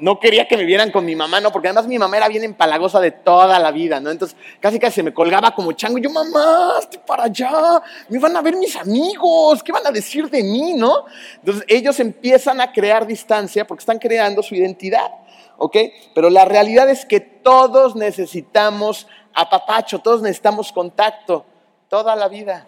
No 0.01 0.18
quería 0.18 0.48
que 0.48 0.57
me 0.57 0.64
vieran 0.64 0.90
con 0.90 1.05
mi 1.05 1.14
mamá, 1.14 1.40
¿no? 1.40 1.53
Porque 1.53 1.68
además 1.68 1.86
mi 1.86 1.98
mamá 1.98 2.16
era 2.16 2.28
bien 2.28 2.44
empalagosa 2.44 3.01
de 3.01 3.11
toda 3.11 3.59
la 3.59 3.70
vida, 3.70 4.01
¿no? 4.01 4.11
Entonces 4.11 4.36
casi 4.61 4.78
casi 4.78 4.96
se 4.96 5.03
me 5.03 5.14
colgaba 5.14 5.55
como 5.55 5.72
chango. 5.72 5.98
Yo, 5.98 6.11
mamá, 6.11 6.74
estoy 6.80 7.01
para 7.07 7.24
allá. 7.24 7.82
Me 8.09 8.18
van 8.18 8.36
a 8.36 8.42
ver 8.42 8.57
mis 8.57 8.76
amigos. 8.76 9.62
¿Qué 9.62 9.72
van 9.72 9.86
a 9.86 9.90
decir 9.90 10.28
de 10.30 10.42
mí, 10.42 10.72
no? 10.72 11.05
Entonces 11.36 11.64
ellos 11.68 12.01
empiezan 12.01 12.61
a 12.61 12.72
crear 12.72 13.07
distancia 13.07 13.66
porque 13.66 13.82
están 13.82 13.98
creando 13.98 14.42
su 14.42 14.55
identidad, 14.55 15.11
¿ok? 15.59 15.76
Pero 16.14 16.30
la 16.30 16.44
realidad 16.44 16.88
es 16.88 17.05
que 17.05 17.20
todos 17.20 17.94
necesitamos 17.96 19.07
apapacho, 19.34 19.98
todos 19.98 20.22
necesitamos 20.22 20.72
contacto 20.72 21.44
toda 21.88 22.16
la 22.16 22.28
vida. 22.28 22.66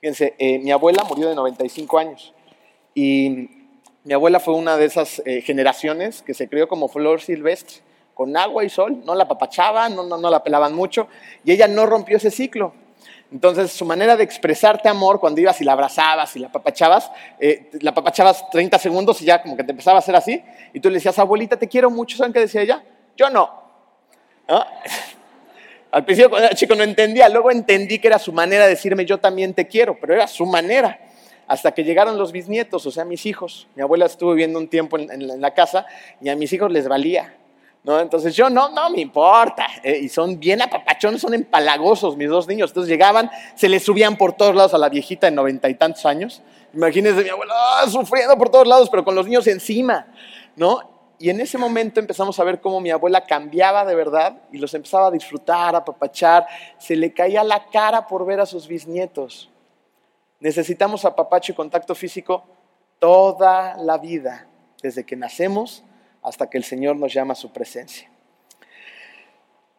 Fíjense, 0.00 0.34
eh, 0.38 0.58
mi 0.58 0.70
abuela 0.70 1.02
murió 1.04 1.28
de 1.28 1.34
95 1.34 1.98
años 1.98 2.34
y 2.94 3.63
mi 4.04 4.12
abuela 4.12 4.38
fue 4.38 4.54
una 4.54 4.76
de 4.76 4.84
esas 4.84 5.22
eh, 5.24 5.40
generaciones 5.40 6.20
que 6.20 6.34
se 6.34 6.46
crió 6.46 6.68
como 6.68 6.88
flor 6.88 7.22
silvestre, 7.22 7.78
con 8.12 8.36
agua 8.36 8.62
y 8.62 8.68
sol, 8.68 9.02
no 9.04 9.14
la 9.14 9.24
apapachaban, 9.24 9.96
no, 9.96 10.30
la 10.30 10.44
pelaban 10.44 10.74
mucho 10.74 11.08
y 11.42 11.52
ella 11.52 11.66
no 11.66 11.86
rompió 11.86 12.18
ese 12.18 12.30
ciclo. 12.30 12.74
Entonces, 13.32 13.72
su 13.72 13.84
manera 13.84 14.14
de 14.16 14.22
expresarte 14.22 14.88
amor 14.88 15.18
cuando 15.18 15.40
ibas 15.40 15.60
y 15.60 15.64
la 15.64 15.72
abrazabas 15.72 16.36
y 16.36 16.38
la 16.38 16.48
apapachabas, 16.48 17.10
eh, 17.40 17.70
la 17.80 17.90
apapachabas 17.90 18.48
30 18.50 18.78
segundos 18.78 19.20
y 19.22 19.24
ya 19.24 19.42
como 19.42 19.56
que 19.56 19.64
te 19.64 19.72
empezaba 19.72 19.96
a 19.96 20.00
hacer 20.00 20.14
así, 20.14 20.40
y 20.72 20.80
tú 20.80 20.90
le 20.90 20.96
decías, 20.96 21.18
abuelita, 21.18 21.58
te 21.58 21.66
quiero 21.66 21.90
mucho, 21.90 22.16
¿saben 22.16 22.32
qué 22.32 22.40
decía 22.40 22.60
ella? 22.60 22.84
Yo 23.16 23.30
no. 23.30 23.50
Al 25.90 26.04
principio 26.04 26.36
chico 26.54 26.74
no 26.74 26.84
entendía, 26.84 27.28
luego 27.28 27.50
entendí 27.50 27.98
que 27.98 28.08
era 28.08 28.18
su 28.18 28.32
manera 28.32 28.64
de 28.64 28.70
decirme 28.70 29.06
yo 29.06 29.18
también 29.18 29.54
te 29.54 29.66
quiero, 29.66 29.98
pero 29.98 30.12
era 30.14 30.26
su 30.26 30.44
manera. 30.44 31.00
Hasta 31.46 31.72
que 31.72 31.84
llegaron 31.84 32.18
los 32.18 32.32
bisnietos, 32.32 32.86
o 32.86 32.90
sea, 32.90 33.04
mis 33.04 33.26
hijos. 33.26 33.66
Mi 33.74 33.82
abuela 33.82 34.06
estuvo 34.06 34.30
viviendo 34.30 34.58
un 34.58 34.68
tiempo 34.68 34.98
en, 34.98 35.40
la 35.40 35.54
casa 35.54 35.86
y 36.20 36.28
a 36.28 36.36
mis 36.36 36.52
hijos 36.52 36.70
les 36.72 36.88
valía. 36.88 37.34
¿no? 37.82 38.00
Entonces 38.00 38.34
yo 38.34 38.48
no, 38.48 38.70
no 38.70 38.90
me 38.90 39.00
importa. 39.00 39.66
Eh, 39.82 40.00
y 40.02 40.08
son 40.08 40.40
bien 40.40 40.62
apapachones, 40.62 41.20
son 41.20 41.34
empalagosos 41.34 42.16
mis 42.16 42.28
dos 42.28 42.48
niños. 42.48 42.70
Entonces 42.70 42.90
llegaban, 42.90 43.30
se 43.54 43.68
les 43.68 43.84
subían 43.84 44.16
por 44.16 44.32
todos 44.32 44.54
lados 44.54 44.74
a 44.74 44.78
la 44.78 44.88
viejita 44.88 45.26
de 45.26 45.32
noventa 45.32 45.68
y 45.68 45.74
tantos 45.74 46.06
años. 46.06 46.42
Imagínense 46.72 47.22
mi 47.22 47.28
abuela 47.28 47.54
ah, 47.56 47.86
sufriendo 47.88 48.36
por 48.36 48.48
todos 48.48 48.66
lados, 48.66 48.88
pero 48.90 49.04
con 49.04 49.14
los 49.14 49.26
niños 49.26 49.46
encima. 49.46 50.06
¿no? 50.56 50.94
Y 51.18 51.30
en 51.30 51.40
ese 51.40 51.58
momento 51.58 52.00
empezamos 52.00 52.38
a 52.40 52.44
ver 52.44 52.60
cómo 52.60 52.80
mi 52.80 52.90
abuela 52.90 53.24
cambiaba 53.24 53.84
de 53.84 53.94
verdad 53.94 54.42
y 54.50 54.58
los 54.58 54.74
empezaba 54.74 55.08
a 55.08 55.10
disfrutar, 55.10 55.76
a 55.76 55.84
papachar. 55.84 56.46
Se 56.78 56.96
le 56.96 57.12
caía 57.12 57.44
la 57.44 57.66
cara 57.66 58.06
por 58.06 58.26
ver 58.26 58.40
a 58.40 58.46
sus 58.46 58.66
bisnietos. 58.66 59.50
Necesitamos 60.44 61.06
apapacho 61.06 61.52
y 61.52 61.54
contacto 61.54 61.94
físico 61.94 62.44
toda 62.98 63.78
la 63.78 63.96
vida, 63.96 64.46
desde 64.82 65.04
que 65.04 65.16
nacemos 65.16 65.82
hasta 66.22 66.50
que 66.50 66.58
el 66.58 66.64
Señor 66.64 66.96
nos 66.96 67.14
llama 67.14 67.32
a 67.32 67.36
su 67.36 67.50
presencia. 67.50 68.10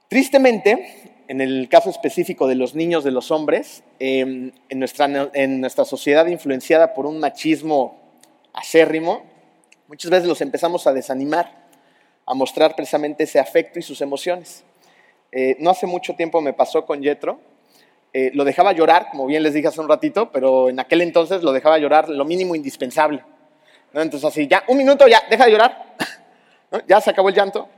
Tristemente, 0.07 1.23
en 1.27 1.39
el 1.39 1.69
caso 1.69 1.91
específico 1.91 2.47
de 2.47 2.55
los 2.55 2.73
niños, 2.73 3.03
de 3.03 3.11
los 3.11 3.29
hombres, 3.29 3.83
em, 3.99 4.51
en, 4.67 4.79
nuestra, 4.79 5.29
en 5.33 5.61
nuestra 5.61 5.85
sociedad 5.85 6.25
influenciada 6.25 6.95
por 6.95 7.05
un 7.05 7.19
machismo 7.19 7.99
acérrimo, 8.51 9.23
Muchas 9.87 10.09
veces 10.09 10.27
los 10.27 10.41
empezamos 10.41 10.87
a 10.87 10.93
desanimar, 10.93 11.51
a 12.25 12.33
mostrar 12.33 12.75
precisamente 12.75 13.25
ese 13.25 13.37
afecto 13.37 13.77
y 13.77 13.83
sus 13.83 14.01
emociones. 14.01 14.63
Eh, 15.31 15.57
no 15.59 15.69
hace 15.69 15.85
mucho 15.85 16.15
tiempo 16.15 16.41
me 16.41 16.53
pasó 16.53 16.87
con 16.87 17.03
Yetro. 17.03 17.39
Eh, 18.17 18.31
lo 18.33 18.45
dejaba 18.45 18.71
llorar, 18.71 19.07
como 19.11 19.25
bien 19.25 19.43
les 19.43 19.53
dije 19.53 19.67
hace 19.67 19.81
un 19.81 19.89
ratito, 19.89 20.31
pero 20.31 20.69
en 20.69 20.79
aquel 20.79 21.01
entonces 21.01 21.43
lo 21.43 21.51
dejaba 21.51 21.77
llorar 21.77 22.07
lo 22.07 22.23
mínimo 22.23 22.55
indispensable. 22.55 23.21
Entonces 23.93 24.23
así, 24.23 24.47
ya, 24.47 24.63
un 24.67 24.77
minuto, 24.77 25.05
ya, 25.07 25.21
deja 25.29 25.45
de 25.45 25.51
llorar. 25.51 25.95
Ya 26.87 26.99
se 26.99 27.09
acabó 27.09 27.29
el 27.29 27.35
llanto. 27.35 27.69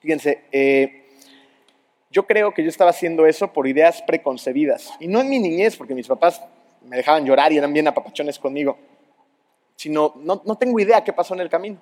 Fíjense, 0.00 0.44
eh, 0.52 1.06
yo 2.10 2.26
creo 2.26 2.52
que 2.52 2.62
yo 2.62 2.68
estaba 2.68 2.90
haciendo 2.90 3.24
eso 3.24 3.50
por 3.50 3.66
ideas 3.66 4.02
preconcebidas. 4.02 4.92
Y 5.00 5.06
no 5.06 5.20
en 5.20 5.30
mi 5.30 5.38
niñez, 5.38 5.76
porque 5.76 5.94
mis 5.94 6.06
papás 6.06 6.42
me 6.82 6.96
dejaban 6.96 7.24
llorar 7.24 7.50
y 7.52 7.56
eran 7.56 7.72
bien 7.72 7.88
apapachones 7.88 8.38
conmigo 8.38 8.76
sino 9.76 10.14
no, 10.16 10.42
no 10.44 10.56
tengo 10.56 10.78
idea 10.80 11.02
qué 11.02 11.12
pasó 11.12 11.34
en 11.34 11.40
el 11.40 11.48
camino. 11.48 11.78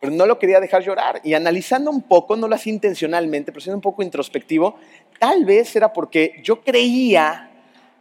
Pero 0.00 0.12
no 0.12 0.26
lo 0.26 0.38
quería 0.38 0.60
dejar 0.60 0.82
llorar. 0.82 1.20
Y 1.24 1.34
analizando 1.34 1.90
un 1.90 2.02
poco, 2.02 2.36
no 2.36 2.46
lo 2.46 2.54
hacía 2.54 2.72
intencionalmente, 2.72 3.52
pero 3.52 3.60
siendo 3.60 3.76
un 3.76 3.82
poco 3.82 4.02
introspectivo, 4.02 4.76
tal 5.18 5.44
vez 5.44 5.74
era 5.74 5.92
porque 5.92 6.40
yo 6.42 6.62
creía 6.62 7.48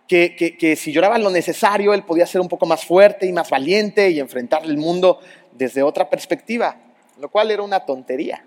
que, 0.07 0.35
que, 0.35 0.75
si 0.75 0.91
lloraba 0.91 1.17
lo 1.17 1.29
necesario, 1.29 1.93
él 1.93 2.03
podía 2.03 2.25
ser 2.25 2.39
un 2.39 2.47
poco 2.47 2.65
más 2.65 2.85
fuerte 2.85 3.25
y 3.25 3.33
más 3.33 3.49
valiente 3.49 4.09
y 4.09 4.19
enfrentar 4.19 4.63
el 4.63 4.77
mundo 4.77 5.19
desde 5.51 5.83
otra 5.83 6.09
perspectiva, 6.09 6.77
lo 7.19 7.29
cual 7.29 7.51
era 7.51 7.61
una 7.61 7.81
tontería. 7.81 8.45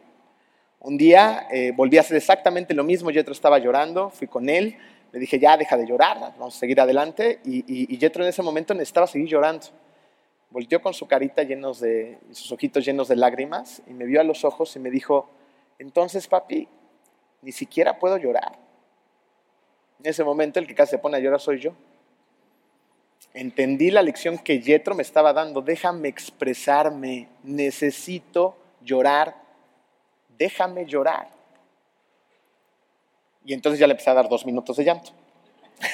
Un 0.80 0.96
día 0.96 1.46
eh, 1.52 1.72
volví 1.76 1.98
a 1.98 2.00
hacer 2.00 2.16
exactamente 2.16 2.72
lo 2.72 2.82
mismo, 2.82 3.10
Yetro 3.10 3.34
estaba 3.34 3.58
llorando, 3.58 4.08
fui 4.08 4.26
con 4.26 4.48
él, 4.48 4.76
le 5.12 5.18
dije, 5.18 5.38
ya, 5.38 5.56
deja 5.56 5.76
de 5.76 5.86
llorar, 5.86 6.18
vamos 6.18 6.56
a 6.56 6.58
seguir 6.58 6.80
adelante, 6.80 7.40
y, 7.44 7.58
y, 7.58 7.94
y 7.94 7.98
Yetro 7.98 8.22
en 8.22 8.30
ese 8.30 8.42
momento 8.42 8.72
necesitaba 8.72 9.06
seguir 9.06 9.28
llorando. 9.28 9.66
Volteó 10.50 10.82
con 10.82 10.94
su 10.94 11.06
carita 11.06 11.44
llenos 11.44 11.78
de, 11.80 12.18
sus 12.32 12.50
ojitos 12.50 12.84
llenos 12.84 13.08
de 13.08 13.16
lágrimas 13.16 13.82
y 13.86 13.92
me 13.92 14.04
vio 14.04 14.20
a 14.20 14.24
los 14.24 14.44
ojos 14.44 14.74
y 14.74 14.80
me 14.80 14.90
dijo, 14.90 15.30
entonces 15.78 16.26
papi, 16.26 16.68
ni 17.42 17.52
siquiera 17.52 17.98
puedo 17.98 18.16
llorar. 18.16 18.58
En 20.00 20.10
ese 20.10 20.24
momento 20.24 20.58
el 20.58 20.66
que 20.66 20.74
casi 20.74 20.92
se 20.92 20.98
pone 20.98 21.16
a 21.16 21.20
llorar 21.20 21.40
soy 21.40 21.60
yo. 21.60 21.72
Entendí 23.32 23.90
la 23.90 24.02
lección 24.02 24.38
que 24.38 24.60
Yetro 24.60 24.94
me 24.94 25.02
estaba 25.02 25.32
dando. 25.32 25.62
Déjame 25.62 26.08
expresarme, 26.08 27.28
necesito 27.44 28.56
llorar, 28.82 29.36
déjame 30.36 30.84
llorar. 30.84 31.28
Y 33.44 33.54
entonces 33.54 33.78
ya 33.78 33.86
le 33.86 33.92
empecé 33.92 34.10
a 34.10 34.14
dar 34.14 34.28
dos 34.28 34.44
minutos 34.44 34.76
de 34.76 34.84
llanto. 34.84 35.12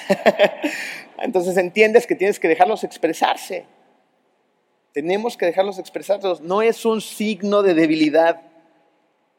entonces 1.18 1.56
entiendes 1.58 2.06
que 2.06 2.14
tienes 2.14 2.40
que 2.40 2.48
dejarlos 2.48 2.84
expresarse. 2.84 3.66
Tenemos 4.96 5.36
que 5.36 5.44
dejarlos 5.44 5.78
expresarlos. 5.78 6.40
No 6.40 6.62
es 6.62 6.86
un 6.86 7.02
signo 7.02 7.62
de 7.62 7.74
debilidad. 7.74 8.40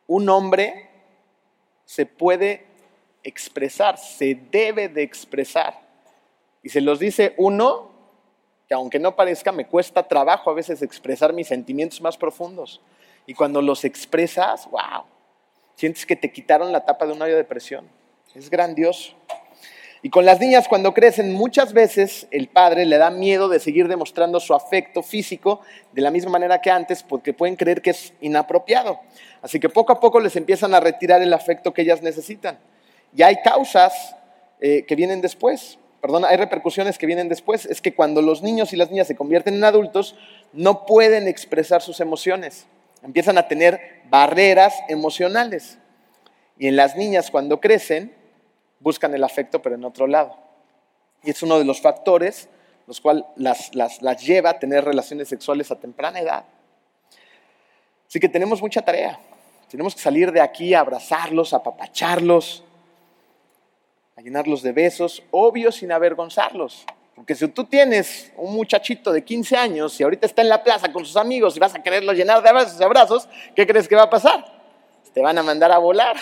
Un 0.06 0.30
hombre 0.30 0.88
se 1.84 2.06
puede 2.06 2.64
expresar, 3.24 3.98
se 3.98 4.36
debe 4.36 4.88
de 4.88 5.02
expresar. 5.02 5.82
Y 6.62 6.70
se 6.70 6.80
los 6.80 7.00
dice 7.00 7.34
uno 7.38 7.90
que 8.68 8.76
aunque 8.76 9.00
no 9.00 9.16
parezca, 9.16 9.52
me 9.52 9.66
cuesta 9.66 10.08
trabajo 10.08 10.52
a 10.52 10.54
veces 10.54 10.84
expresar 10.84 11.34
mis 11.34 11.48
sentimientos 11.48 12.02
más 12.02 12.18
profundos. 12.18 12.80
Y 13.26 13.34
cuando 13.34 13.60
los 13.60 13.84
expresas, 13.84 14.70
wow, 14.70 15.06
sientes 15.74 16.06
que 16.06 16.16
te 16.16 16.32
quitaron 16.32 16.72
la 16.72 16.86
tapa 16.86 17.08
de 17.08 17.14
un 17.14 17.22
hoyo 17.24 17.36
de 17.36 17.44
presión. 17.44 17.90
Es 18.36 18.52
grandioso. 18.52 19.16
Y 20.04 20.10
con 20.10 20.26
las 20.26 20.40
niñas 20.40 20.68
cuando 20.68 20.94
crecen, 20.94 21.34
muchas 21.34 21.74
veces 21.74 22.28
el 22.32 22.48
padre 22.48 22.86
le 22.86 22.98
da 22.98 23.10
miedo 23.10 23.50
de 23.50 23.60
seguir 23.60 23.88
demostrando 23.88 24.40
su 24.40 24.54
afecto 24.54 25.02
físico 25.02 25.62
de 25.92 26.02
la 26.02 26.12
misma 26.12 26.32
manera 26.32 26.62
que 26.62 26.70
antes 26.70 27.02
porque 27.04 27.34
pueden 27.34 27.56
creer 27.56 27.82
que 27.82 27.90
es 27.92 28.14
inapropiado. 28.22 29.00
Así 29.42 29.60
que 29.60 29.70
poco 29.70 29.94
a 29.94 30.00
poco 30.00 30.20
les 30.20 30.36
empiezan 30.36 30.74
a 30.76 30.80
retirar 30.80 31.22
el 31.22 31.34
afecto 31.34 31.74
que 31.74 31.82
ellas 31.82 32.02
necesitan. 32.02 32.60
Y 33.16 33.24
hay 33.24 33.38
causas 33.42 34.16
eh, 34.60 34.86
que 34.88 34.96
vienen 34.96 35.22
después, 35.22 35.80
perdón, 36.02 36.26
hay 36.26 36.38
repercusiones 36.38 36.98
que 36.98 37.06
vienen 37.06 37.30
después. 37.30 37.66
Es 37.66 37.82
que 37.82 37.94
cuando 37.94 38.22
los 38.22 38.44
niños 38.44 38.74
y 38.74 38.76
las 38.76 38.92
niñas 38.92 39.08
se 39.08 39.16
convierten 39.16 39.56
en 39.56 39.64
adultos, 39.64 40.16
no 40.54 40.86
pueden 40.86 41.28
expresar 41.28 41.82
sus 41.82 42.00
emociones. 42.00 42.68
Empiezan 43.04 43.38
a 43.38 43.48
tener 43.48 44.02
barreras 44.10 44.76
emocionales. 44.90 45.80
Y 46.60 46.68
en 46.68 46.76
las 46.76 46.96
niñas 46.96 47.30
cuando 47.30 47.60
crecen, 47.60 48.14
buscan 48.80 49.14
el 49.14 49.24
afecto, 49.24 49.62
pero 49.62 49.76
en 49.76 49.86
otro 49.86 50.08
lado. 50.08 50.36
Y 51.24 51.32
es 51.32 51.42
uno 51.44 51.58
de 51.58 51.66
los 51.66 51.82
factores 51.82 52.50
los 52.88 53.02
cuales 53.02 53.26
las, 53.36 53.74
las 53.74 54.26
lleva 54.26 54.52
a 54.52 54.60
tener 54.60 54.84
relaciones 54.86 55.28
sexuales 55.28 55.70
a 55.72 55.76
temprana 55.76 56.20
edad. 56.20 56.46
Así 58.08 58.20
que 58.20 58.30
tenemos 58.30 58.62
mucha 58.62 58.82
tarea. 58.82 59.20
Tenemos 59.70 59.94
que 59.94 60.02
salir 60.02 60.32
de 60.32 60.40
aquí 60.40 60.74
a 60.74 60.80
abrazarlos, 60.80 61.54
a 61.54 61.58
apapacharlos, 61.58 62.64
a 64.16 64.22
llenarlos 64.22 64.62
de 64.62 64.72
besos, 64.72 65.22
obvio 65.32 65.72
sin 65.74 65.92
avergonzarlos. 65.92 66.86
Porque 67.14 67.36
si 67.36 67.48
tú 67.50 67.66
tienes 67.66 68.32
un 68.38 68.54
muchachito 68.54 69.12
de 69.12 69.24
15 69.24 69.58
años 69.58 70.00
y 70.00 70.04
ahorita 70.04 70.26
está 70.26 70.42
en 70.42 70.50
la 70.50 70.64
plaza 70.64 70.92
con 70.94 71.06
sus 71.06 71.18
amigos 71.18 71.58
y 71.58 71.60
vas 71.60 71.76
a 71.76 71.84
quererlo 71.84 72.14
llenar 72.14 72.42
de 72.42 72.50
abrazos 72.50 72.80
abrazos, 72.80 73.28
¿qué 73.54 73.68
crees 73.68 73.88
que 73.88 73.96
va 73.96 74.04
a 74.04 74.10
pasar? 74.10 74.57
Te 75.18 75.24
van 75.24 75.36
a 75.36 75.42
mandar 75.42 75.72
a 75.72 75.80
volar. 75.80 76.16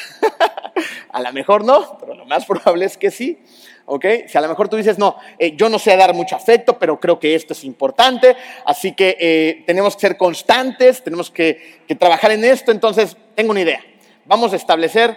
a 1.12 1.20
lo 1.20 1.34
mejor 1.34 1.66
no, 1.66 1.98
pero 2.00 2.14
lo 2.16 2.24
más 2.24 2.46
probable 2.46 2.86
es 2.86 2.98
que 2.98 3.12
sí. 3.12 3.38
¿ok? 3.86 4.06
Si 4.26 4.38
a 4.38 4.40
lo 4.42 4.48
mejor 4.48 4.70
tú 4.70 4.78
dices, 4.78 4.98
no, 4.98 5.18
eh, 5.38 5.54
yo 5.58 5.68
no 5.68 5.80
sé 5.80 5.98
dar 5.98 6.14
mucho 6.14 6.38
afecto, 6.38 6.80
pero 6.80 6.98
creo 6.98 7.20
que 7.20 7.36
esto 7.36 7.52
es 7.52 7.66
importante, 7.66 8.38
así 8.66 8.94
que 8.94 9.18
eh, 9.20 9.64
tenemos 9.68 9.96
que 9.96 10.00
ser 10.00 10.16
constantes, 10.16 11.04
tenemos 11.04 11.30
que, 11.30 11.82
que 11.86 11.96
trabajar 11.96 12.32
en 12.32 12.46
esto, 12.46 12.72
entonces 12.72 13.18
tengo 13.36 13.52
una 13.52 13.60
idea. 13.60 13.82
Vamos 14.24 14.54
a 14.54 14.56
establecer 14.56 15.14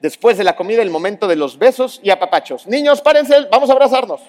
después 0.00 0.36
de 0.36 0.42
la 0.42 0.56
comida 0.56 0.82
el 0.82 0.90
momento 0.90 1.28
de 1.28 1.36
los 1.36 1.56
besos 1.56 2.00
y 2.02 2.10
apapachos. 2.10 2.66
Niños, 2.66 3.00
párense, 3.00 3.46
vamos 3.48 3.70
a 3.70 3.74
abrazarnos. 3.74 4.22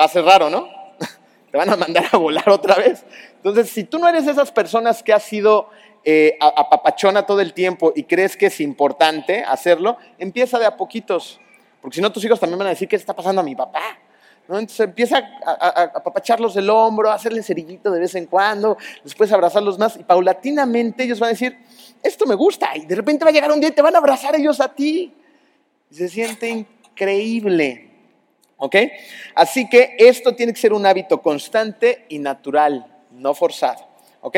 Va 0.00 0.06
a 0.06 0.08
ser 0.08 0.24
raro, 0.24 0.50
¿no? 0.50 0.68
Te 1.52 1.56
van 1.56 1.70
a 1.70 1.76
mandar 1.76 2.06
a 2.10 2.16
volar 2.16 2.50
otra 2.50 2.74
vez. 2.74 3.04
Entonces, 3.36 3.70
si 3.70 3.84
tú 3.84 4.00
no 4.00 4.08
eres 4.08 4.26
esas 4.26 4.50
personas 4.50 5.00
que 5.04 5.12
has 5.12 5.22
sido 5.22 5.70
eh, 6.04 6.38
apapachona 6.40 7.26
todo 7.26 7.40
el 7.40 7.52
tiempo 7.52 7.92
y 7.94 8.04
crees 8.04 8.36
que 8.36 8.46
es 8.46 8.60
importante 8.60 9.44
hacerlo, 9.44 9.98
empieza 10.18 10.58
de 10.58 10.66
a 10.66 10.76
poquitos. 10.76 11.40
Porque 11.80 11.96
si 11.96 12.00
no, 12.00 12.12
tus 12.12 12.24
hijos 12.24 12.40
también 12.40 12.58
van 12.58 12.68
a 12.68 12.70
decir, 12.70 12.88
¿qué 12.88 12.96
está 12.96 13.14
pasando 13.14 13.40
a 13.40 13.44
mi 13.44 13.54
papá? 13.54 13.98
Entonces 14.42 14.80
empieza 14.80 15.18
a, 15.46 15.82
apapacharlos 15.94 16.54
del 16.54 16.68
hombro, 16.70 17.10
a 17.10 17.14
hacerle 17.14 17.42
cerillito 17.42 17.90
de 17.90 18.00
vez 18.00 18.14
en 18.16 18.26
cuando, 18.26 18.76
después 19.04 19.30
abrazarlos 19.30 19.78
más 19.78 19.96
y 19.96 20.02
paulatinamente 20.02 21.04
ellos 21.04 21.20
van 21.20 21.28
a 21.28 21.32
decir, 21.32 21.56
esto 22.02 22.26
me 22.26 22.34
gusta 22.34 22.76
y 22.76 22.84
de 22.84 22.96
repente 22.96 23.24
va 23.24 23.30
a 23.30 23.32
llegar 23.32 23.52
un 23.52 23.60
día 23.60 23.68
y 23.68 23.72
te 23.72 23.82
van 23.82 23.94
a 23.94 23.98
abrazar 23.98 24.34
ellos 24.34 24.60
a 24.60 24.74
ti. 24.74 25.14
Y 25.90 25.94
se 25.94 26.08
siente 26.08 26.48
increíble. 26.48 27.90
¿Ok? 28.56 28.76
Así 29.34 29.68
que 29.68 29.96
esto 29.98 30.34
tiene 30.34 30.52
que 30.52 30.60
ser 30.60 30.72
un 30.72 30.84
hábito 30.84 31.22
constante 31.22 32.04
y 32.08 32.18
natural, 32.18 32.86
no 33.12 33.34
forzado. 33.34 33.89
¿Ok? 34.22 34.36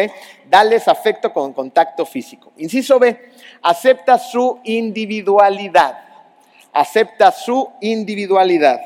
Dales 0.48 0.86
afecto 0.88 1.32
con 1.32 1.52
contacto 1.52 2.06
físico. 2.06 2.52
Inciso 2.56 2.98
B, 2.98 3.32
acepta 3.62 4.18
su 4.18 4.60
individualidad 4.64 6.12
acepta 6.72 7.30
su 7.30 7.70
individualidad. 7.80 8.80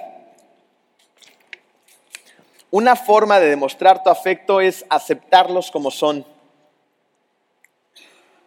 Una 2.70 2.96
forma 2.96 3.38
de 3.38 3.48
demostrar 3.48 4.02
tu 4.02 4.10
afecto 4.10 4.60
es 4.60 4.84
aceptarlos 4.90 5.70
como 5.70 5.90
son. 5.90 6.26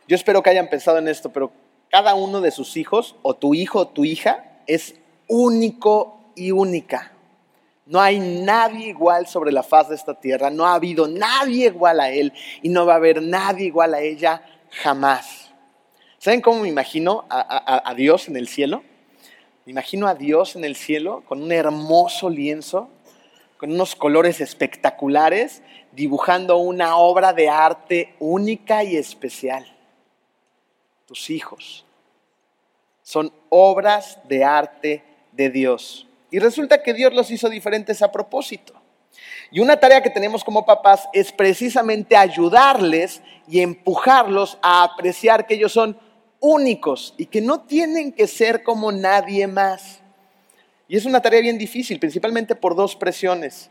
Yo 0.08 0.16
espero 0.16 0.44
que 0.44 0.50
hayan 0.50 0.70
pensado 0.70 0.98
en 0.98 1.08
esto, 1.08 1.32
pero 1.32 1.52
cada 1.90 2.14
uno 2.16 2.42
de 2.42 2.52
sus 2.52 2.78
hijos, 2.78 3.16
o 3.22 3.36
tu 3.36 3.54
hijo 3.54 3.80
o 3.80 3.88
tu 3.88 4.06
hija, 4.06 4.44
es 4.68 4.96
único 5.28 6.20
y 6.36 6.52
única. 6.52 7.14
No 7.90 8.00
hay 8.00 8.20
nadie 8.20 8.90
igual 8.90 9.26
sobre 9.26 9.52
la 9.52 9.64
faz 9.64 9.90
de 9.90 9.96
esta 9.96 10.14
tierra, 10.14 10.52
no 10.52 10.68
ha 10.68 10.76
habido 10.76 11.08
nadie 11.08 11.66
igual 11.66 12.00
a 12.00 12.12
él 12.12 12.32
y 12.62 12.70
no 12.70 12.86
va 12.86 12.94
a 12.94 12.98
haber 12.98 13.20
nadie 13.20 13.66
igual 13.66 13.96
a 13.96 14.00
ella 14.00 14.44
jamás. 14.70 15.50
¿Saben 16.20 16.40
cómo 16.40 16.62
me 16.62 16.68
imagino 16.68 17.26
a, 17.32 17.92
Dios 17.98 18.28
en 18.28 18.38
el 18.38 18.48
cielo? 18.48 18.84
Me 19.66 19.72
imagino 19.72 20.08
a 20.08 20.14
Dios 20.14 20.56
en 20.56 20.66
el 20.66 20.76
cielo 20.76 21.24
con 21.26 21.42
un 21.42 21.52
hermoso 21.52 22.30
lienzo, 22.30 22.92
con 23.58 23.72
unos 23.72 23.96
colores 23.96 24.40
espectaculares, 24.40 25.64
dibujando 25.92 26.58
una 26.58 26.96
obra 26.96 27.34
de 27.34 27.50
arte 27.50 28.14
única 28.20 28.84
y 28.84 28.98
especial. 28.98 29.66
Tus 31.08 31.32
hijos 31.32 31.88
son 33.02 33.34
obras 33.50 34.20
de 34.28 34.44
arte 34.44 35.04
de 35.32 35.50
Dios. 35.50 36.06
Y 36.32 36.40
resulta 36.40 36.84
que 36.84 36.94
Dios 36.94 37.14
los 37.14 37.32
hizo 37.32 37.50
diferentes 37.50 38.02
a 38.02 38.12
propósito. 38.12 38.74
Y 39.52 39.60
una 39.60 39.80
tarea 39.80 40.04
que 40.04 40.10
tenemos 40.10 40.44
como 40.44 40.66
papás 40.66 41.08
es 41.14 41.32
precisamente 41.32 42.16
ayudarles 42.16 43.22
y 43.48 43.62
empujarlos 43.62 44.60
a 44.62 44.84
apreciar 44.84 45.48
que 45.48 45.56
ellos 45.56 45.72
son 45.72 46.00
únicos 46.40 47.16
y 47.18 47.26
que 47.26 47.42
no 47.42 47.62
tienen 47.62 48.12
que 48.12 48.28
ser 48.28 48.64
como 48.64 48.92
nadie 48.92 49.48
más. 49.48 50.02
Y 50.88 50.98
es 50.98 51.06
una 51.06 51.22
tarea 51.22 51.42
bien 51.42 51.58
difícil, 51.58 52.00
principalmente 52.00 52.56
por 52.56 52.76
dos 52.76 52.96
presiones. 52.96 53.70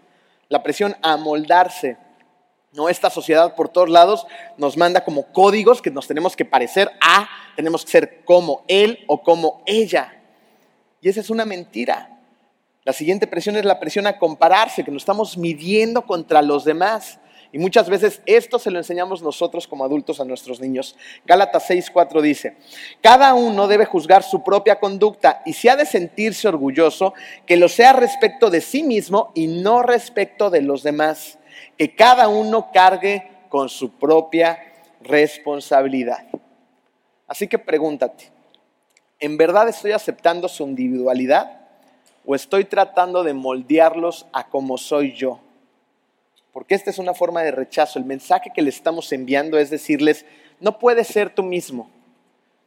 La 0.49 0.63
presión 0.63 0.97
a 1.03 1.17
moldarse. 1.17 1.97
¿no? 2.73 2.89
Esta 2.89 3.11
sociedad 3.11 3.55
por 3.55 3.69
todos 3.69 3.89
lados 3.89 4.27
nos 4.57 4.77
manda 4.77 5.05
como 5.05 5.33
códigos 5.33 5.81
que 5.81 5.91
nos 5.91 6.07
tenemos 6.07 6.37
que 6.37 6.45
parecer 6.45 6.91
a, 7.01 7.29
tenemos 7.57 7.85
que 7.85 7.91
ser 7.91 8.25
como 8.25 8.65
él 8.69 9.05
o 9.07 9.23
como 9.23 9.63
ella. 9.67 10.21
Y 11.01 11.09
esa 11.09 11.21
es 11.21 11.31
una 11.31 11.45
mentira. 11.45 12.18
La 12.89 12.95
siguiente 12.95 13.27
presión 13.27 13.55
es 13.59 13.67
la 13.67 13.79
presión 13.79 14.07
a 14.07 14.17
compararse, 14.17 14.83
que 14.83 14.91
nos 14.91 15.03
estamos 15.03 15.37
midiendo 15.37 16.07
contra 16.07 16.41
los 16.41 16.65
demás. 16.65 17.19
Y 17.53 17.59
muchas 17.59 17.91
veces 17.91 18.23
esto 18.25 18.59
se 18.59 18.71
lo 18.71 18.79
enseñamos 18.79 19.21
nosotros 19.21 19.69
como 19.69 19.85
adultos 19.85 20.21
a 20.21 20.25
nuestros 20.25 20.59
niños. 20.59 20.97
Gálatas 21.27 21.69
6:4 21.69 22.23
dice, 22.23 22.57
cada 23.03 23.35
uno 23.35 23.69
debe 23.69 23.85
juzgar 23.85 24.23
su 24.23 24.43
propia 24.43 24.81
conducta 24.81 25.43
y 25.45 25.53
si 25.53 25.69
ha 25.69 25.77
de 25.77 25.85
sentirse 25.85 26.49
orgulloso, 26.49 27.13
que 27.45 27.59
lo 27.59 27.69
sea 27.69 27.93
respecto 27.93 28.49
de 28.49 28.63
sí 28.63 28.83
mismo 28.83 29.33
y 29.35 29.49
no 29.49 29.83
respecto 29.83 30.49
de 30.49 30.63
los 30.63 30.83
demás. 30.83 31.39
Que 31.77 31.95
cada 31.95 32.29
uno 32.29 32.71
cargue 32.73 33.31
con 33.51 33.69
su 33.69 33.99
propia 33.99 34.61
responsabilidad. 35.03 36.27
Así 37.27 37.49
que 37.49 37.59
pregúntate, 37.59 38.33
¿en 39.21 39.37
verdad 39.37 39.69
estoy 39.69 39.93
aceptando 39.93 40.49
su 40.49 40.63
individualidad 40.63 41.58
o 42.31 42.35
estoy 42.35 42.67
tratando 42.67 43.25
de 43.25 43.33
moldearlos 43.33 44.27
a 44.33 44.49
como 44.49 44.77
soy 44.77 45.15
yo? 45.15 45.41
porque 46.59 46.75
esta 46.75 46.91
es 46.91 46.99
una 46.99 47.15
forma 47.15 47.43
de 47.43 47.53
rechazo. 47.53 48.01
El 48.01 48.05
mensaje 48.05 48.51
que 48.53 48.63
le 48.63 48.71
estamos 48.71 49.13
enviando 49.13 49.59
es 49.59 49.71
decirles, 49.71 50.27
no 50.59 50.81
puedes 50.81 51.07
ser 51.07 51.33
tú 51.33 51.45
mismo, 51.45 51.89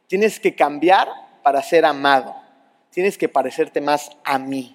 tienes 0.06 0.40
que 0.40 0.54
cambiar 0.54 1.08
para 1.42 1.62
ser 1.62 1.84
amado, 1.84 2.34
tienes 2.88 3.18
que 3.18 3.28
parecerte 3.28 3.82
más 3.82 4.10
a 4.24 4.38
mí. 4.38 4.74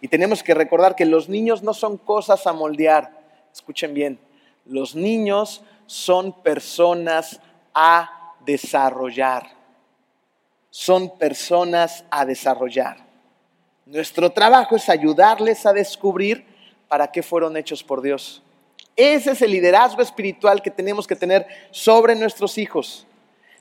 Y 0.00 0.06
tenemos 0.06 0.44
que 0.44 0.54
recordar 0.54 0.94
que 0.94 1.06
los 1.06 1.28
niños 1.28 1.64
no 1.64 1.74
son 1.74 1.96
cosas 1.96 2.46
a 2.46 2.52
moldear, 2.52 3.10
escuchen 3.52 3.94
bien, 3.94 4.20
los 4.64 4.94
niños 4.94 5.64
son 5.86 6.32
personas 6.32 7.40
a 7.74 8.34
desarrollar, 8.46 9.48
son 10.70 11.18
personas 11.18 12.04
a 12.10 12.24
desarrollar. 12.24 13.05
Nuestro 13.86 14.32
trabajo 14.32 14.74
es 14.74 14.88
ayudarles 14.88 15.64
a 15.64 15.72
descubrir 15.72 16.44
para 16.88 17.12
qué 17.12 17.22
fueron 17.22 17.56
hechos 17.56 17.84
por 17.84 18.02
Dios. 18.02 18.42
Ese 18.96 19.30
es 19.30 19.42
el 19.42 19.52
liderazgo 19.52 20.02
espiritual 20.02 20.60
que 20.60 20.72
tenemos 20.72 21.06
que 21.06 21.14
tener 21.14 21.46
sobre 21.70 22.16
nuestros 22.16 22.58
hijos. 22.58 23.06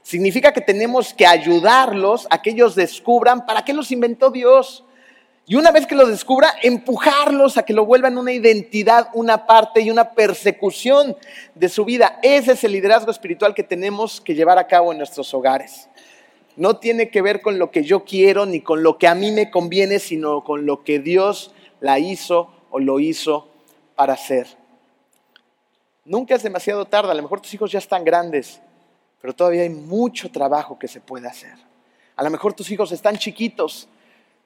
Significa 0.01 0.51
que 0.51 0.61
tenemos 0.61 1.13
que 1.13 1.27
ayudarlos 1.27 2.25
a 2.31 2.41
que 2.41 2.49
ellos 2.49 2.73
descubran 2.73 3.45
para 3.45 3.63
qué 3.63 3.71
los 3.71 3.91
inventó 3.91 4.31
Dios. 4.31 4.83
Y 5.45 5.57
una 5.57 5.69
vez 5.69 5.85
que 5.85 5.93
los 5.93 6.09
descubra, 6.09 6.55
empujarlos 6.63 7.59
a 7.59 7.63
que 7.63 7.73
lo 7.73 7.85
vuelvan 7.85 8.17
una 8.17 8.31
identidad, 8.31 9.09
una 9.13 9.45
parte 9.45 9.81
y 9.81 9.91
una 9.91 10.09
persecución 10.13 11.15
de 11.53 11.69
su 11.69 11.85
vida. 11.85 12.17
Ese 12.23 12.53
es 12.53 12.63
el 12.63 12.71
liderazgo 12.71 13.11
espiritual 13.11 13.53
que 13.53 13.61
tenemos 13.61 14.19
que 14.19 14.33
llevar 14.33 14.57
a 14.57 14.65
cabo 14.65 14.91
en 14.91 14.97
nuestros 14.97 15.31
hogares. 15.35 15.87
No 16.55 16.77
tiene 16.77 17.09
que 17.09 17.21
ver 17.21 17.41
con 17.41 17.59
lo 17.59 17.71
que 17.71 17.83
yo 17.83 18.05
quiero 18.05 18.45
ni 18.45 18.61
con 18.61 18.81
lo 18.81 18.97
que 18.97 19.07
a 19.07 19.15
mí 19.15 19.31
me 19.31 19.51
conviene, 19.51 19.99
sino 19.99 20.43
con 20.43 20.65
lo 20.65 20.83
que 20.83 20.99
Dios 20.99 21.53
la 21.81 21.99
hizo 21.99 22.49
o 22.69 22.79
lo 22.79 22.99
hizo 22.99 23.47
para 23.95 24.13
hacer. 24.13 24.47
Nunca 26.05 26.35
es 26.35 26.43
demasiado 26.43 26.85
tarde, 26.85 27.11
a 27.11 27.15
lo 27.15 27.23
mejor 27.23 27.41
tus 27.41 27.53
hijos 27.53 27.71
ya 27.71 27.79
están 27.79 28.03
grandes, 28.03 28.61
pero 29.21 29.33
todavía 29.33 29.63
hay 29.63 29.69
mucho 29.69 30.31
trabajo 30.31 30.77
que 30.77 30.87
se 30.87 31.01
puede 31.01 31.27
hacer. 31.27 31.55
A 32.15 32.23
lo 32.23 32.29
mejor 32.29 32.53
tus 32.53 32.69
hijos 32.71 32.91
están 32.91 33.17
chiquitos, 33.17 33.89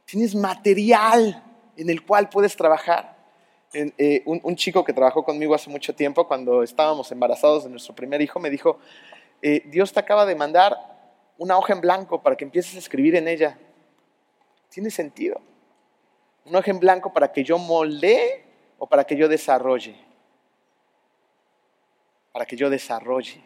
tienes 0.05 0.33
material 0.33 1.43
en 1.75 1.89
el 1.89 2.05
cual 2.05 2.29
puedes 2.29 2.55
trabajar. 2.55 3.17
Eh, 3.71 4.23
un, 4.25 4.55
chico 4.55 4.83
que 4.83 4.93
trabajó 4.93 5.23
conmigo 5.23 5.53
hace 5.53 5.69
mucho 5.69 5.93
tiempo, 5.93 6.27
cuando 6.27 6.63
estábamos 6.63 7.11
embarazados 7.11 7.65
de 7.65 7.69
nuestro 7.69 7.93
primer 7.93 8.19
hijo, 8.21 8.39
me 8.39 8.49
dijo, 8.49 8.79
eh, 9.41 9.61
Dios 9.65 9.93
te 9.93 9.99
acaba 9.99 10.25
de 10.25 10.35
mandar 10.35 10.75
una 11.39 11.57
hoja 11.57 11.73
en 11.73 11.81
blanco 11.81 12.21
para 12.21 12.35
que 12.35 12.43
empieces 12.43 12.75
a 12.75 12.79
escribir 12.79 13.15
en 13.15 13.27
ella. 13.27 13.57
Tiene 14.69 14.91
sentido 14.91 15.41
un 16.45 16.55
hoja 16.55 16.69
en 16.69 16.79
blanco 16.79 17.11
para 17.13 17.31
que 17.31 17.43
yo 17.43 17.57
moldee 17.57 18.43
o 18.77 18.87
para 18.87 19.03
que 19.05 19.15
yo 19.15 19.27
desarrolle. 19.27 19.95
Para 22.31 22.45
que 22.45 22.55
yo 22.55 22.69
desarrolle, 22.69 23.41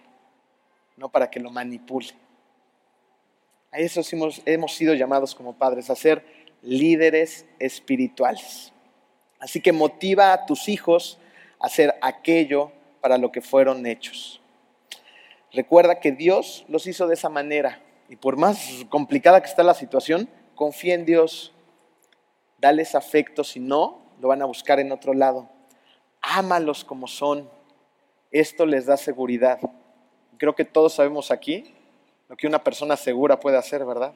no 0.98 1.10
para 1.10 1.30
que 1.30 1.40
lo 1.40 1.50
manipule. 1.50 2.10
A 3.72 3.80
eso 3.80 4.02
hemos, 4.12 4.42
hemos 4.46 4.74
sido 4.74 4.94
llamados 4.94 5.34
como 5.34 5.58
padres, 5.58 5.90
a 5.90 5.96
ser 5.96 6.26
líderes 6.62 7.46
espirituales. 7.60 8.72
Así 9.40 9.62
que 9.62 9.72
motiva 9.72 10.34
a 10.34 10.46
tus 10.46 10.68
hijos 10.68 11.20
a 11.60 11.68
hacer 11.68 11.94
aquello 12.02 12.72
para 13.02 13.18
lo 13.18 13.32
que 13.32 13.42
fueron 13.42 13.86
hechos. 13.86 14.43
Recuerda 15.54 16.00
que 16.00 16.12
Dios 16.12 16.66
los 16.68 16.88
hizo 16.88 17.08
de 17.08 17.14
esa 17.14 17.30
manera 17.30 17.80
y 18.10 18.16
por 18.16 18.38
más 18.38 18.86
complicada 18.90 19.42
que 19.42 19.48
está 19.48 19.64
la 19.64 19.76
situación, 19.76 20.28
confía 20.56 20.96
en 20.96 21.06
Dios, 21.06 21.54
dales 22.60 22.96
afecto, 22.96 23.44
si 23.44 23.60
no, 23.60 24.02
lo 24.20 24.28
van 24.28 24.42
a 24.42 24.46
buscar 24.46 24.80
en 24.80 24.92
otro 24.92 25.14
lado. 25.14 25.50
Ámalos 26.22 26.84
como 26.84 27.08
son, 27.08 27.50
esto 28.32 28.66
les 28.66 28.88
da 28.88 28.98
seguridad. 28.98 29.60
Creo 30.38 30.56
que 30.56 30.66
todos 30.66 30.94
sabemos 30.94 31.30
aquí 31.30 31.74
lo 32.30 32.36
que 32.36 32.48
una 32.48 32.64
persona 32.64 32.98
segura 32.98 33.40
puede 33.40 33.58
hacer, 33.58 33.86
¿verdad? 33.86 34.14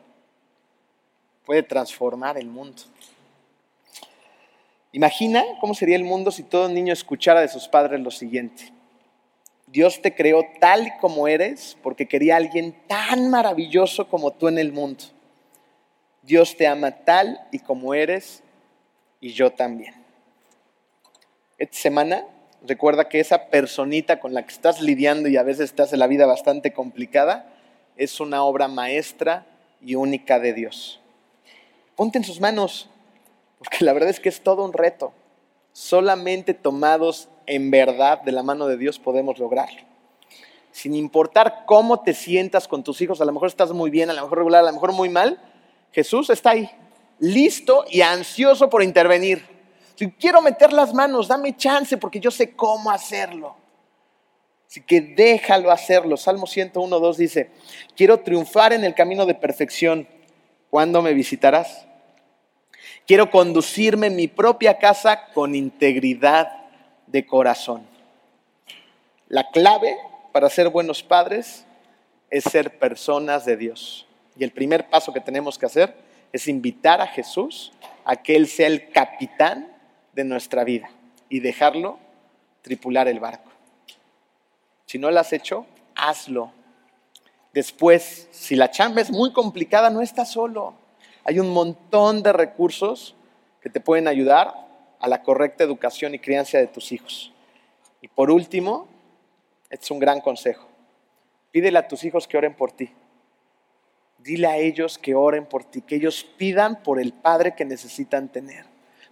Puede 1.46 1.62
transformar 1.62 2.38
el 2.38 2.48
mundo. 2.48 2.82
Imagina 4.92 5.44
cómo 5.62 5.76
sería 5.76 5.96
el 5.96 6.04
mundo 6.04 6.32
si 6.32 6.42
todo 6.42 6.68
niño 6.68 6.94
escuchara 6.94 7.42
de 7.42 7.48
sus 7.48 7.68
padres 7.68 8.00
lo 8.00 8.10
siguiente. 8.10 8.77
Dios 9.68 10.02
te 10.02 10.16
creó 10.16 10.46
tal 10.60 10.88
y 10.88 10.98
como 11.00 11.28
eres 11.28 11.78
porque 11.84 12.08
quería 12.08 12.36
a 12.36 12.38
alguien 12.38 12.74
tan 12.88 13.30
maravilloso 13.30 14.08
como 14.08 14.32
tú 14.32 14.48
en 14.48 14.58
el 14.58 14.72
mundo. 14.72 15.04
Dios 16.24 16.56
te 16.56 16.68
ama 16.68 16.92
tal 16.92 17.40
y 17.52 17.60
como 17.60 17.94
eres 17.94 18.44
y 19.20 19.34
yo 19.34 19.52
también. 19.52 19.94
Esta 21.58 21.78
semana 21.78 22.26
recuerda 22.66 23.10
que 23.10 23.20
esa 23.20 23.50
personita 23.50 24.20
con 24.20 24.34
la 24.34 24.46
que 24.46 24.54
estás 24.54 24.82
lidiando 24.82 25.28
y 25.28 25.38
a 25.38 25.44
veces 25.44 25.74
te 25.74 25.82
hace 25.82 25.98
la 25.98 26.08
vida 26.08 26.26
bastante 26.26 26.72
complicada 26.72 27.54
es 27.98 28.20
una 28.20 28.44
obra 28.44 28.68
maestra 28.68 29.46
y 29.82 29.96
única 29.96 30.40
de 30.40 30.54
Dios. 30.54 31.02
Ponte 31.96 32.18
en 32.18 32.24
sus 32.24 32.40
manos, 32.40 32.90
porque 33.58 33.84
la 33.84 33.94
verdad 33.94 34.10
es 34.10 34.20
que 34.20 34.30
es 34.30 34.42
todo 34.42 34.64
un 34.64 34.74
reto. 34.74 35.14
Solamente 35.74 36.54
tomados 36.54 37.30
en 37.48 37.72
verdad 37.72 38.22
de 38.22 38.32
la 38.32 38.44
mano 38.44 38.68
de 38.68 38.78
Dios 38.78 39.00
podemos 39.00 39.40
lograrlo. 39.40 39.82
Sin 40.72 40.94
importar 40.94 41.64
cómo 41.66 42.02
te 42.02 42.14
sientas 42.14 42.68
con 42.68 42.84
tus 42.84 43.02
hijos, 43.02 43.20
a 43.20 43.26
lo 43.26 43.34
mejor 43.34 43.48
estás 43.48 43.72
muy 43.72 43.90
bien, 43.90 44.10
a 44.10 44.14
lo 44.14 44.22
mejor 44.22 44.38
regular, 44.38 44.62
a 44.62 44.68
lo 44.68 44.74
mejor 44.74 44.92
muy 44.92 45.10
mal, 45.10 45.42
Jesús 45.92 46.30
está 46.30 46.52
ahí, 46.52 46.70
listo 47.18 47.86
y 47.90 48.02
ansioso 48.02 48.70
por 48.70 48.84
intervenir. 48.84 49.44
Si 49.96 50.12
quiero 50.12 50.42
meter 50.42 50.74
las 50.74 50.94
manos, 50.94 51.28
dame 51.28 51.56
chance 51.58 51.98
porque 51.98 52.20
yo 52.20 52.30
sé 52.30 52.56
cómo 52.56 52.92
hacerlo. 52.92 53.56
Así 54.70 54.82
que 54.82 55.02
déjalo 55.02 55.72
hacerlo. 55.72 56.18
Salmo 56.18 56.46
101, 56.46 57.00
2 57.00 57.18
dice, 57.18 57.50
quiero 57.96 58.20
triunfar 58.20 58.74
en 58.74 58.84
el 58.84 58.94
camino 58.94 59.26
de 59.26 59.34
perfección. 59.34 60.08
¿Cuándo 60.70 61.02
me 61.02 61.14
visitarás? 61.14 61.88
Quiero 63.08 63.32
conducirme 63.32 64.08
en 64.08 64.18
mi 64.18 64.28
propia 64.28 64.78
casa 64.78 65.30
con 65.34 65.56
integridad 65.56 66.67
de 67.08 67.26
corazón. 67.26 67.86
La 69.28 69.50
clave 69.50 69.98
para 70.32 70.50
ser 70.50 70.70
buenos 70.70 71.04
padres 71.04 71.66
es 72.30 72.44
ser 72.44 72.78
personas 72.78 73.46
de 73.46 73.58
Dios. 73.58 74.06
Y 74.38 74.44
el 74.44 74.52
primer 74.52 74.90
paso 74.90 75.14
que 75.14 75.22
tenemos 75.22 75.58
que 75.58 75.66
hacer 75.66 75.96
es 76.32 76.48
invitar 76.48 77.02
a 77.02 77.08
Jesús 77.08 77.74
a 78.06 78.18
que 78.18 78.36
Él 78.36 78.48
sea 78.48 78.68
el 78.68 78.90
capitán 78.92 79.68
de 80.14 80.24
nuestra 80.24 80.64
vida 80.64 80.90
y 81.30 81.40
dejarlo 81.40 82.00
tripular 82.62 83.08
el 83.08 83.20
barco. 83.20 83.52
Si 84.86 84.98
no 84.98 85.10
lo 85.10 85.20
has 85.20 85.34
hecho, 85.34 85.66
hazlo. 85.96 86.52
Después, 87.54 88.28
si 88.32 88.56
la 88.56 88.70
chamba 88.72 89.02
es 89.02 89.12
muy 89.12 89.34
complicada, 89.34 89.90
no 89.90 90.02
estás 90.02 90.32
solo. 90.32 90.76
Hay 91.24 91.40
un 91.40 91.50
montón 91.50 92.24
de 92.24 92.32
recursos 92.32 93.16
que 93.62 93.70
te 93.70 93.80
pueden 93.80 94.08
ayudar 94.08 94.67
a 95.00 95.08
la 95.08 95.24
correcta 95.24 95.64
educación 95.64 96.16
y 96.16 96.20
crianza 96.20 96.58
de 96.58 96.68
tus 96.68 96.92
hijos. 96.92 97.32
Y 98.02 98.08
por 98.08 98.32
último, 98.32 98.88
este 99.70 99.86
es 99.86 99.92
un 99.92 100.00
gran 100.00 100.22
consejo. 100.22 100.68
Pídele 101.52 101.80
a 101.80 101.88
tus 101.88 102.04
hijos 102.04 102.28
que 102.28 102.38
oren 102.38 102.56
por 102.56 102.72
ti. 102.72 102.92
Dile 104.20 104.48
a 104.48 104.58
ellos 104.58 104.98
que 104.98 105.16
oren 105.16 105.46
por 105.46 105.64
ti, 105.64 105.82
que 105.82 105.96
ellos 105.96 106.24
pidan 106.38 106.84
por 106.84 107.00
el 107.00 107.14
padre 107.14 107.56
que 107.56 107.66
necesitan 107.66 108.30
tener, 108.30 108.66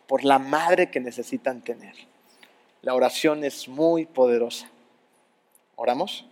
por 0.08 0.24
la 0.24 0.40
madre 0.40 0.90
que 0.90 1.00
necesitan 1.00 1.62
tener. 1.62 1.96
La 2.82 2.94
oración 2.94 3.44
es 3.44 3.68
muy 3.68 4.06
poderosa. 4.06 4.70
¿Oramos? 5.76 6.26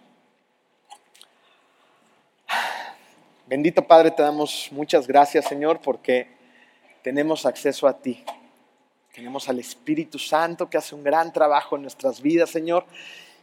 Bendito 3.45 3.85
Padre, 3.85 4.11
te 4.11 4.23
damos 4.23 4.69
muchas 4.71 5.05
gracias, 5.07 5.45
Señor, 5.45 5.79
porque 5.81 6.27
tenemos 7.03 7.45
acceso 7.45 7.87
a 7.87 7.97
ti. 7.99 8.23
Tenemos 9.13 9.47
al 9.47 9.59
Espíritu 9.59 10.17
Santo 10.17 10.67
que 10.67 10.77
hace 10.77 10.95
un 10.95 11.03
gran 11.03 11.31
trabajo 11.31 11.75
en 11.75 11.83
nuestras 11.83 12.19
vidas, 12.19 12.49
Señor, 12.49 12.83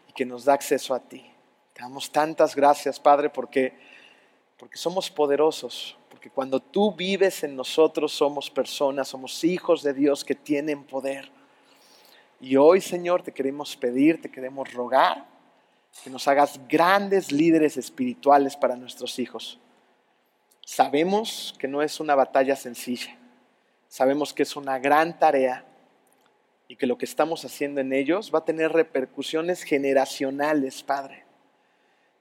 y 0.09 0.13
que 0.13 0.27
nos 0.27 0.45
da 0.45 0.55
acceso 0.55 0.95
a 0.95 0.99
ti. 0.99 1.25
Te 1.73 1.83
damos 1.83 2.11
tantas 2.11 2.57
gracias, 2.57 2.99
Padre, 2.99 3.31
porque, 3.31 3.79
porque 4.59 4.77
somos 4.77 5.09
poderosos, 5.09 5.97
porque 6.09 6.29
cuando 6.29 6.59
tú 6.59 6.93
vives 6.93 7.45
en 7.45 7.55
nosotros 7.55 8.11
somos 8.11 8.51
personas, 8.51 9.07
somos 9.07 9.45
hijos 9.45 9.85
de 9.85 9.95
Dios 9.95 10.25
que 10.25 10.35
tienen 10.35 10.83
poder. 10.83 11.31
Y 12.41 12.57
hoy, 12.57 12.81
Señor, 12.81 13.23
te 13.23 13.33
queremos 13.33 13.77
pedir, 13.77 14.21
te 14.21 14.29
queremos 14.29 14.73
rogar 14.73 15.25
que 16.03 16.11
nos 16.11 16.27
hagas 16.27 16.59
grandes 16.69 17.31
líderes 17.31 17.77
espirituales 17.77 18.57
para 18.57 18.75
nuestros 18.75 19.21
hijos. 19.21 19.61
Sabemos 20.65 21.55
que 21.61 21.69
no 21.69 21.81
es 21.81 22.01
una 22.01 22.17
batalla 22.17 22.57
sencilla. 22.57 23.20
Sabemos 23.91 24.33
que 24.33 24.45
es 24.45 24.55
una 24.55 24.79
gran 24.79 25.19
tarea 25.19 25.65
y 26.69 26.77
que 26.77 26.87
lo 26.87 26.97
que 26.97 27.05
estamos 27.05 27.45
haciendo 27.45 27.81
en 27.81 27.93
ellos 27.93 28.31
va 28.33 28.39
a 28.39 28.45
tener 28.45 28.71
repercusiones 28.71 29.65
generacionales, 29.65 30.85
Padre. 30.85 31.25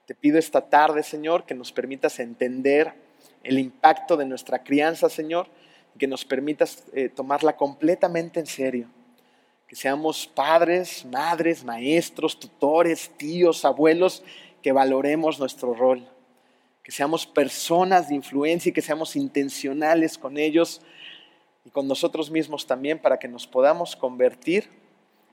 Te 0.04 0.16
pido 0.16 0.36
esta 0.36 0.68
tarde, 0.68 1.04
Señor, 1.04 1.46
que 1.46 1.54
nos 1.54 1.70
permitas 1.70 2.18
entender 2.18 2.92
el 3.44 3.56
impacto 3.60 4.16
de 4.16 4.24
nuestra 4.24 4.64
crianza, 4.64 5.08
Señor, 5.08 5.46
y 5.94 5.98
que 6.00 6.08
nos 6.08 6.24
permitas 6.24 6.82
eh, 6.92 7.08
tomarla 7.08 7.56
completamente 7.56 8.40
en 8.40 8.46
serio. 8.46 8.88
Que 9.68 9.76
seamos 9.76 10.26
padres, 10.26 11.04
madres, 11.04 11.62
maestros, 11.62 12.40
tutores, 12.40 13.12
tíos, 13.16 13.64
abuelos, 13.64 14.24
que 14.60 14.72
valoremos 14.72 15.38
nuestro 15.38 15.72
rol. 15.72 16.04
Que 16.82 16.90
seamos 16.90 17.26
personas 17.28 18.08
de 18.08 18.16
influencia 18.16 18.70
y 18.70 18.72
que 18.72 18.82
seamos 18.82 19.14
intencionales 19.14 20.18
con 20.18 20.36
ellos 20.36 20.82
con 21.72 21.86
nosotros 21.88 22.30
mismos 22.30 22.66
también 22.66 22.98
para 22.98 23.18
que 23.18 23.28
nos 23.28 23.46
podamos 23.46 23.96
convertir 23.96 24.68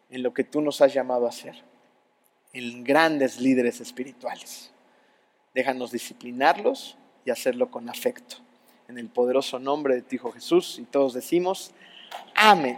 en 0.10 0.24
lo 0.24 0.34
que 0.34 0.44
tú 0.44 0.62
nos 0.62 0.82
has 0.82 0.94
llamado 0.94 1.28
a 1.28 1.32
ser, 1.32 1.56
en 2.54 2.84
grandes 2.84 3.40
líderes 3.40 3.82
espirituales. 3.82 4.72
Déjanos 5.54 5.92
disciplinarlos 5.92 6.98
y 7.26 7.32
hacerlo 7.32 7.70
con 7.72 7.90
afecto. 7.90 8.38
En 8.88 8.98
el 8.98 9.10
poderoso 9.10 9.60
nombre 9.60 9.96
de 9.96 10.02
tu 10.02 10.16
Hijo 10.16 10.32
Jesús 10.32 10.80
y 10.80 10.84
todos 10.84 11.14
decimos, 11.14 11.72
amén. 12.36 12.78